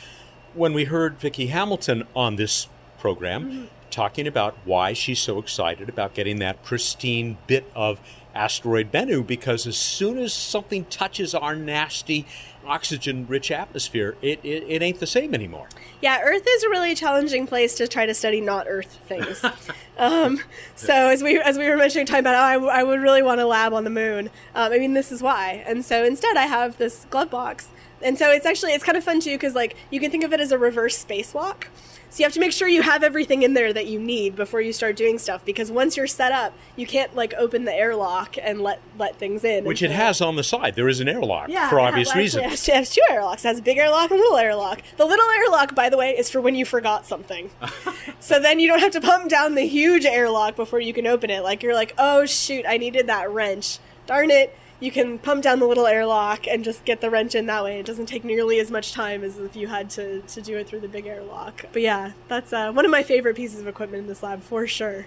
[0.53, 2.67] when we heard Vicki Hamilton on this
[2.99, 7.99] program talking about why she's so excited about getting that pristine bit of
[8.33, 12.25] asteroid Bennu because as soon as something touches our nasty
[12.65, 15.67] oxygen rich atmosphere, it, it, it ain't the same anymore.
[16.01, 19.43] Yeah, Earth is a really challenging place to try to study not Earth things.
[19.97, 20.39] um,
[20.75, 23.21] so as we as we were mentioning, talking about, oh, I, w- I would really
[23.21, 24.29] want a lab on the moon.
[24.55, 25.63] Um, I mean, this is why.
[25.65, 27.69] And so instead, I have this glove box,
[28.01, 30.33] and so it's actually it's kind of fun too because like you can think of
[30.33, 31.65] it as a reverse spacewalk.
[32.11, 34.59] So you have to make sure you have everything in there that you need before
[34.59, 38.35] you start doing stuff because once you're set up, you can't like open the airlock
[38.37, 39.63] and let let things in.
[39.63, 40.75] Which it has on the side.
[40.75, 42.43] There is an airlock yeah, for obvious reasons.
[42.43, 43.45] It has, it has two airlocks.
[43.45, 44.81] It has a big airlock and a little airlock.
[44.97, 47.49] The little airlock, by the way, is for when you forgot something.
[48.19, 51.29] so then you don't have to pump down the huge airlock before you can open
[51.29, 51.43] it.
[51.43, 53.79] Like you're like, oh shoot, I needed that wrench.
[54.05, 54.53] Darn it.
[54.81, 57.79] You can pump down the little airlock and just get the wrench in that way.
[57.79, 60.67] It doesn't take nearly as much time as if you had to, to do it
[60.67, 61.65] through the big airlock.
[61.71, 64.65] But yeah, that's uh, one of my favorite pieces of equipment in this lab for
[64.65, 65.05] sure.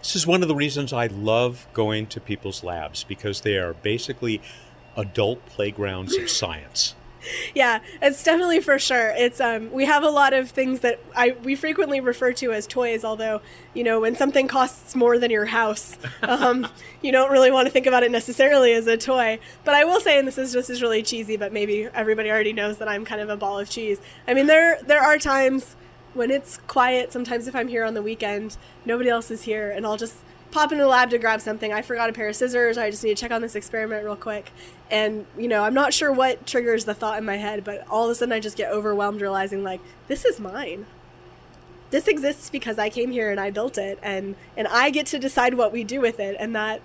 [0.00, 3.72] This is one of the reasons I love going to people's labs because they are
[3.72, 4.42] basically
[4.94, 6.94] adult playgrounds of science.
[7.54, 9.12] Yeah it's definitely for sure.
[9.16, 12.66] It's um we have a lot of things that i we frequently refer to as
[12.66, 13.40] toys although
[13.74, 16.68] you know when something costs more than your house um
[17.02, 19.38] you don't really want to think about it necessarily as a toy.
[19.64, 22.52] But i will say and this is just is really cheesy but maybe everybody already
[22.52, 24.00] knows that i'm kind of a ball of cheese.
[24.26, 25.76] I mean there there are times
[26.14, 27.12] when it's quiet.
[27.12, 30.16] Sometimes if i'm here on the weekend nobody else is here and i'll just
[30.50, 31.72] pop into the lab to grab something.
[31.72, 32.78] I forgot a pair of scissors.
[32.78, 34.50] I just need to check on this experiment real quick.
[34.90, 38.06] And, you know, I'm not sure what triggers the thought in my head, but all
[38.06, 40.86] of a sudden I just get overwhelmed realizing, like, this is mine.
[41.90, 45.18] This exists because I came here and I built it, and, and I get to
[45.18, 46.36] decide what we do with it.
[46.38, 46.80] And that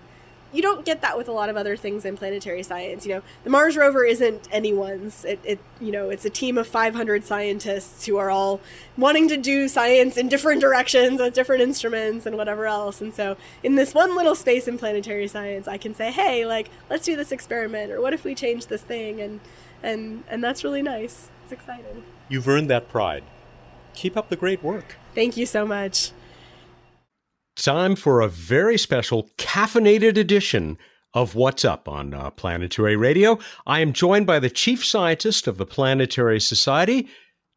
[0.54, 3.06] you don't get that with a lot of other things in planetary science.
[3.06, 5.26] You know, the Mars rover isn't anyone's.
[5.26, 8.62] It, it you know, it's a team of 500 scientists who are all
[8.96, 13.02] wanting to do science in different directions with different instruments and whatever else.
[13.02, 16.70] And so, in this one little space in planetary science, I can say, "Hey, like,
[16.90, 19.40] let's do this experiment," or "What if we change this thing?" and
[19.82, 21.30] and and that's really nice.
[21.44, 22.04] It's exciting.
[22.30, 23.24] You've earned that pride.
[23.96, 24.96] Keep up the great work.
[25.14, 26.12] Thank you so much.
[27.56, 30.78] Time for a very special caffeinated edition
[31.14, 33.38] of What's Up on uh, Planetary Radio.
[33.68, 37.08] I am joined by the chief scientist of the Planetary Society,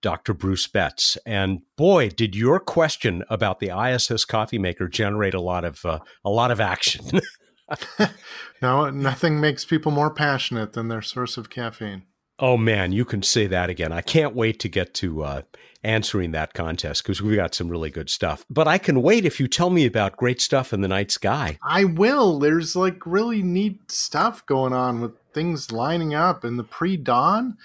[0.02, 0.34] Dr.
[0.34, 1.16] Bruce Betts.
[1.24, 6.00] And boy, did your question about the ISS coffee maker generate a lot of uh,
[6.24, 7.20] a lot of action.
[8.62, 12.02] no, nothing makes people more passionate than their source of caffeine.
[12.38, 13.92] Oh man, you can say that again.
[13.92, 15.42] I can't wait to get to uh,
[15.82, 18.44] answering that contest because we've got some really good stuff.
[18.50, 21.58] But I can wait if you tell me about great stuff in the night sky.
[21.62, 22.38] I will.
[22.38, 27.56] There's like really neat stuff going on with things lining up in the pre dawn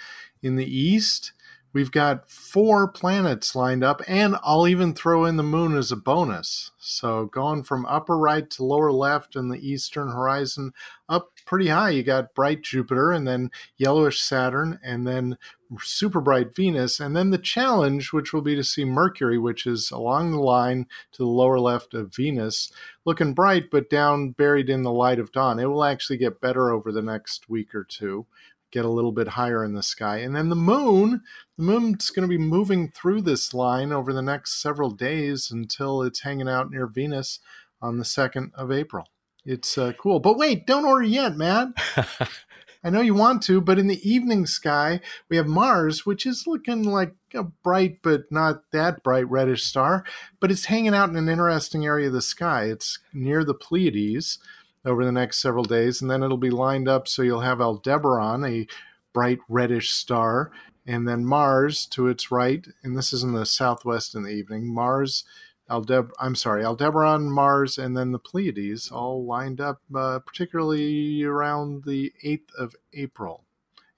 [0.41, 1.33] in the east.
[1.73, 5.95] We've got four planets lined up, and I'll even throw in the moon as a
[5.95, 6.71] bonus.
[6.77, 10.73] So, going from upper right to lower left in the eastern horizon,
[11.07, 15.37] up pretty high, you got bright Jupiter, and then yellowish Saturn, and then
[15.79, 16.99] super bright Venus.
[16.99, 20.87] And then the challenge, which will be to see Mercury, which is along the line
[21.13, 22.69] to the lower left of Venus,
[23.05, 25.57] looking bright, but down buried in the light of dawn.
[25.57, 28.25] It will actually get better over the next week or two
[28.71, 30.17] get a little bit higher in the sky.
[30.17, 31.21] And then the moon,
[31.57, 36.01] the moon's going to be moving through this line over the next several days until
[36.01, 37.39] it's hanging out near Venus
[37.81, 39.07] on the 2nd of April.
[39.45, 40.19] It's uh, cool.
[40.19, 41.73] But wait, don't order yet, man.
[42.83, 46.45] I know you want to, but in the evening sky, we have Mars, which is
[46.47, 50.03] looking like a bright but not that bright reddish star,
[50.39, 52.65] but it's hanging out in an interesting area of the sky.
[52.65, 54.39] It's near the Pleiades
[54.85, 58.43] over the next several days, and then it'll be lined up so you'll have Aldebaran,
[58.43, 58.67] a
[59.13, 60.51] bright reddish star,
[60.85, 64.73] and then Mars to its right, and this is in the southwest in the evening.
[64.73, 65.23] Mars,
[65.69, 71.83] Aldeb, I'm sorry, Aldebaran, Mars, and then the Pleiades all lined up, uh, particularly around
[71.85, 73.45] the 8th of April.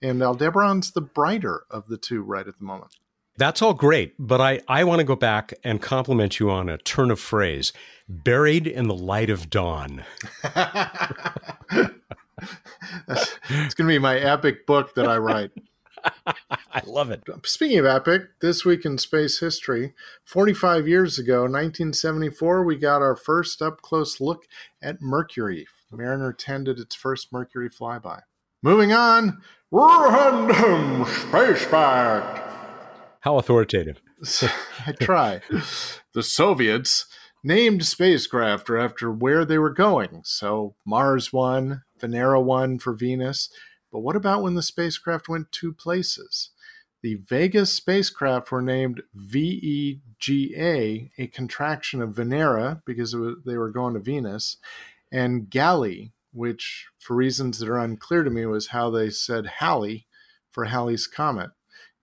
[0.01, 2.97] And Aldebaran's the brighter of the two right at the moment.
[3.37, 6.77] That's all great, but I, I want to go back and compliment you on a
[6.77, 7.73] turn of phrase
[8.07, 10.03] buried in the light of dawn.
[10.43, 10.53] it's
[13.73, 15.51] going to be my epic book that I write.
[16.27, 17.23] I love it.
[17.45, 19.93] Speaking of epic, this week in space history,
[20.25, 24.45] 45 years ago, 1974, we got our first up close look
[24.81, 25.67] at Mercury.
[25.91, 28.21] Mariner 10 did its first Mercury flyby.
[28.61, 29.41] Moving on,
[29.71, 32.52] random space fact.
[33.23, 34.01] How authoritative.
[34.85, 35.39] I try.
[36.13, 37.05] the Soviets
[37.41, 40.23] named spacecraft after where they were going.
[40.25, 43.49] So Mars 1, Venera 1 for Venus.
[43.93, 46.49] But what about when the spacecraft went two places?
[47.01, 50.01] The Vega spacecraft were named VEGA,
[51.17, 54.57] a contraction of Venera because was, they were going to Venus,
[55.13, 60.07] and Gali, which, for reasons that are unclear to me, was how they said Halley
[60.51, 61.51] for Halley's Comet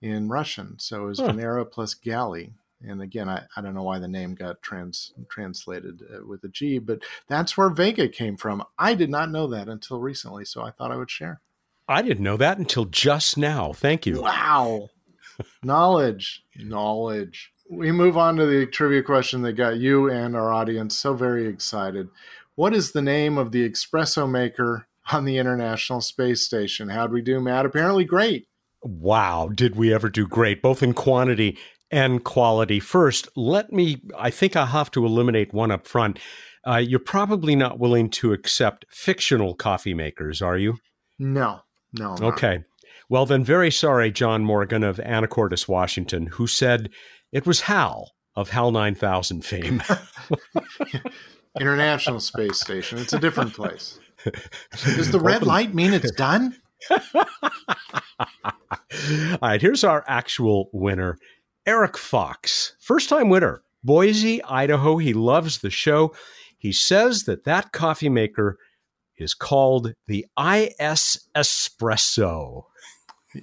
[0.02, 0.78] in Russian.
[0.78, 1.28] So it was huh.
[1.28, 2.52] Venera plus Gali.
[2.82, 6.48] And again I, I don't know why the name got trans translated uh, with a
[6.48, 8.64] g but that's where vega came from.
[8.78, 11.40] I did not know that until recently so i thought i would share.
[11.88, 13.72] I didn't know that until just now.
[13.72, 14.22] Thank you.
[14.22, 14.90] Wow.
[15.62, 16.44] Knowledge.
[16.56, 17.52] Knowledge.
[17.68, 21.46] We move on to the trivia question that got you and our audience so very
[21.46, 22.08] excited.
[22.54, 26.88] What is the name of the espresso maker on the international space station?
[26.88, 27.66] How'd we do matt?
[27.66, 28.46] Apparently great
[28.82, 31.58] Wow, did we ever do great, both in quantity
[31.90, 32.80] and quality.
[32.80, 36.18] First, let me, I think I have to eliminate one up front.
[36.66, 40.76] Uh, you're probably not willing to accept fictional coffee makers, are you?
[41.18, 41.60] No,
[41.92, 42.16] no.
[42.20, 42.64] Okay.
[43.08, 46.90] Well, then, very sorry, John Morgan of Anacortes, Washington, who said
[47.32, 49.82] it was Hal of HAL 9000 fame.
[51.60, 52.98] International Space Station.
[52.98, 53.98] It's a different place.
[54.84, 56.54] Does the red light mean it's done?
[56.90, 56.98] All
[59.42, 61.18] right, here's our actual winner.
[61.66, 64.98] Eric Fox, first time winner, Boise, Idaho.
[64.98, 66.14] He loves the show.
[66.58, 68.58] He says that that coffee maker
[69.16, 72.64] is called the ISSpresso.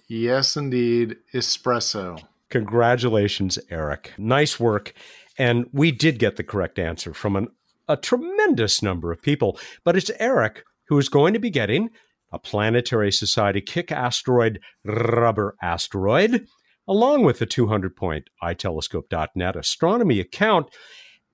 [0.08, 1.18] Yes, indeed.
[1.34, 2.22] Espresso.
[2.50, 4.14] Congratulations, Eric.
[4.18, 4.94] Nice work.
[5.38, 7.48] And we did get the correct answer from an,
[7.88, 9.60] a tremendous number of people.
[9.84, 11.90] But it's Eric who is going to be getting
[12.38, 16.48] a Planetary Society Kick Asteroid Rubber Asteroid
[16.88, 20.70] along with the 200 point itelescope.net astronomy account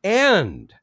[0.01, 0.73] and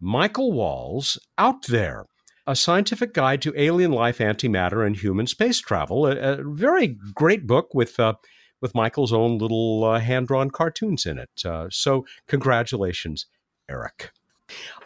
[0.00, 2.06] Michael Wall's Out There,
[2.46, 6.06] A Scientific Guide to Alien Life, Antimatter, and Human Space Travel.
[6.06, 8.14] A, a very great book with uh,
[8.60, 11.30] with Michael's own little uh, hand drawn cartoons in it.
[11.44, 13.26] Uh, so, congratulations,
[13.68, 14.10] Eric.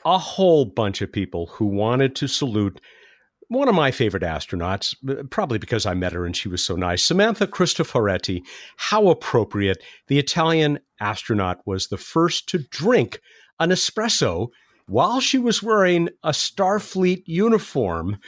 [0.04, 2.80] A whole bunch of people who wanted to salute
[3.52, 4.94] one of my favorite astronauts,
[5.30, 8.42] probably because I met her and she was so nice, Samantha Cristoforetti.
[8.76, 9.82] How appropriate.
[10.08, 13.20] The Italian astronaut was the first to drink
[13.60, 14.48] an espresso
[14.86, 18.18] while she was wearing a Starfleet uniform.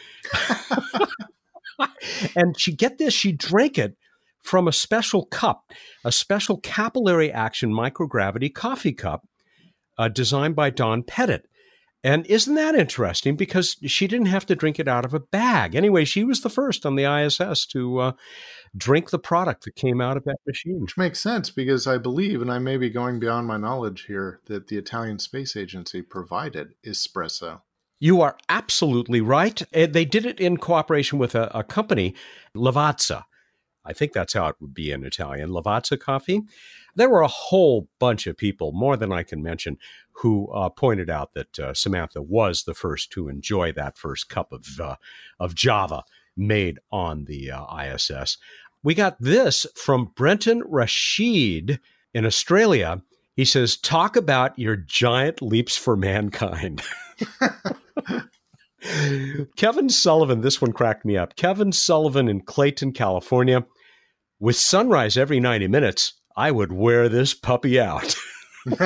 [2.37, 3.97] and she get this, she drank it
[4.43, 5.73] from a special cup,
[6.05, 9.27] a special capillary action microgravity coffee cup
[9.99, 11.47] uh, designed by Don Pettit.
[12.05, 13.35] And isn't that interesting?
[13.35, 15.75] Because she didn't have to drink it out of a bag.
[15.75, 18.13] Anyway, she was the first on the ISS to uh,
[18.77, 20.83] drink the product that came out of that machine.
[20.83, 24.41] Which makes sense because I believe, and I may be going beyond my knowledge here,
[24.47, 27.63] that the Italian Space Agency provided espresso.
[28.01, 29.63] You are absolutely right.
[29.73, 32.15] Eh, they did it in cooperation with a, a company,
[32.55, 33.25] Lavazza.
[33.83, 36.43] I think that's how it would be in Italian, Lavazza Coffee.
[36.97, 39.79] There were a whole bunch of people, more than I can mention,
[40.13, 44.53] who uh, pointed out that uh, Samantha was the first to enjoy that first cup
[44.53, 44.97] of uh,
[45.41, 46.05] of Java
[46.37, 48.39] made on the uh, ISS.
[48.83, 51.81] We got this from Brenton Rashid
[52.13, 53.03] in Australia.
[53.35, 56.83] He says, "Talk about your giant leaps for mankind."
[59.57, 61.37] Kevin Sullivan, this one cracked me up.
[61.37, 63.65] Kevin Sullivan in Clayton, California.
[64.41, 68.15] With sunrise every 90 minutes, I would wear this puppy out.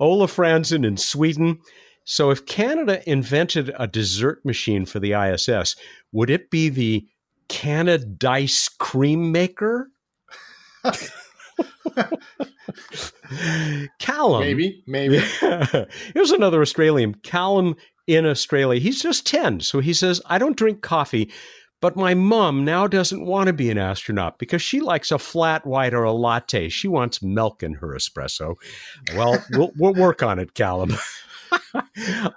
[0.00, 1.60] Ola Franzen in Sweden.
[2.04, 5.74] So, if Canada invented a dessert machine for the ISS,
[6.12, 7.06] would it be the
[7.48, 9.90] Canada Canadice cream maker?
[13.98, 14.40] Callum.
[14.40, 15.18] Maybe, maybe.
[16.14, 18.80] Here's another Australian, Callum in Australia.
[18.80, 19.60] He's just 10.
[19.60, 21.32] So he says, I don't drink coffee,
[21.80, 25.66] but my mom now doesn't want to be an astronaut because she likes a flat
[25.66, 26.68] white or a latte.
[26.68, 28.54] She wants milk in her espresso.
[29.14, 30.96] Well, we'll, we'll work on it, Callum.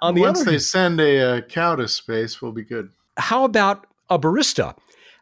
[0.02, 2.90] on the Once they send a uh, cow to space, we'll be good.
[3.16, 4.76] How about a barista?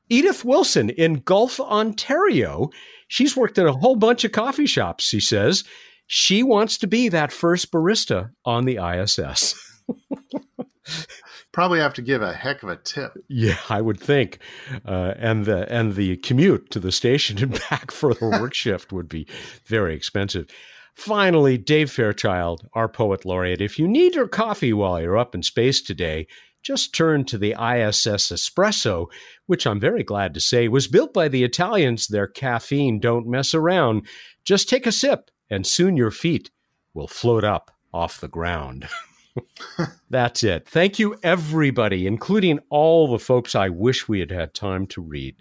[0.09, 2.71] Edith Wilson in Guelph, Ontario.
[3.09, 5.65] She's worked at a whole bunch of coffee shops, she says.
[6.07, 9.55] She wants to be that first barista on the ISS.
[11.59, 13.19] probably have to give a heck of a tip.
[13.27, 14.39] Yeah, I would think,
[14.87, 18.93] uh, and the and the commute to the station and back for the work shift
[18.93, 19.27] would be
[19.65, 20.47] very expensive.
[20.95, 23.61] Finally, Dave Fairchild, our poet laureate.
[23.61, 26.29] If you need your coffee while you're up in space today,
[26.63, 29.07] just turn to the ISSpresso,
[29.47, 32.07] which I'm very glad to say was built by the Italians.
[32.07, 34.07] Their caffeine don't mess around.
[34.45, 36.53] Just take a sip, and soon your feet
[36.95, 38.89] will float up off the ground.
[40.11, 40.69] That's it.
[40.69, 45.37] Thank you, everybody, including all the folks I wish we had had time to read.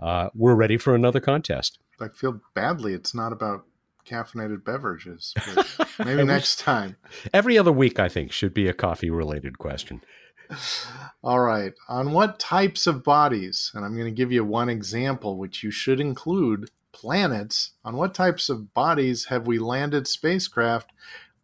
[0.00, 1.78] Uh, we're ready for another contest.
[2.00, 2.94] I feel badly.
[2.94, 3.64] It's not about
[4.06, 5.34] caffeinated beverages.
[6.04, 6.96] maybe next time.
[7.32, 10.02] Every other week, I think, should be a coffee related question.
[11.22, 11.72] All right.
[11.88, 15.70] On what types of bodies, and I'm going to give you one example, which you
[15.70, 20.90] should include planets, on what types of bodies have we landed spacecraft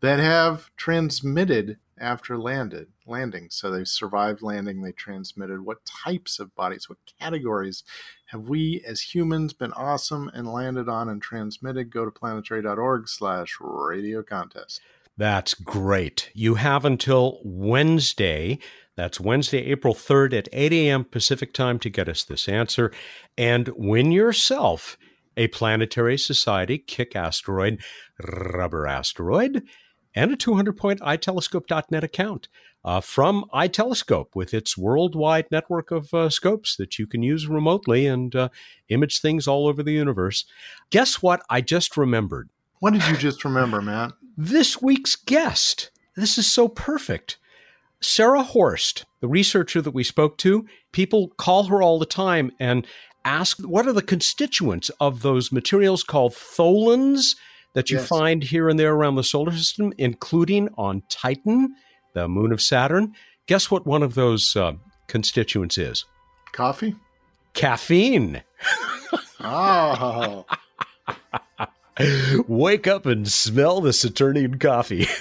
[0.01, 3.49] that have transmitted after landed landing.
[3.51, 5.61] So they survived landing, they transmitted.
[5.61, 7.85] What types of bodies, what categories
[8.27, 11.91] have we as humans been awesome and landed on and transmitted?
[11.91, 14.81] Go to planetary.org slash radio contest.
[15.17, 16.31] That's great.
[16.35, 18.59] You have until Wednesday.
[18.97, 21.05] That's Wednesday, April 3rd at 8 a.m.
[21.05, 22.93] Pacific time to get us this answer
[23.37, 24.97] and win yourself
[25.37, 27.81] a Planetary Society Kick Asteroid
[28.21, 29.65] Rubber Asteroid
[30.15, 32.49] and a 200 point itelescope.net account
[32.85, 38.07] uh, from iTelescope with its worldwide network of uh, scopes that you can use remotely
[38.07, 38.49] and uh,
[38.89, 40.45] image things all over the universe.
[40.91, 41.43] Guess what?
[41.49, 42.51] I just remembered.
[42.81, 44.13] What did you just remember, Matt?
[44.37, 45.91] this week's guest.
[46.17, 47.39] This is so perfect.
[48.01, 52.87] Sarah Horst, the researcher that we spoke to, people call her all the time and
[53.25, 57.37] ask what are the constituents of those materials called tholins
[57.75, 58.09] that you yes.
[58.09, 61.75] find here and there around the solar system, including on Titan,
[62.15, 63.15] the moon of Saturn.
[63.47, 64.73] Guess what one of those uh,
[65.07, 66.07] constituents is?
[66.53, 66.97] Coffee?
[67.53, 68.43] Caffeine.
[69.41, 70.47] oh.
[72.49, 75.07] Wake up and smell the Saturnian coffee.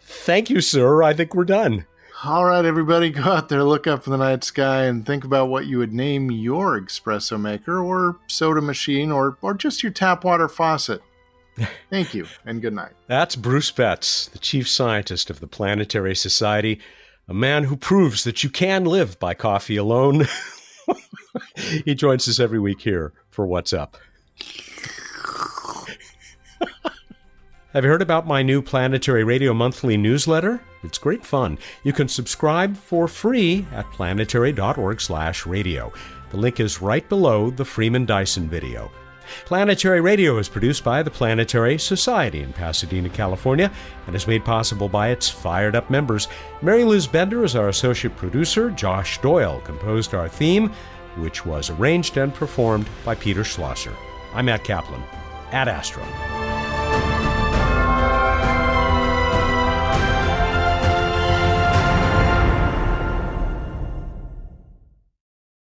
[0.00, 1.02] Thank you, sir.
[1.02, 1.86] I think we're done.
[2.24, 5.50] All right, everybody, go out there, look up in the night sky, and think about
[5.50, 10.24] what you would name your espresso maker or soda machine or, or just your tap
[10.24, 11.00] water faucet.
[11.90, 12.90] Thank you, and good night.
[13.06, 16.80] That's Bruce Betts, the chief scientist of the Planetary Society,
[17.28, 20.26] a man who proves that you can live by coffee alone.
[21.54, 23.96] he joins us every week here for What's Up.
[27.74, 30.62] Have you heard about my new Planetary Radio Monthly newsletter?
[30.82, 31.58] It's great fun.
[31.84, 35.92] You can subscribe for free at planetary.org/radio.
[36.30, 38.90] The link is right below the Freeman Dyson video.
[39.44, 43.70] Planetary Radio is produced by the Planetary Society in Pasadena, California,
[44.06, 46.26] and is made possible by its fired up members.
[46.62, 48.70] Mary Liz Bender is our associate producer.
[48.70, 50.72] Josh Doyle composed our theme,
[51.16, 53.92] which was arranged and performed by Peter Schlosser.
[54.32, 55.02] I'm Matt Kaplan
[55.52, 56.02] ad astra.